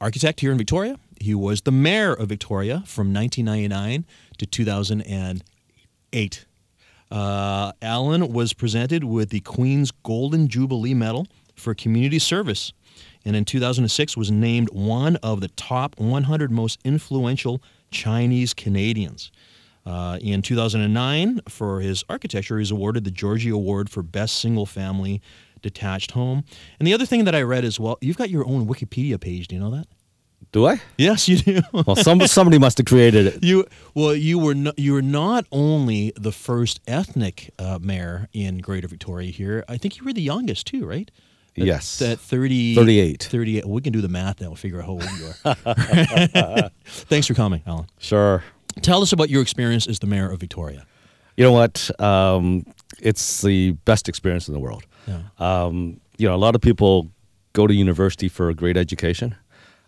architect 0.00 0.40
here 0.40 0.52
in 0.52 0.58
Victoria. 0.58 0.96
He 1.20 1.34
was 1.34 1.62
the 1.62 1.72
mayor 1.72 2.14
of 2.14 2.28
Victoria 2.28 2.84
from 2.86 3.12
1999 3.12 4.06
to 4.38 4.46
2008. 4.46 6.46
Uh, 7.10 7.72
Alan 7.82 8.32
was 8.32 8.52
presented 8.52 9.02
with 9.04 9.30
the 9.30 9.40
Queen's 9.40 9.90
Golden 9.90 10.48
Jubilee 10.48 10.94
Medal 10.94 11.26
for 11.54 11.74
community 11.74 12.18
service, 12.18 12.72
and 13.24 13.36
in 13.36 13.44
2006 13.44 14.16
was 14.16 14.30
named 14.30 14.70
one 14.70 15.16
of 15.16 15.40
the 15.40 15.48
top 15.48 15.98
100 15.98 16.50
most 16.50 16.80
influential 16.84 17.60
Chinese 17.90 18.54
Canadians. 18.54 19.30
Uh, 19.86 20.18
in 20.22 20.40
2009, 20.40 21.42
for 21.48 21.80
his 21.80 22.04
architecture, 22.08 22.56
he 22.56 22.60
was 22.60 22.70
awarded 22.70 23.04
the 23.04 23.10
Georgie 23.10 23.50
Award 23.50 23.90
for 23.90 24.02
Best 24.02 24.38
Single 24.38 24.64
Family 24.64 25.20
Detached 25.64 26.12
Home. 26.12 26.44
And 26.78 26.86
the 26.86 26.94
other 26.94 27.06
thing 27.06 27.24
that 27.24 27.34
I 27.34 27.42
read 27.42 27.64
as 27.64 27.80
well, 27.80 27.98
you've 28.00 28.16
got 28.18 28.30
your 28.30 28.46
own 28.46 28.66
Wikipedia 28.68 29.18
page. 29.20 29.48
Do 29.48 29.56
you 29.56 29.60
know 29.60 29.70
that? 29.70 29.86
Do 30.52 30.66
I? 30.66 30.80
Yes, 30.98 31.26
you 31.28 31.38
do. 31.38 31.62
Well, 31.72 31.96
some, 31.96 32.20
somebody 32.28 32.58
must 32.58 32.76
have 32.78 32.86
created 32.86 33.26
it. 33.26 33.42
You 33.42 33.66
well, 33.94 34.14
you 34.14 34.38
were 34.38 34.54
no, 34.54 34.72
you 34.76 34.92
were 34.92 35.02
not 35.02 35.46
only 35.50 36.12
the 36.16 36.30
first 36.30 36.80
ethnic 36.86 37.50
uh, 37.58 37.78
mayor 37.82 38.28
in 38.32 38.58
Greater 38.58 38.86
Victoria 38.86 39.30
here. 39.32 39.64
I 39.68 39.78
think 39.78 39.96
you 39.98 40.04
were 40.04 40.12
the 40.12 40.22
youngest 40.22 40.66
too, 40.66 40.86
right? 40.86 41.10
At- 41.56 41.64
Yes. 41.64 42.02
At 42.02 42.18
30, 42.20 42.74
38. 42.74 43.22
38. 43.30 43.66
We 43.66 43.80
can 43.80 43.92
do 43.92 44.00
the 44.00 44.08
math 44.08 44.40
now. 44.40 44.48
We'll 44.48 44.56
figure 44.56 44.80
out 44.80 44.86
how 44.86 44.92
old 44.92 45.04
you 45.18 45.32
are. 45.44 46.70
Thanks 46.84 47.26
for 47.26 47.34
coming, 47.34 47.62
Alan. 47.66 47.86
Sure. 47.98 48.42
Tell 48.82 49.02
us 49.02 49.12
about 49.12 49.30
your 49.30 49.40
experience 49.40 49.86
as 49.86 49.98
the 50.00 50.06
mayor 50.06 50.30
of 50.30 50.40
Victoria. 50.40 50.84
You 51.36 51.44
know 51.44 51.52
what? 51.52 51.90
Um, 52.00 52.64
it's 53.00 53.42
the 53.42 53.72
best 53.84 54.08
experience 54.08 54.46
in 54.48 54.54
the 54.54 54.60
world. 54.60 54.84
Yeah. 55.06 55.22
Um, 55.38 56.00
you 56.16 56.28
know, 56.28 56.34
a 56.34 56.42
lot 56.46 56.54
of 56.54 56.60
people 56.60 57.10
go 57.52 57.66
to 57.66 57.74
university 57.74 58.28
for 58.28 58.48
a 58.48 58.54
great 58.54 58.76
education. 58.76 59.34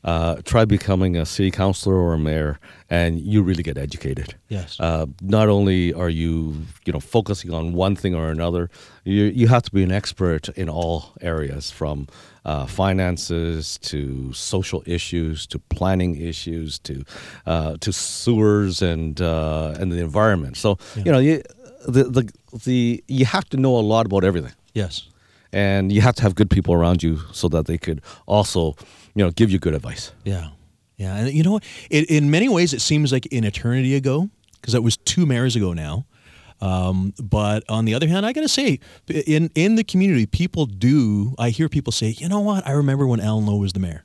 Uh, 0.05 0.37
try 0.45 0.65
becoming 0.65 1.17
a 1.17 1.27
city 1.27 1.51
councilor 1.51 1.97
or 1.97 2.15
a 2.15 2.19
mayor, 2.19 2.61
and 2.89 3.19
you 3.19 3.43
really 3.43 3.65
get 3.65 3.77
educated. 3.77 4.37
Yes. 4.49 4.79
Uh, 4.79 5.07
not 5.21 5.49
only 5.49 5.93
are 5.95 6.09
you, 6.09 6.55
you 6.85 6.93
know, 6.93 7.01
focusing 7.01 7.53
on 7.53 7.73
one 7.73 7.97
thing 7.97 8.15
or 8.15 8.31
another, 8.31 8.71
you 9.03 9.25
you 9.25 9.49
have 9.49 9.63
to 9.63 9.73
be 9.73 9.83
an 9.83 9.91
expert 9.91 10.49
in 10.51 10.69
all 10.69 11.13
areas, 11.21 11.73
from 11.73 12.07
uh, 12.45 12.67
finances 12.67 13.79
to 13.79 14.33
social 14.33 14.81
issues 14.87 15.45
to 15.49 15.59
planning 15.59 16.15
issues 16.15 16.79
to 16.79 17.03
uh, 17.47 17.77
to 17.81 17.93
sewers 17.93 18.83
and 18.83 19.21
uh, 19.21 19.75
and 19.81 19.91
the 19.91 19.99
environment. 19.99 20.57
So 20.57 20.79
you 20.95 21.11
know, 21.11 21.19
you, 21.19 21.43
the 21.89 22.05
the 22.05 22.33
the 22.65 23.03
you 23.09 23.25
have 23.25 23.49
to 23.49 23.57
know 23.57 23.77
a 23.77 23.83
lot 23.83 24.07
about 24.07 24.23
everything 24.23 24.53
Yes. 24.77 25.09
and 25.53 25.91
you 25.93 26.01
have 26.03 26.15
to 26.17 26.23
have 26.23 26.35
good 26.35 26.49
people 26.51 26.73
around 26.75 27.03
you 27.03 27.19
so 27.33 27.49
that 27.49 27.65
they 27.67 27.79
could 27.79 28.01
also 28.27 28.61
you 29.15 29.25
know 29.25 29.31
give 29.31 29.51
you 29.53 29.59
good 29.59 29.75
advice 29.75 30.13
Yeah. 30.25 30.49
Yeah. 30.99 31.17
And 31.19 31.31
you 31.33 31.43
know 31.43 31.53
what? 31.53 31.65
It, 31.91 32.09
in 32.11 32.31
many 32.31 32.49
ways, 32.49 32.73
it 32.73 32.81
seems 32.81 33.13
like 33.13 33.29
an 33.39 33.45
eternity 33.45 33.95
ago 33.97 34.29
because 34.61 34.73
that 34.73 34.83
was 34.83 34.97
two 34.97 35.27
mayors 35.27 35.55
ago 35.57 35.75
now. 35.75 36.05
Um, 36.61 37.13
but 37.23 37.65
on 37.69 37.85
the 37.85 37.95
other 37.95 38.09
hand, 38.09 38.25
I 38.25 38.33
got 38.33 38.41
to 38.41 38.49
say, 38.49 38.79
in 39.09 39.51
in 39.55 39.77
the 39.77 39.85
community, 39.85 40.25
people 40.27 40.65
do. 40.65 41.35
I 41.39 41.51
hear 41.51 41.69
people 41.69 41.93
say, 41.93 42.09
you 42.19 42.29
know 42.29 42.41
what? 42.41 42.67
I 42.67 42.73
remember 42.73 43.07
when 43.07 43.21
Alan 43.21 43.45
Lowe 43.47 43.61
was 43.61 43.73
the 43.73 43.81
mayor. 43.81 44.03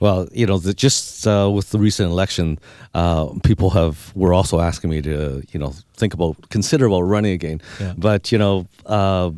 well 0.00 0.28
you 0.40 0.46
know 0.46 0.58
the, 0.60 0.74
just 0.74 1.26
uh, 1.26 1.48
with 1.56 1.66
the 1.70 1.78
recent 1.78 2.10
election 2.10 2.58
uh, 2.94 3.24
people 3.42 3.68
have 3.70 3.96
were 4.14 4.34
also 4.38 4.58
asking 4.60 4.90
me 4.90 5.00
to 5.02 5.42
you 5.52 5.58
know 5.60 5.72
think 6.00 6.12
about 6.14 6.34
consider 6.50 6.84
about 6.86 7.04
running 7.14 7.32
again 7.32 7.58
Yeah. 7.80 7.94
but 7.96 8.30
you 8.32 8.38
know 8.38 8.66
uh, 8.86 9.30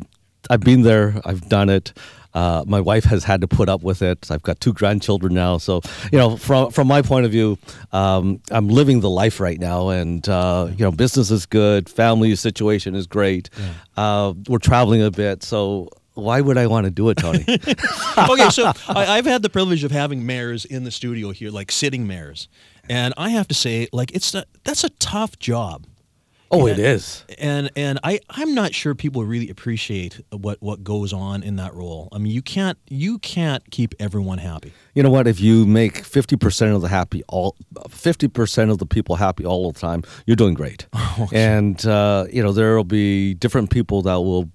i've 0.49 0.61
been 0.61 0.81
there 0.81 1.21
i've 1.25 1.47
done 1.49 1.69
it 1.69 1.93
uh, 2.37 2.63
my 2.67 2.79
wife 2.79 3.03
has 3.03 3.23
had 3.23 3.41
to 3.41 3.47
put 3.47 3.67
up 3.67 3.81
with 3.81 4.03
it. 4.03 4.29
I've 4.29 4.43
got 4.43 4.59
two 4.59 4.71
grandchildren 4.71 5.33
now, 5.33 5.57
so 5.57 5.81
you 6.11 6.19
know, 6.19 6.37
from 6.37 6.69
from 6.69 6.87
my 6.87 7.01
point 7.01 7.25
of 7.25 7.31
view, 7.31 7.57
um, 7.91 8.39
I'm 8.51 8.67
living 8.67 8.99
the 8.99 9.09
life 9.09 9.39
right 9.39 9.59
now, 9.59 9.89
and 9.89 10.27
uh, 10.29 10.67
you 10.69 10.85
know, 10.85 10.91
business 10.91 11.31
is 11.31 11.47
good, 11.47 11.89
family 11.89 12.35
situation 12.35 12.93
is 12.93 13.07
great. 13.07 13.49
Uh, 13.95 14.35
we're 14.47 14.59
traveling 14.59 15.01
a 15.01 15.09
bit, 15.09 15.41
so 15.41 15.89
why 16.13 16.39
would 16.41 16.59
I 16.59 16.67
want 16.67 16.85
to 16.85 16.91
do 16.91 17.09
it, 17.09 17.17
Tony? 17.17 17.43
okay, 17.49 18.49
so 18.51 18.71
I, 18.87 19.17
I've 19.17 19.25
had 19.25 19.41
the 19.41 19.49
privilege 19.49 19.83
of 19.83 19.89
having 19.89 20.23
mayors 20.23 20.63
in 20.63 20.83
the 20.83 20.91
studio 20.91 21.31
here, 21.31 21.49
like 21.49 21.71
sitting 21.71 22.05
mayors, 22.05 22.49
and 22.87 23.15
I 23.17 23.29
have 23.29 23.47
to 23.47 23.55
say, 23.55 23.87
like 23.91 24.13
it's 24.13 24.35
a, 24.35 24.45
that's 24.63 24.83
a 24.83 24.89
tough 24.89 25.39
job. 25.39 25.87
Oh, 26.51 26.65
Yeah. 26.67 26.73
it 26.73 26.79
is. 26.79 27.23
and 27.39 27.69
and 27.75 27.99
I 28.03 28.19
I'm 28.29 28.53
not 28.53 28.73
sure 28.73 28.95
people 28.95 29.23
really 29.25 29.49
appreciate 29.49 30.21
what 30.31 30.57
what 30.61 30.83
goes 30.83 31.13
on 31.13 31.43
in 31.43 31.55
that 31.57 31.73
role. 31.73 32.09
I 32.11 32.17
mean, 32.17 32.31
you 32.31 32.41
can't 32.41 32.77
you 32.89 33.19
can't 33.19 33.63
keep 33.71 33.93
everyone 33.99 34.37
happy. 34.37 34.71
You 34.95 35.03
know 35.03 35.09
what? 35.11 35.27
If 35.27 35.39
you 35.39 35.65
make 35.65 35.97
fifty 36.03 36.35
percent 36.35 36.73
of 36.73 36.81
the 36.81 36.87
happy 36.87 37.23
all, 37.27 37.55
fifty 37.89 38.27
percent 38.27 38.71
of 38.71 38.77
the 38.77 38.85
people 38.85 39.15
happy 39.15 39.45
all 39.45 39.71
the 39.71 39.79
time, 39.79 40.03
you're 40.25 40.35
doing 40.35 40.53
great. 40.53 40.87
And 41.33 41.85
uh, 41.85 42.25
you 42.31 42.41
know 42.43 42.51
there 42.51 42.75
will 42.75 42.83
be 42.83 43.33
different 43.33 43.69
people 43.71 44.01
that 44.03 44.15
will 44.21 44.49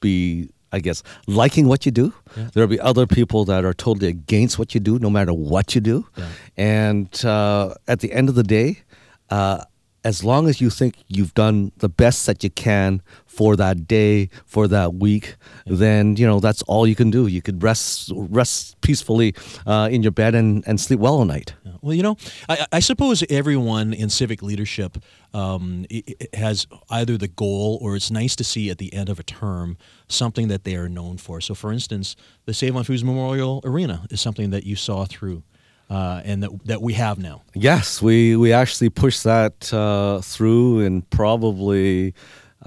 be, 0.00 0.48
I 0.72 0.80
guess, 0.80 1.02
liking 1.26 1.66
what 1.68 1.84
you 1.86 1.92
do. 1.92 2.12
There 2.34 2.62
will 2.62 2.68
be 2.76 2.80
other 2.80 3.06
people 3.06 3.44
that 3.46 3.64
are 3.64 3.74
totally 3.74 4.08
against 4.08 4.58
what 4.58 4.74
you 4.74 4.80
do, 4.80 4.98
no 4.98 5.10
matter 5.10 5.32
what 5.32 5.74
you 5.74 5.80
do. 5.80 6.06
Yeah. 6.16 6.26
And 6.56 7.24
uh, 7.24 7.74
at 7.86 8.00
the 8.00 8.12
end 8.12 8.28
of 8.28 8.34
the 8.34 8.42
day, 8.44 8.82
uh, 9.30 9.64
as 10.04 10.24
long 10.24 10.48
as 10.48 10.60
you 10.60 10.70
think 10.70 10.96
you've 11.08 11.34
done 11.34 11.72
the 11.78 11.88
best 11.88 12.26
that 12.26 12.44
you 12.44 12.50
can 12.50 13.02
for 13.26 13.56
that 13.56 13.86
day, 13.86 14.30
for 14.46 14.68
that 14.68 14.94
week, 14.94 15.36
then 15.66 16.16
you 16.16 16.26
know 16.26 16.40
that's 16.40 16.62
all 16.62 16.86
you 16.86 16.94
can 16.94 17.10
do. 17.10 17.26
You 17.26 17.42
could 17.42 17.62
rest 17.62 18.12
rest 18.14 18.80
peacefully 18.80 19.34
uh, 19.66 19.88
in 19.90 20.02
your 20.02 20.12
bed 20.12 20.34
and, 20.34 20.64
and 20.66 20.80
sleep 20.80 21.00
well 21.00 21.14
all 21.14 21.24
night. 21.24 21.54
Yeah. 21.64 21.72
Well, 21.80 21.94
you 21.94 22.02
know, 22.02 22.16
I, 22.48 22.66
I 22.72 22.80
suppose 22.80 23.24
everyone 23.30 23.92
in 23.92 24.08
civic 24.10 24.42
leadership 24.42 24.98
um, 25.34 25.86
has 26.32 26.66
either 26.90 27.16
the 27.16 27.28
goal 27.28 27.78
or 27.80 27.96
it's 27.96 28.10
nice 28.10 28.34
to 28.36 28.44
see 28.44 28.70
at 28.70 28.78
the 28.78 28.92
end 28.92 29.08
of 29.08 29.18
a 29.18 29.22
term 29.22 29.76
something 30.08 30.48
that 30.48 30.64
they 30.64 30.76
are 30.76 30.88
known 30.88 31.18
for. 31.18 31.40
So, 31.40 31.54
for 31.54 31.72
instance, 31.72 32.16
the 32.46 32.54
Save 32.54 32.76
on 32.76 32.84
Foods 32.84 33.04
Memorial 33.04 33.60
Arena 33.64 34.06
is 34.10 34.20
something 34.20 34.50
that 34.50 34.64
you 34.64 34.74
saw 34.74 35.04
through 35.04 35.42
uh, 35.90 36.20
and 36.24 36.42
that, 36.42 36.66
that 36.66 36.82
we 36.82 36.94
have 36.94 37.18
now. 37.18 37.42
Yes, 37.54 38.02
we 38.02 38.36
we 38.36 38.52
actually 38.52 38.90
pushed 38.90 39.24
that 39.24 39.72
uh, 39.72 40.20
through 40.20 40.80
in 40.80 41.02
probably 41.02 42.14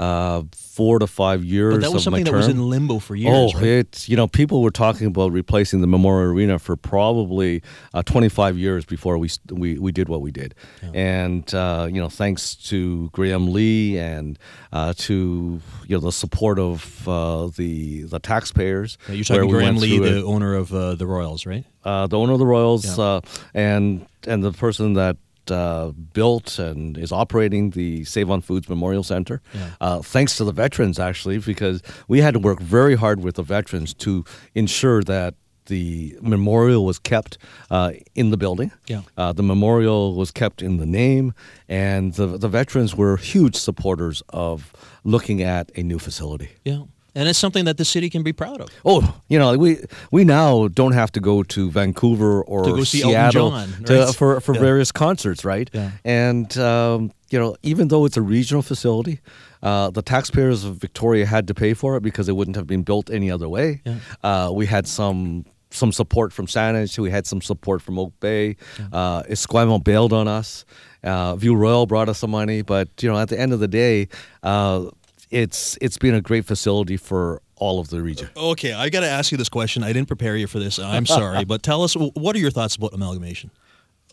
uh, 0.02 0.44
four 0.56 0.98
to 1.00 1.06
five 1.08 1.44
years. 1.44 1.76
But 1.76 1.82
that 1.82 1.92
was 1.92 2.04
something 2.04 2.24
that 2.24 2.34
was 2.34 2.48
in 2.48 2.70
limbo 2.70 2.98
for 3.00 3.16
years. 3.16 3.34
Oh, 3.54 3.54
right? 3.60 3.64
it's 3.82 4.10
you 4.10 4.18
know 4.18 4.28
people 4.28 4.62
were 4.64 4.72
talking 4.72 5.06
about 5.08 5.32
replacing 5.32 5.82
the 5.82 5.88
Memorial 5.88 6.32
Arena 6.32 6.58
for 6.60 6.76
probably 6.76 7.62
uh, 7.94 8.02
25 8.04 8.58
years 8.58 8.84
before 8.86 9.18
we 9.18 9.30
we 9.52 9.78
we 9.78 9.92
did 9.92 10.10
what 10.10 10.22
we 10.22 10.32
did, 10.32 10.56
and 10.94 11.54
uh, 11.54 11.88
you 11.92 12.02
know 12.02 12.10
thanks 12.10 12.56
to 12.70 13.10
Graham 13.14 13.52
Lee 13.54 13.98
and 14.00 14.40
uh, 14.74 14.94
to 14.98 15.62
you 15.88 15.96
know 15.96 16.00
the 16.02 16.12
support 16.12 16.58
of 16.58 17.08
uh, 17.08 17.48
the 17.56 18.04
the 18.04 18.20
taxpayers. 18.20 18.98
Yeah, 19.08 19.16
You're 19.16 19.24
talking 19.26 19.50
Graham 19.50 19.76
went 19.76 19.78
Lee, 19.80 20.00
the 20.00 20.20
it. 20.20 20.24
owner 20.24 20.56
of 20.56 20.74
uh, 20.74 20.96
the 20.96 21.06
Royals, 21.06 21.46
right? 21.46 21.64
uh, 21.86 22.08
the 22.08 22.18
owner 22.18 22.34
of 22.34 22.40
the 22.40 22.46
Royals, 22.48 22.86
Yeah. 22.98 23.04
uh, 23.04 23.22
and 23.54 24.06
and 24.28 24.44
the 24.44 24.52
person 24.52 24.94
that 24.94 25.18
uh, 25.52 25.92
built 26.14 26.60
and 26.60 26.98
is 26.98 27.12
operating 27.12 27.72
the 27.72 28.04
Save 28.06 28.30
on 28.30 28.42
Foods 28.42 28.70
Memorial 28.70 29.04
Center. 29.04 29.42
Yeah. 29.54 29.70
Uh, 29.80 30.02
thanks 30.02 30.38
to 30.38 30.44
the 30.44 30.52
veterans, 30.54 31.00
actually, 31.00 31.40
because 31.40 31.82
we 32.08 32.22
had 32.22 32.34
to 32.34 32.40
work 32.40 32.60
very 32.60 32.96
hard 32.96 33.22
with 33.24 33.36
the 33.36 33.44
veterans 33.44 33.94
to 33.96 34.24
ensure 34.56 35.04
that 35.04 35.36
the 35.66 36.18
memorial 36.22 36.86
was 36.86 37.00
kept 37.00 37.38
uh, 37.70 37.92
in 38.16 38.32
the 38.32 38.38
building. 38.38 38.72
Yeah. 38.88 39.02
Uh, 39.18 39.32
the 39.34 39.44
memorial 39.44 40.16
was 40.16 40.32
kept 40.32 40.62
in 40.62 40.78
the 40.78 40.86
name, 40.86 41.34
and 41.70 42.14
the 42.16 42.38
the 42.38 42.50
veterans 42.50 42.96
were 42.96 43.18
huge 43.18 43.56
supporters 43.56 44.24
of 44.30 44.74
looking 45.04 45.42
at 45.42 45.72
a 45.76 45.84
new 45.84 46.00
facility. 46.00 46.50
Yeah. 46.66 46.84
And 47.15 47.28
it's 47.30 47.39
something 47.39 47.65
that 47.65 47.78
the 47.78 47.86
city 47.86 48.10
can 48.10 48.24
be 48.24 48.34
proud 48.34 48.62
of. 48.62 48.69
Oh, 48.86 49.15
you 49.28 49.38
know, 49.39 49.58
we 49.58 49.78
we 50.12 50.24
now 50.24 50.67
don't 50.69 50.93
have 50.93 51.12
to 51.13 51.19
go 51.19 51.43
to 51.43 51.69
Vancouver 51.71 52.41
or 52.43 52.63
To 52.63 52.71
go 52.76 52.84
see 52.84 53.02
Elton 53.02 53.12
Seattle 53.13 53.50
John, 53.52 53.84
to- 53.86 54.14
for 54.14 54.39
for 54.41 54.53
Yeah. 54.55 54.62
various 54.62 54.91
concerts, 54.91 55.43
right? 55.45 55.70
Yeah. 55.74 55.91
And 56.05 56.57
um, 56.57 57.12
you 57.30 57.39
know, 57.39 57.55
even 57.64 57.88
though 57.89 58.05
it's 58.05 58.18
a 58.18 58.22
regional 58.22 58.62
facility, 58.62 59.20
uh, 59.64 59.89
the 59.91 60.01
taxpayers 60.01 60.64
of 60.66 60.76
Victoria 60.78 61.26
had 61.26 61.47
to 61.47 61.53
pay 61.53 61.74
for 61.74 61.95
it 61.97 62.03
because 62.03 62.28
it 62.30 62.36
wouldn't 62.36 62.55
have 62.57 62.68
been 62.68 62.84
built 62.84 63.09
any 63.09 63.30
other 63.32 63.47
way. 63.49 63.82
Yeah. 63.86 63.95
Uh, 64.24 64.51
we 64.53 64.66
had 64.66 64.88
some 64.88 65.45
some 65.74 65.93
support 65.93 66.34
from 66.34 66.47
Saanich. 66.47 66.97
We 66.99 67.12
had 67.12 67.26
some 67.26 67.41
support 67.41 67.82
from 67.82 67.97
Oak 67.97 68.12
Bay. 68.20 68.57
Uh, 68.91 69.24
Esquimalt 69.30 69.84
bailed 69.86 70.12
on 70.12 70.28
us. 70.28 70.66
Uh, 71.03 71.36
View 71.38 71.55
Royal 71.55 71.86
brought 71.86 72.09
us 72.09 72.20
some 72.20 72.32
money, 72.32 72.62
but 72.62 72.89
you 73.01 73.09
know, 73.09 73.18
at 73.18 73.30
the 73.30 73.39
end 73.39 73.53
of 73.53 73.59
the 73.62 73.68
day, 73.70 74.07
uh, 74.43 74.86
it's 75.32 75.78
it's 75.82 75.98
been 75.98 76.14
a 76.14 76.22
great 76.22 76.46
facility 76.46 76.98
for 76.98 77.42
all 77.56 77.80
of 77.80 77.90
the 77.90 78.02
region. 78.02 78.30
Okay, 78.36 78.74
I 78.74 78.90
got 78.90 79.02
to 79.02 79.08
ask 79.08 79.32
you 79.32 79.38
this 79.38 79.50
question. 79.50 79.84
I 79.84 79.94
didn't 79.94 80.08
prepare 80.08 80.36
you 80.36 80.48
for 80.48 80.60
this. 80.60 80.78
I'm 80.80 81.06
sorry, 81.06 81.46
but 81.52 81.64
tell 81.64 81.84
us 81.84 81.94
what 81.96 82.36
are 82.36 82.40
your 82.40 82.52
thoughts 82.52 82.76
about 82.76 82.94
amalgamation? 82.94 83.52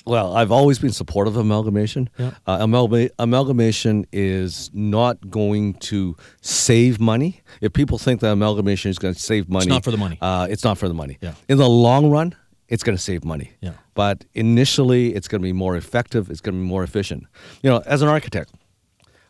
Well, 0.06 0.34
I've 0.34 0.52
always 0.52 0.78
been 0.78 0.92
supportive 0.92 1.36
of 1.36 1.40
amalgamation. 1.44 2.08
Yeah. 2.16 2.30
Uh, 2.46 2.58
amalgama- 2.60 3.10
amalgamation 3.18 4.06
is 4.10 4.70
not 4.72 5.28
going 5.28 5.74
to 5.74 6.16
save 6.40 6.98
money. 6.98 7.42
If 7.60 7.74
people 7.74 7.98
think 7.98 8.20
that 8.20 8.32
amalgamation 8.32 8.90
is 8.90 8.98
going 8.98 9.12
to 9.12 9.20
save 9.20 9.50
money, 9.50 9.66
it's 9.66 9.68
not 9.68 9.84
for 9.84 9.90
the 9.90 9.98
money. 9.98 10.16
Uh, 10.20 10.46
it's 10.48 10.64
not 10.64 10.78
for 10.78 10.88
the 10.88 10.94
money. 10.94 11.18
Yeah. 11.20 11.34
In 11.48 11.58
the 11.58 11.68
long 11.68 12.10
run, 12.10 12.34
it's 12.68 12.82
going 12.82 12.96
to 12.96 13.02
save 13.02 13.22
money. 13.24 13.52
Yeah. 13.60 13.72
But 13.94 14.24
initially, 14.34 15.14
it's 15.14 15.28
going 15.28 15.42
to 15.42 15.46
be 15.46 15.52
more 15.52 15.76
effective. 15.76 16.30
It's 16.30 16.40
going 16.40 16.54
to 16.54 16.60
be 16.60 16.66
more 16.66 16.84
efficient. 16.84 17.24
You 17.62 17.70
know, 17.70 17.82
as 17.84 18.00
an 18.00 18.08
architect, 18.08 18.54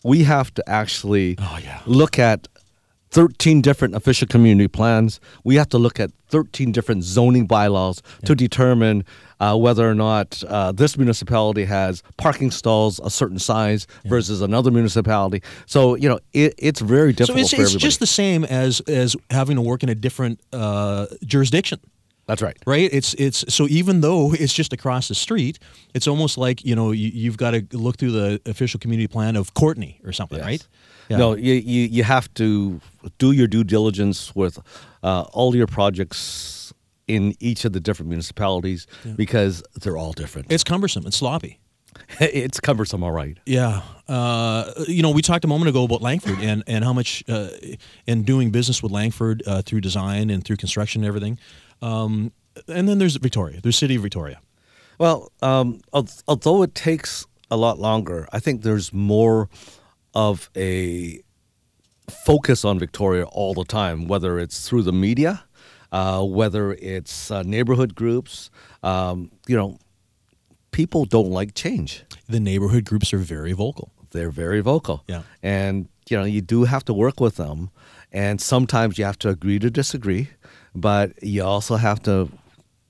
we 0.04 0.24
have 0.24 0.52
to 0.54 0.68
actually 0.68 1.36
Oh, 1.38 1.58
yeah. 1.62 1.80
look 1.86 2.18
at 2.18 2.48
13 3.10 3.62
different 3.62 3.94
official 3.94 4.28
community 4.28 4.68
plans. 4.68 5.18
We 5.42 5.56
have 5.56 5.68
to 5.70 5.78
look 5.78 5.98
at 5.98 6.10
13 6.28 6.72
different 6.72 7.04
zoning 7.04 7.46
bylaws 7.46 8.02
to 8.26 8.34
determine 8.34 9.02
uh, 9.40 9.56
whether 9.56 9.88
or 9.88 9.94
not 9.94 10.42
uh, 10.46 10.72
this 10.72 10.98
municipality 10.98 11.64
has 11.64 12.02
parking 12.18 12.50
stalls 12.50 13.00
a 13.02 13.08
certain 13.08 13.38
size 13.38 13.86
versus 14.04 14.42
another 14.42 14.70
municipality. 14.70 15.42
So, 15.64 15.94
you 15.94 16.08
know, 16.08 16.18
it, 16.34 16.54
it's 16.58 16.80
very 16.80 17.12
So 17.12 17.24
difficult 17.26 17.40
it's, 17.44 17.54
for 17.54 17.62
it's 17.62 17.74
just 17.76 18.00
the 18.00 18.06
same 18.06 18.44
as 18.44 18.80
as 18.80 19.16
having 19.30 19.56
to 19.56 19.62
work 19.62 19.82
in 19.82 19.88
a 19.88 19.94
different 19.94 20.40
uh, 20.52 21.06
jurisdiction. 21.24 21.80
That's 22.28 22.42
right. 22.42 22.56
right 22.66 22.88
it's 22.92 23.14
it's 23.14 23.44
so 23.52 23.66
even 23.68 24.00
though 24.02 24.32
it's 24.42 24.52
just 24.52 24.72
across 24.72 25.08
the 25.08 25.14
street 25.14 25.58
it's 25.94 26.06
almost 26.06 26.38
like 26.38 26.64
you 26.64 26.76
know 26.76 26.92
you, 26.92 27.08
you've 27.22 27.36
got 27.38 27.52
to 27.52 27.60
look 27.72 27.96
through 27.96 28.12
the 28.12 28.40
official 28.46 28.78
community 28.78 29.08
plan 29.08 29.34
of 29.36 29.52
Courtenay 29.54 29.98
or 30.04 30.12
something 30.12 30.38
Yes. 30.38 30.46
right 30.46 30.68
Yeah. 31.10 31.18
No, 31.18 31.34
you, 31.36 31.54
you 31.54 31.82
you 31.96 32.04
have 32.04 32.28
to 32.34 32.80
do 33.18 33.32
your 33.32 33.48
due 33.48 33.64
diligence 33.64 34.36
with 34.36 34.58
uh, 35.02 35.22
all 35.32 35.56
your 35.56 35.66
projects 35.66 36.72
in 37.06 37.34
each 37.40 37.64
of 37.64 37.72
the 37.72 37.80
different 37.80 38.08
municipalities 38.10 38.86
because 39.16 39.62
they're 39.80 39.96
all 39.96 40.12
different. 40.12 40.52
it's 40.52 40.64
cumbersome 40.64 41.06
it's 41.06 41.16
sloppy 41.16 41.58
it's 42.20 42.60
cumbersome, 42.60 43.02
all 43.02 43.12
right. 43.22 43.38
yeah 43.46 43.80
uh, 44.08 44.70
you 44.86 45.02
know 45.02 45.10
we 45.10 45.22
talked 45.22 45.44
a 45.44 45.48
moment 45.48 45.68
ago 45.70 45.84
about 45.84 46.02
langford 46.02 46.38
and 46.40 46.62
and 46.66 46.84
how 46.84 46.92
much 46.92 47.24
uh, 47.28 47.48
in 48.06 48.22
doing 48.24 48.50
business 48.50 48.82
with 48.82 48.92
langford 48.92 49.42
uh, 49.46 49.62
through 49.62 49.80
design 49.80 50.30
and 50.30 50.44
through 50.44 50.56
construction 50.56 51.02
and 51.02 51.08
everything 51.08 51.38
um, 51.82 52.32
and 52.66 52.88
then 52.88 52.98
there's 52.98 53.16
victoria 53.16 53.60
there's 53.62 53.76
city 53.76 53.94
of 53.96 54.02
victoria 54.02 54.40
Well, 54.98 55.30
um, 55.42 55.80
although 56.26 56.62
it 56.64 56.74
takes 56.74 57.24
a 57.50 57.56
lot 57.56 57.78
longer, 57.78 58.26
I 58.32 58.40
think 58.40 58.62
there's 58.62 58.92
more 58.92 59.48
of 60.12 60.50
a 60.56 61.22
focus 62.10 62.64
on 62.64 62.78
Victoria 62.78 63.24
all 63.24 63.54
the 63.54 63.64
time, 63.64 64.08
whether 64.08 64.38
it's 64.38 64.68
through 64.68 64.82
the 64.82 64.92
media, 64.92 65.44
uh, 65.92 66.22
whether 66.24 66.72
it's 66.74 67.30
uh, 67.30 67.42
neighborhood 67.42 67.94
groups. 67.94 68.50
Um, 68.82 69.30
you 69.46 69.56
know, 69.56 69.78
people 70.70 71.04
don't 71.04 71.30
like 71.30 71.54
change. 71.54 72.04
the 72.28 72.40
neighborhood 72.40 72.84
groups 72.84 73.12
are 73.14 73.18
very 73.18 73.52
vocal 73.52 73.92
They're 74.10 74.30
very 74.30 74.60
vocal. 74.60 75.04
Yeah. 75.06 75.22
And, 75.42 75.88
you 76.10 76.16
know, 76.18 76.24
you 76.24 76.40
do 76.40 76.64
have 76.64 76.84
to 76.86 76.94
work 76.94 77.20
with 77.20 77.36
them. 77.36 77.70
And 78.12 78.40
sometimes 78.40 78.98
you 78.98 79.04
have 79.04 79.18
to 79.18 79.28
agree 79.28 79.58
to 79.58 79.70
disagree, 79.70 80.30
but 80.74 81.22
you 81.22 81.44
also 81.44 81.76
have 81.76 82.02
to 82.02 82.28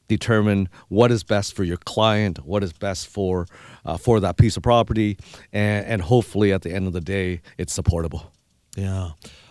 determine 0.08 0.68
what 0.88 1.10
is 1.10 1.22
best 1.22 1.54
for 1.54 1.64
your 1.64 1.76
client, 1.76 2.44
what 2.44 2.64
is 2.64 2.72
best 2.72 3.08
for 3.08 3.46
uh, 3.84 3.96
for 3.96 4.20
that 4.20 4.36
piece 4.36 4.56
of 4.56 4.62
property, 4.62 5.18
and, 5.52 5.86
and 5.86 6.02
hopefully 6.02 6.52
at 6.52 6.62
the 6.62 6.72
end 6.72 6.86
of 6.86 6.92
the 6.92 7.00
day, 7.00 7.40
it's 7.58 7.72
supportable. 7.72 8.32
Yeah. 8.76 9.10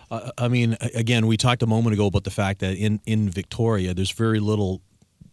Uh, 0.10 0.32
I 0.38 0.48
mean, 0.48 0.78
again, 0.96 1.28
we 1.28 1.38
talked 1.38 1.62
a 1.64 1.68
moment 1.68 1.94
ago 1.94 2.08
about 2.08 2.24
the 2.24 2.32
fact 2.32 2.60
that 2.60 2.76
in, 2.76 3.02
in 3.06 3.30
Victoria, 3.30 3.94
there's 3.94 4.12
very 4.12 4.40
little, 4.40 4.82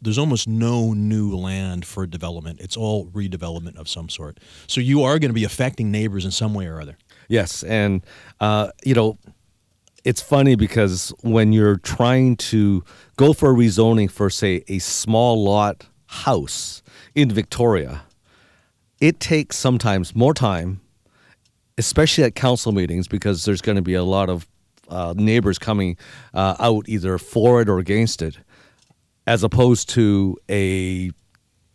there's 0.03 0.19
almost 0.19 0.49
no 0.49 0.93
new 0.95 1.37
land 1.37 1.87
for 1.87 2.07
development. 2.07 2.61
It's 2.61 2.77
all 2.77 3.07
redevelopment 3.07 3.77
of 3.77 3.89
some 3.89 4.09
sort. 4.09 4.41
So 4.67 4.81
you 4.81 5.03
are 5.03 5.19
going 5.19 5.31
to 5.31 5.35
be 5.35 5.45
affecting 5.45 5.91
neighbors 5.91 6.25
in 6.25 6.33
some 6.33 6.55
way 6.55 6.67
or 6.67 6.81
other. 6.81 6.99
Yes, 7.29 7.63
and 7.63 8.03
uh, 8.41 8.71
you 8.85 8.95
know, 8.95 9.17
it's 10.05 10.21
funny 10.21 10.55
because 10.55 11.13
when 11.23 11.53
you're 11.53 11.79
trying 11.79 12.37
to 12.37 12.85
go 13.17 13.33
for 13.33 13.51
a 13.51 13.55
rezoning 13.55 14.11
for, 14.11 14.29
say, 14.29 14.63
a 14.69 14.79
small 14.79 15.43
lot 15.43 15.87
house 16.07 16.83
in 17.15 17.31
Victoria, 17.31 18.03
it 19.01 19.19
takes 19.19 19.57
sometimes 19.57 20.15
more 20.15 20.35
time, 20.35 20.81
especially 21.79 22.25
at 22.25 22.35
council 22.35 22.71
meetings, 22.71 23.09
because 23.09 23.45
there's 23.45 23.63
going 23.63 23.77
to 23.77 23.83
be 23.83 23.95
a 23.95 24.05
lot 24.05 24.29
of 24.29 24.47
uh, 24.89 25.15
neighbors 25.17 25.59
coming 25.59 25.97
uh, 26.35 26.55
out 26.61 26.87
either 26.89 27.17
for 27.17 27.63
it 27.63 27.69
or 27.69 27.79
against 27.79 28.21
it, 28.21 28.39
as 29.27 29.43
opposed 29.43 29.89
to 29.89 30.37
a 30.51 31.11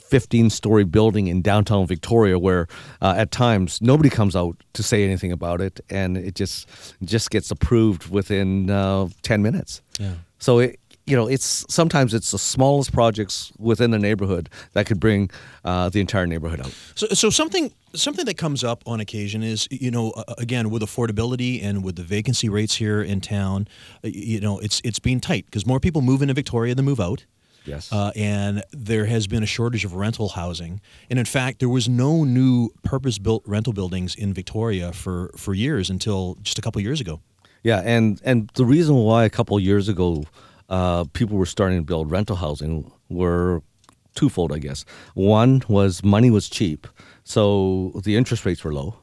15 0.10 0.50
story 0.50 0.84
building 0.84 1.28
in 1.28 1.42
downtown 1.42 1.86
Victoria 1.86 2.40
where 2.40 2.68
uh, 3.02 3.14
at 3.18 3.32
times 3.32 3.82
nobody 3.82 4.10
comes 4.10 4.36
out 4.36 4.58
to 4.74 4.84
say 4.84 5.04
anything 5.04 5.32
about 5.32 5.62
it 5.62 5.80
and 5.90 6.18
it 6.18 6.36
just 6.36 6.68
just 7.04 7.30
gets 7.30 7.52
approved 7.52 8.10
within 8.10 8.70
uh, 8.70 9.08
10 9.22 9.42
minutes. 9.42 9.82
Yeah. 10.00 10.14
So 10.40 10.60
it 10.60 10.80
you 11.10 11.16
know 11.16 11.28
it's 11.28 11.66
sometimes 11.70 12.14
it's 12.14 12.32
the 12.32 12.38
smallest 12.38 12.94
projects 12.94 13.52
within 13.58 13.92
the 13.92 13.98
neighborhood 13.98 14.50
that 14.74 14.86
could 14.86 15.00
bring 15.00 15.30
uh, 15.66 15.90
the 15.90 16.00
entire 16.00 16.28
neighborhood 16.28 16.62
out. 16.62 16.74
So, 16.96 17.08
so 17.08 17.30
something 17.30 17.74
something 17.96 18.26
that 18.26 18.38
comes 18.38 18.64
up 18.64 18.84
on 18.86 19.00
occasion 19.00 19.42
is 19.42 19.68
you 19.72 19.90
know 19.90 20.12
uh, 20.12 20.36
again 20.38 20.70
with 20.70 20.84
affordability 20.84 21.64
and 21.64 21.84
with 21.84 21.96
the 21.96 22.04
vacancy 22.04 22.48
rates 22.48 22.76
here 22.76 23.02
in 23.02 23.22
town, 23.22 23.68
you 24.04 24.40
know 24.40 24.60
it's 24.60 24.82
it's 24.84 25.00
being 25.00 25.20
tight 25.20 25.46
because 25.46 25.66
more 25.66 25.80
people 25.80 26.02
move 26.02 26.22
into 26.22 26.36
Victoria 26.36 26.76
than 26.76 26.86
move 26.86 27.00
out. 27.00 27.26
Yes. 27.66 27.92
Uh, 27.92 28.12
and 28.16 28.64
there 28.72 29.06
has 29.06 29.28
been 29.28 29.44
a 29.44 29.48
shortage 29.48 29.86
of 29.86 29.94
rental 29.94 30.30
housing. 30.30 30.82
And 31.10 31.20
in 31.20 31.26
fact, 31.26 31.60
there 31.60 31.70
was 31.70 31.88
no 31.88 32.24
new 32.24 32.70
purpose-built 32.84 33.44
rental 33.46 33.74
buildings 33.74 34.16
in 34.16 34.34
Victoria 34.34 34.92
for, 34.92 35.32
for 35.36 35.54
years 35.54 35.90
until 35.90 36.38
just 36.42 36.58
a 36.58 36.62
couple 36.62 36.82
years 36.82 37.02
ago. 37.02 37.22
Yeah, 37.64 37.82
and 37.84 38.22
and 38.24 38.50
the 38.54 38.66
reason 38.66 38.96
why 38.96 39.26
a 39.26 39.30
couple 39.30 39.60
years 39.60 39.90
ago 39.90 40.24
uh, 40.70 41.04
people 41.12 41.38
were 41.38 41.46
starting 41.46 41.80
to 41.80 41.84
build 41.84 42.10
rental 42.10 42.38
housing 42.38 42.90
were 43.10 43.62
twofold, 44.16 44.54
I 44.54 44.60
guess. 44.60 44.86
One 45.14 45.62
was 45.68 46.04
money 46.04 46.32
was 46.32 46.50
cheap, 46.50 46.88
so 47.24 47.92
the 48.04 48.16
interest 48.16 48.46
rates 48.46 48.64
were 48.64 48.74
low, 48.74 48.96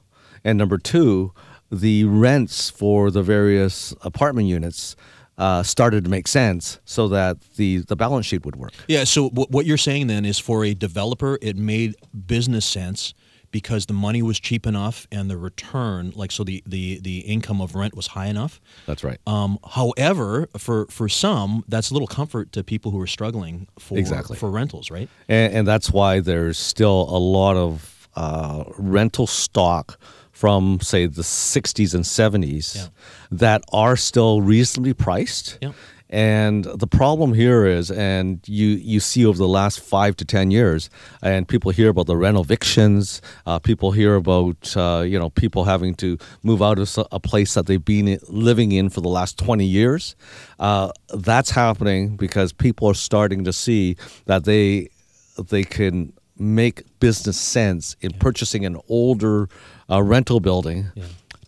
and 0.43 0.57
number 0.57 0.79
two, 0.79 1.33
the 1.71 2.05
rents 2.05 2.71
for 2.71 3.11
the 3.11 3.23
various 3.23 3.95
apartment 4.01 4.49
units 4.49 4.97
uh, 5.39 5.63
started 5.63 6.05
to 6.05 6.11
make 6.11 6.27
sense, 6.29 6.81
so 6.85 7.09
that 7.09 7.41
the 7.57 7.79
the 7.79 7.97
balance 7.97 8.27
sheet 8.27 8.45
would 8.45 8.57
work. 8.57 8.73
Yeah. 8.89 9.05
So 9.05 9.29
w- 9.31 9.47
what 9.51 9.67
you're 9.67 9.77
saying 9.77 10.07
then 10.07 10.25
is 10.25 10.39
for 10.39 10.65
a 10.65 10.75
developer, 10.75 11.39
it 11.43 11.57
made 11.57 11.95
business 12.27 12.65
sense 12.65 13.13
because 13.53 13.87
the 13.87 13.93
money 13.95 14.23
was 14.23 14.41
cheap 14.41 14.67
enough 14.67 15.07
and 15.13 15.31
the 15.31 15.37
return, 15.37 16.13
like 16.15 16.33
so, 16.33 16.43
the 16.45 16.63
the 16.67 16.99
the 17.01 17.19
income 17.21 17.61
of 17.61 17.75
rent 17.75 17.95
was 17.95 18.09
high 18.09 18.27
enough. 18.27 18.61
That's 18.87 19.05
right. 19.05 19.19
Um, 19.27 19.59
however, 19.75 20.49
for 20.59 20.87
for 20.87 21.09
some, 21.09 21.65
that's 21.69 21.91
a 21.91 21.95
little 21.95 22.09
comfort 22.09 22.53
to 22.53 22.65
people 22.65 22.91
who 22.91 23.01
are 23.01 23.07
struggling 23.07 23.69
for 23.79 23.99
Exactly. 23.99 24.37
for 24.37 24.51
rentals, 24.51 24.91
right? 24.91 25.09
and, 25.29 25.53
and 25.55 25.69
that's 25.69 25.91
why 25.91 26.21
there's 26.21 26.59
still 26.59 27.07
a 27.09 27.19
lot 27.19 27.57
of 27.57 28.09
uh, 28.17 28.65
rental 28.79 29.27
stock 29.27 29.99
from 30.41 30.79
say 30.83 31.07
the 31.07 31.23
60s 31.23 31.95
and 31.95 32.05
70s 32.05 32.67
Yeah. 32.77 32.89
that 33.45 33.61
are 33.73 33.97
still 33.97 34.43
reasonably 34.43 34.93
priced 34.95 35.59
Yeah. 35.63 35.73
and 36.11 36.65
the 36.83 36.87
problem 36.87 37.31
here 37.35 37.61
is 37.79 37.91
and 37.91 38.39
you 38.47 38.69
you 38.93 39.01
see 39.01 39.25
over 39.29 39.39
the 39.39 39.53
last 39.61 39.77
five 39.81 40.13
to 40.21 40.25
ten 40.25 40.47
years 40.59 40.91
and 41.23 41.49
people 41.49 41.71
hear 41.79 41.89
about 41.95 42.07
the 42.07 42.17
rental 42.25 42.43
evictions 42.49 43.23
uh, 43.49 43.59
people 43.71 43.89
hear 44.01 44.15
about 44.25 44.77
uh, 44.77 45.03
you 45.13 45.19
know 45.21 45.31
people 45.43 45.63
having 45.65 45.95
to 45.97 46.09
move 46.43 46.61
out 46.69 46.79
of 46.79 46.89
a 47.13 47.19
place 47.31 47.51
that 47.55 47.65
they've 47.67 47.85
been 47.97 48.09
living 48.49 48.71
in 48.73 48.91
for 48.91 49.01
the 49.07 49.13
last 49.19 49.39
20 49.39 49.65
years 49.65 50.15
uh, 50.61 50.89
that's 51.29 51.51
happening 51.65 52.17
because 52.17 52.53
people 52.53 52.85
are 52.91 52.99
starting 53.11 53.45
to 53.45 53.53
see 53.53 53.97
that 54.27 54.45
they 54.45 54.89
they 55.51 55.65
can 55.65 56.13
make 56.39 56.83
business 57.01 57.39
sense 57.39 57.97
in 58.01 58.13
purchasing 58.27 58.65
an 58.67 58.77
older 58.89 59.49
uh, 59.91 60.03
rental 60.03 60.41
building 60.41 60.93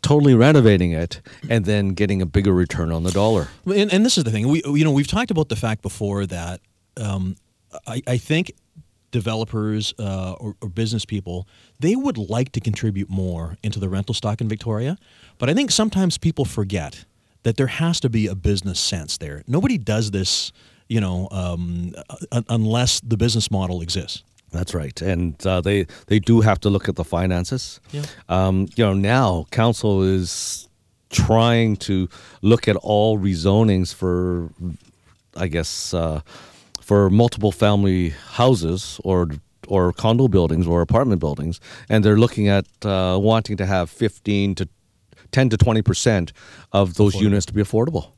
totally 0.03 0.35
renovating 0.35 0.93
it, 0.93 1.21
and 1.49 1.65
then 1.65 1.91
getting 1.91 2.23
a 2.23 2.27
bigger 2.27 2.53
return 2.53 2.93
on 2.93 3.03
the 3.03 3.11
dollar. 3.11 3.49
And, 3.67 3.93
and 3.93 4.05
this 4.05 4.17
is 4.17 4.25
the 4.25 4.31
thing. 4.31 4.49
We 4.49 4.63
you 4.65 4.85
know 4.85 4.93
we've 4.93 5.07
talked 5.07 5.31
about 5.31 5.49
the 5.49 5.57
fact 5.57 5.83
before 5.83 6.27
that 6.27 6.61
um, 6.97 7.37
I, 7.87 8.03
I 8.07 8.17
think 8.17 8.53
developers 9.11 9.95
uh, 9.99 10.33
or, 10.33 10.55
or 10.61 10.69
business 10.69 11.05
people 11.05 11.49
they 11.81 11.97
would 11.97 12.19
like 12.19 12.53
to 12.53 12.61
contribute 12.61 13.09
more 13.09 13.57
into 13.63 13.81
the 13.81 13.89
rental 13.89 14.15
stock 14.15 14.41
in 14.41 14.49
Victoria, 14.49 14.99
but 15.39 15.49
I 15.49 15.55
think 15.55 15.71
sometimes 15.71 16.19
people 16.19 16.45
forget 16.45 17.05
that 17.43 17.57
there 17.57 17.69
has 17.69 18.01
to 18.01 18.11
be 18.11 18.27
a 18.27 18.35
business 18.35 18.81
sense 18.81 19.17
there. 19.17 19.43
Nobody 19.47 19.79
does 19.79 20.11
this, 20.11 20.53
you 20.89 21.01
know, 21.01 21.29
um, 21.31 21.95
uh, 22.33 22.43
unless 22.49 23.01
the 23.01 23.17
business 23.17 23.51
model 23.51 23.81
exists. 23.81 24.25
That's 24.51 24.75
right, 24.75 25.03
and 25.03 25.35
uh, 25.47 25.61
they 25.61 25.87
they 26.07 26.19
do 26.19 26.41
have 26.41 26.59
to 26.61 26.71
look 26.71 26.89
at 26.89 26.97
the 26.97 27.05
finances. 27.05 27.81
Yeah. 27.93 28.05
Um, 28.29 28.69
you 28.77 28.85
know, 28.85 28.95
now 28.95 29.47
council 29.51 30.03
is 30.03 30.69
trying 31.11 31.77
to 31.77 32.09
look 32.43 32.69
at 32.69 32.77
all 32.77 33.19
rezonings 33.19 33.95
for, 33.95 34.51
I 35.37 35.49
guess, 35.49 35.95
uh, 35.95 36.21
for 36.81 37.11
multiple 37.11 37.53
family 37.53 38.15
houses 38.37 39.01
or 39.05 39.29
or 39.67 39.93
condo 39.93 40.29
buildings 40.29 40.67
or 40.67 40.81
apartment 40.81 41.21
buildings, 41.21 41.61
and 41.89 42.03
they're 42.03 42.19
looking 42.19 42.49
at 42.49 42.67
uh, 42.85 43.19
wanting 43.21 43.57
to 43.59 43.67
have 43.67 43.91
fifteen 43.91 44.55
to 44.55 44.67
ten 45.31 45.51
to 45.51 45.57
twenty 45.57 45.83
percent 45.83 46.33
of 46.73 46.95
those 46.95 47.21
units 47.21 47.47
to 47.47 47.53
be 47.53 47.63
affordable. 47.63 48.13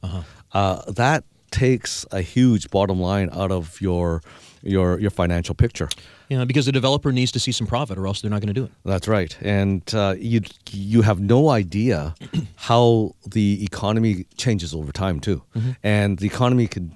Uh, 0.53 0.83
that 0.93 1.25
takes 1.51 2.07
a 2.13 2.21
huge 2.21 2.71
bottom 2.71 3.01
line 3.01 3.29
out 3.33 3.51
of 3.51 3.81
your 3.81 4.23
your 4.63 5.01
your 5.01 5.11
financial 5.11 5.55
picture. 5.55 5.89
You 6.31 6.39
know, 6.39 6.47
because 6.47 6.65
the 6.67 6.73
developer 6.73 7.11
needs 7.11 7.33
to 7.33 7.41
see 7.41 7.51
some 7.53 7.67
profit, 7.67 7.99
or 7.99 8.07
else 8.07 8.21
they're 8.23 8.31
not 8.31 8.41
going 8.41 8.55
to 8.55 8.61
do 8.61 8.65
it. 8.65 8.71
That's 8.85 9.09
right, 9.09 9.37
and 9.43 9.83
uh, 9.93 10.15
you 10.17 10.41
you 10.71 11.03
have 11.03 11.19
no 11.21 11.49
idea 11.51 12.15
how 12.55 13.17
the 13.27 13.65
economy 13.65 14.27
changes 14.37 14.73
over 14.73 14.93
time 14.93 15.19
too, 15.19 15.43
and 15.83 16.19
the 16.21 16.27
economy 16.27 16.69
could 16.69 16.93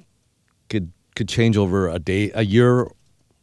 could 0.69 0.93
could 1.17 1.29
change 1.29 1.57
over 1.57 1.89
a 1.89 1.99
day, 1.99 2.31
a 2.35 2.43
year, 2.45 2.87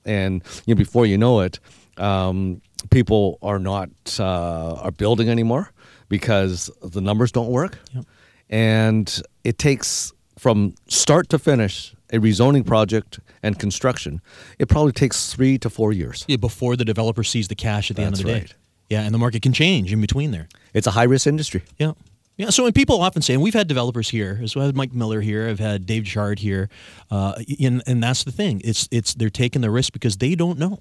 and 0.06 0.42
you 0.66 0.74
know, 0.76 0.78
before 0.80 1.06
you 1.06 1.18
know 1.18 1.42
it, 1.42 1.60
um, 1.98 2.62
people 2.90 3.38
are 3.42 3.60
not 3.60 3.90
uh, 4.18 4.76
are 4.86 4.92
building 4.92 5.28
anymore 5.30 5.72
because 6.08 6.72
the 6.82 7.02
numbers 7.02 7.34
don't 7.34 7.50
work, 7.52 7.78
Yep. 7.94 8.06
and 8.50 9.22
it 9.44 9.58
takes 9.58 10.14
from 10.38 10.74
start 10.88 11.28
to 11.30 11.38
finish 11.38 11.94
a 12.12 12.20
rezoning 12.20 12.66
project 12.66 13.20
and 13.42 13.58
construction. 13.58 14.22
It 14.60 14.68
probably 14.68 14.92
takes 14.92 15.34
three 15.34 15.58
to 15.60 15.70
four 15.70 15.92
years. 15.92 16.26
Yeah, 16.28 16.38
before 16.38 16.76
the 16.76 16.86
developer 16.86 17.24
sees 17.24 17.48
the 17.48 17.56
cash 17.56 17.90
at 17.90 17.98
the 17.98 18.04
end 18.04 18.14
of 18.14 18.24
That's 18.24 18.42
the 18.42 18.48
day. 18.48 18.54
Yeah, 18.90 19.04
and 19.04 19.14
the 19.14 19.18
market 19.18 19.42
can 19.42 19.54
change 19.54 19.94
in 19.94 20.02
between 20.02 20.32
there. 20.32 20.50
It's 20.74 20.88
a 20.88 20.92
high 20.92 21.04
risk 21.04 21.26
industry. 21.26 21.64
Yeah. 21.78 21.94
Yeah. 22.38 22.50
So, 22.50 22.66
and 22.66 22.74
people 22.74 23.02
often 23.02 23.22
say, 23.22 23.34
and 23.34 23.44
we've 23.44 23.54
had 23.54 23.68
developers 23.68 24.10
here. 24.10 24.46
So 24.48 24.62
I 24.62 24.66
had 24.66 24.76
Mike 24.76 24.94
Miller 24.94 25.22
here. 25.22 25.48
I've 25.48 25.60
had 25.60 25.86
Dave 25.86 26.06
Chard 26.06 26.40
here. 26.40 26.70
Uh, 27.10 27.34
and, 27.62 27.84
and 27.86 28.04
that's 28.04 28.24
the 28.24 28.32
thing. 28.32 28.62
It's 28.64 28.88
it's 28.92 29.14
they're 29.14 29.30
taking 29.30 29.62
the 29.62 29.70
risk 29.70 29.94
because 29.94 30.18
they 30.18 30.36
don't 30.36 30.58
know. 30.58 30.80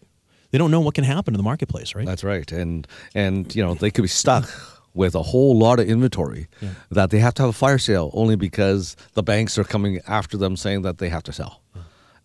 They 0.51 0.59
don't 0.59 0.70
know 0.70 0.81
what 0.81 0.95
can 0.95 1.05
happen 1.05 1.35
in 1.35 1.39
the 1.39 1.45
marketplace, 1.45 1.95
right? 1.95 2.07
That's 2.07 2.24
right, 2.24 2.51
and 2.51 2.87
and 3.14 3.55
you 3.55 3.62
know 3.62 3.74
they 3.74 3.91
could 3.91 4.03
be 4.03 4.09
stuck 4.09 4.49
with 4.95 5.14
a 5.14 5.22
whole 5.22 5.57
lot 5.59 5.78
of 5.80 5.88
inventory 5.88 6.47
that 6.91 7.11
they 7.11 7.18
have 7.20 7.34
to 7.34 7.43
have 7.43 7.51
a 7.51 7.59
fire 7.66 7.78
sale 7.78 8.11
only 8.12 8.36
because 8.36 8.97
the 9.14 9.22
banks 9.22 9.57
are 9.59 9.64
coming 9.64 10.01
after 10.07 10.36
them 10.36 10.57
saying 10.57 10.82
that 10.82 10.99
they 10.99 11.09
have 11.09 11.22
to 11.22 11.32
sell. 11.32 11.61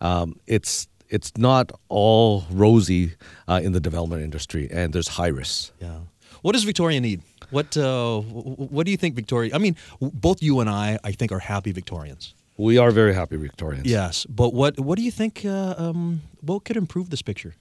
Um, 0.00 0.38
it's 0.46 0.88
it's 1.08 1.32
not 1.38 1.70
all 1.88 2.44
rosy 2.50 3.14
uh, 3.48 3.60
in 3.62 3.72
the 3.72 3.80
development 3.80 4.22
industry, 4.22 4.68
and 4.72 4.92
there's 4.92 5.08
high 5.08 5.28
risks. 5.28 5.72
yeah. 5.80 5.98
What 6.42 6.52
does 6.52 6.64
Victoria 6.64 7.00
need? 7.00 7.22
What 7.50 7.76
uh, 7.76 8.20
wh- 8.20 8.42
wh- 8.56 8.72
what 8.72 8.84
do 8.86 8.90
you 8.92 8.96
think 8.98 9.14
Victoria? 9.16 9.54
I 9.54 9.58
mean, 9.58 9.76
both 10.00 10.42
you 10.42 10.60
and 10.60 10.68
I, 10.68 10.98
I 11.02 11.12
think, 11.12 11.32
are 11.32 11.38
happy 11.40 11.72
Victorians. 11.72 12.34
We 12.56 12.78
are 12.78 12.90
very 12.90 13.14
happy 13.14 13.36
Victorians. 13.36 13.86
Yes, 13.86 14.26
but 14.28 14.52
what 14.54 14.78
what 14.78 14.96
do 14.98 15.02
you 15.02 15.10
think? 15.12 15.44
Uh, 15.44 15.74
um, 15.78 16.20
what 16.40 16.64
could 16.64 16.76
improve 16.76 17.08
this 17.10 17.22
picture? 17.22 17.54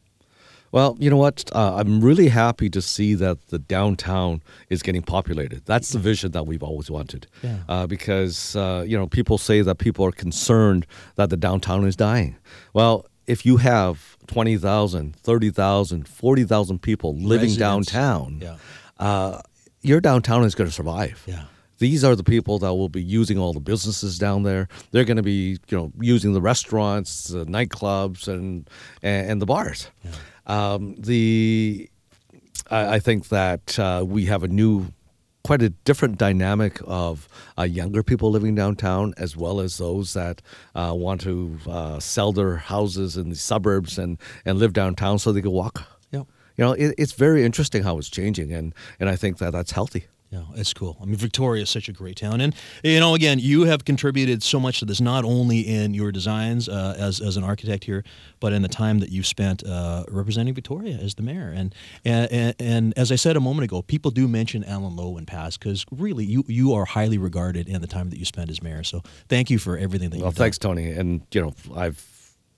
Well, 0.75 0.97
you 0.99 1.09
know 1.09 1.15
what? 1.15 1.49
Uh, 1.55 1.75
I'm 1.77 2.01
really 2.01 2.27
happy 2.27 2.69
to 2.71 2.81
see 2.81 3.13
that 3.15 3.47
the 3.47 3.59
downtown 3.59 4.43
is 4.69 4.83
getting 4.83 5.03
populated. 5.03 5.61
That's 5.65 5.91
the 5.93 5.99
vision 5.99 6.33
that 6.33 6.45
we've 6.45 6.61
always 6.61 6.91
wanted. 6.91 7.27
Yeah. 7.41 7.59
Uh, 7.69 7.87
because, 7.87 8.57
uh, 8.57 8.83
you 8.85 8.97
know, 8.97 9.07
people 9.07 9.37
say 9.37 9.61
that 9.61 9.77
people 9.77 10.05
are 10.05 10.11
concerned 10.11 10.85
that 11.15 11.29
the 11.29 11.37
downtown 11.37 11.87
is 11.87 11.95
dying. 11.95 12.35
Well, 12.73 13.05
if 13.25 13.45
you 13.45 13.55
have 13.57 14.17
20,000, 14.27 15.15
30,000, 15.15 16.07
40,000 16.09 16.81
people 16.81 17.13
living 17.15 17.51
Residents. 17.51 17.57
downtown, 17.57 18.39
Yeah. 18.43 18.57
uh, 18.99 19.41
your 19.81 20.01
downtown 20.01 20.43
is 20.43 20.55
going 20.55 20.69
to 20.69 20.75
survive. 20.75 21.23
Yeah. 21.25 21.43
These 21.77 22.03
are 22.03 22.15
the 22.15 22.23
people 22.23 22.59
that 22.59 22.73
will 22.73 22.89
be 22.89 23.03
using 23.03 23.37
all 23.37 23.53
the 23.53 23.59
businesses 23.59 24.17
down 24.17 24.43
there. 24.43 24.67
They're 24.91 25.03
going 25.03 25.17
to 25.17 25.23
be, 25.23 25.57
you 25.67 25.77
know, 25.77 25.91
using 25.99 26.33
the 26.33 26.41
restaurants, 26.41 27.27
the 27.27 27.45
nightclubs, 27.45 28.27
and 28.27 28.69
and, 29.01 29.31
and 29.31 29.41
the 29.41 29.45
bars. 29.45 29.89
Um, 30.47 30.95
the 30.97 31.89
I, 32.69 32.95
I 32.95 32.99
think 32.99 33.29
that 33.29 33.77
uh, 33.77 34.03
we 34.07 34.25
have 34.25 34.43
a 34.43 34.47
new, 34.47 34.87
quite 35.43 35.61
a 35.61 35.69
different 35.69 36.17
dynamic 36.17 36.79
of 36.85 37.27
uh, 37.57 37.63
younger 37.63 38.03
people 38.03 38.31
living 38.31 38.55
downtown, 38.55 39.13
as 39.17 39.35
well 39.35 39.59
as 39.59 39.77
those 39.77 40.13
that 40.13 40.41
uh, 40.75 40.93
want 40.95 41.21
to 41.21 41.57
uh, 41.67 41.99
sell 41.99 42.31
their 42.31 42.57
houses 42.57 43.17
in 43.17 43.29
the 43.29 43.35
suburbs 43.35 43.97
and 43.97 44.17
and 44.45 44.59
live 44.59 44.73
downtown 44.73 45.19
so 45.19 45.31
they 45.31 45.41
can 45.41 45.51
walk. 45.51 45.83
Yep. 46.11 46.27
You 46.57 46.65
know, 46.65 46.71
it, 46.73 46.95
it's 46.97 47.13
very 47.13 47.43
interesting 47.43 47.83
how 47.83 47.97
it's 47.97 48.09
changing, 48.09 48.53
and 48.53 48.73
and 48.99 49.09
I 49.09 49.15
think 49.15 49.39
that 49.39 49.51
that's 49.51 49.71
healthy. 49.71 50.05
Yeah, 50.35 50.43
it's 50.55 50.73
cool. 50.73 50.97
I 51.01 51.05
mean, 51.05 51.15
Victoria 51.15 51.63
is 51.63 51.69
such 51.69 51.87
a 51.87 51.93
great 51.93 52.17
town, 52.17 52.41
and 52.41 52.53
you 52.83 52.99
know, 52.99 53.15
again, 53.15 53.39
you 53.39 53.63
have 53.63 53.85
contributed 53.85 54.43
so 54.43 54.59
much 54.59 54.79
to 54.79 54.85
this, 54.85 54.99
not 54.99 55.23
only 55.23 55.61
in 55.61 55.93
your 55.93 56.11
designs 56.11 56.67
uh, 56.67 56.95
as 56.97 57.21
as 57.21 57.37
an 57.37 57.45
architect 57.45 57.85
here, 57.85 58.03
but 58.41 58.51
in 58.51 58.61
the 58.61 58.67
time 58.67 58.99
that 58.99 59.09
you've 59.09 59.27
spent 59.27 59.63
uh, 59.65 60.03
representing 60.09 60.53
Victoria 60.53 60.97
as 60.97 61.15
the 61.15 61.23
mayor. 61.23 61.53
And, 61.55 61.73
and 62.03 62.29
and 62.31 62.55
and 62.59 62.93
as 62.97 63.13
I 63.13 63.15
said 63.15 63.37
a 63.37 63.39
moment 63.39 63.63
ago, 63.63 63.81
people 63.81 64.11
do 64.11 64.27
mention 64.27 64.65
Alan 64.65 64.97
Lowe 64.97 65.15
in 65.15 65.25
past 65.25 65.59
because 65.59 65.85
really, 65.89 66.25
you 66.25 66.43
you 66.47 66.73
are 66.73 66.83
highly 66.83 67.17
regarded 67.17 67.69
in 67.69 67.79
the 67.79 67.87
time 67.87 68.09
that 68.09 68.19
you 68.19 68.25
spent 68.25 68.49
as 68.49 68.61
mayor. 68.61 68.83
So 68.83 69.03
thank 69.29 69.49
you 69.49 69.57
for 69.57 69.77
everything 69.77 70.09
that 70.09 70.17
Well, 70.17 70.27
you've 70.27 70.35
done. 70.35 70.41
Well, 70.41 70.45
thanks, 70.45 70.57
Tony. 70.57 70.91
And 70.91 71.21
you 71.31 71.41
know, 71.41 71.53
I've 71.73 72.03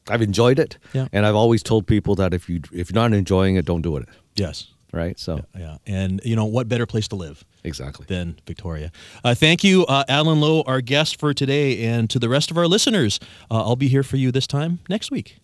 I've 0.10 0.24
enjoyed 0.24 0.58
it. 0.58 0.80
Yeah. 0.94 1.08
And 1.12 1.28
I've 1.28 1.36
always 1.36 1.62
told 1.62 1.86
people 1.86 2.16
that 2.16 2.34
if 2.34 2.50
you 2.50 2.62
if 2.72 2.90
you're 2.90 3.02
not 3.02 3.14
enjoying 3.14 3.56
it, 3.56 3.66
don't 3.66 3.84
do 3.84 3.98
it. 3.98 4.08
Yes. 4.36 4.74
Right. 4.94 5.20
So 5.20 5.42
Yeah. 5.58 5.78
And 5.86 6.22
you 6.24 6.36
know, 6.36 6.46
what 6.46 6.68
better 6.68 6.86
place 6.86 7.08
to 7.10 7.16
live? 7.16 7.44
Exactly. 7.64 8.06
than 8.08 8.38
Victoria. 8.46 8.92
Uh, 9.24 9.36
thank 9.36 9.64
you, 9.64 9.86
uh, 9.86 10.04
Alan 10.08 10.40
Lowe, 10.40 10.62
our 10.64 10.82
guest 10.82 11.20
for 11.20 11.34
today, 11.34 11.84
and 11.86 12.10
to 12.10 12.20
the 12.20 12.30
rest 12.30 12.52
of 12.52 12.58
our 12.58 12.68
listeners. 12.68 13.20
Uh, 13.50 13.62
I'll 13.64 13.76
be 13.76 13.88
here 13.88 14.04
for 14.04 14.18
you 14.18 14.32
this 14.32 14.48
time 14.48 14.80
next 14.90 15.12
week. 15.12 15.38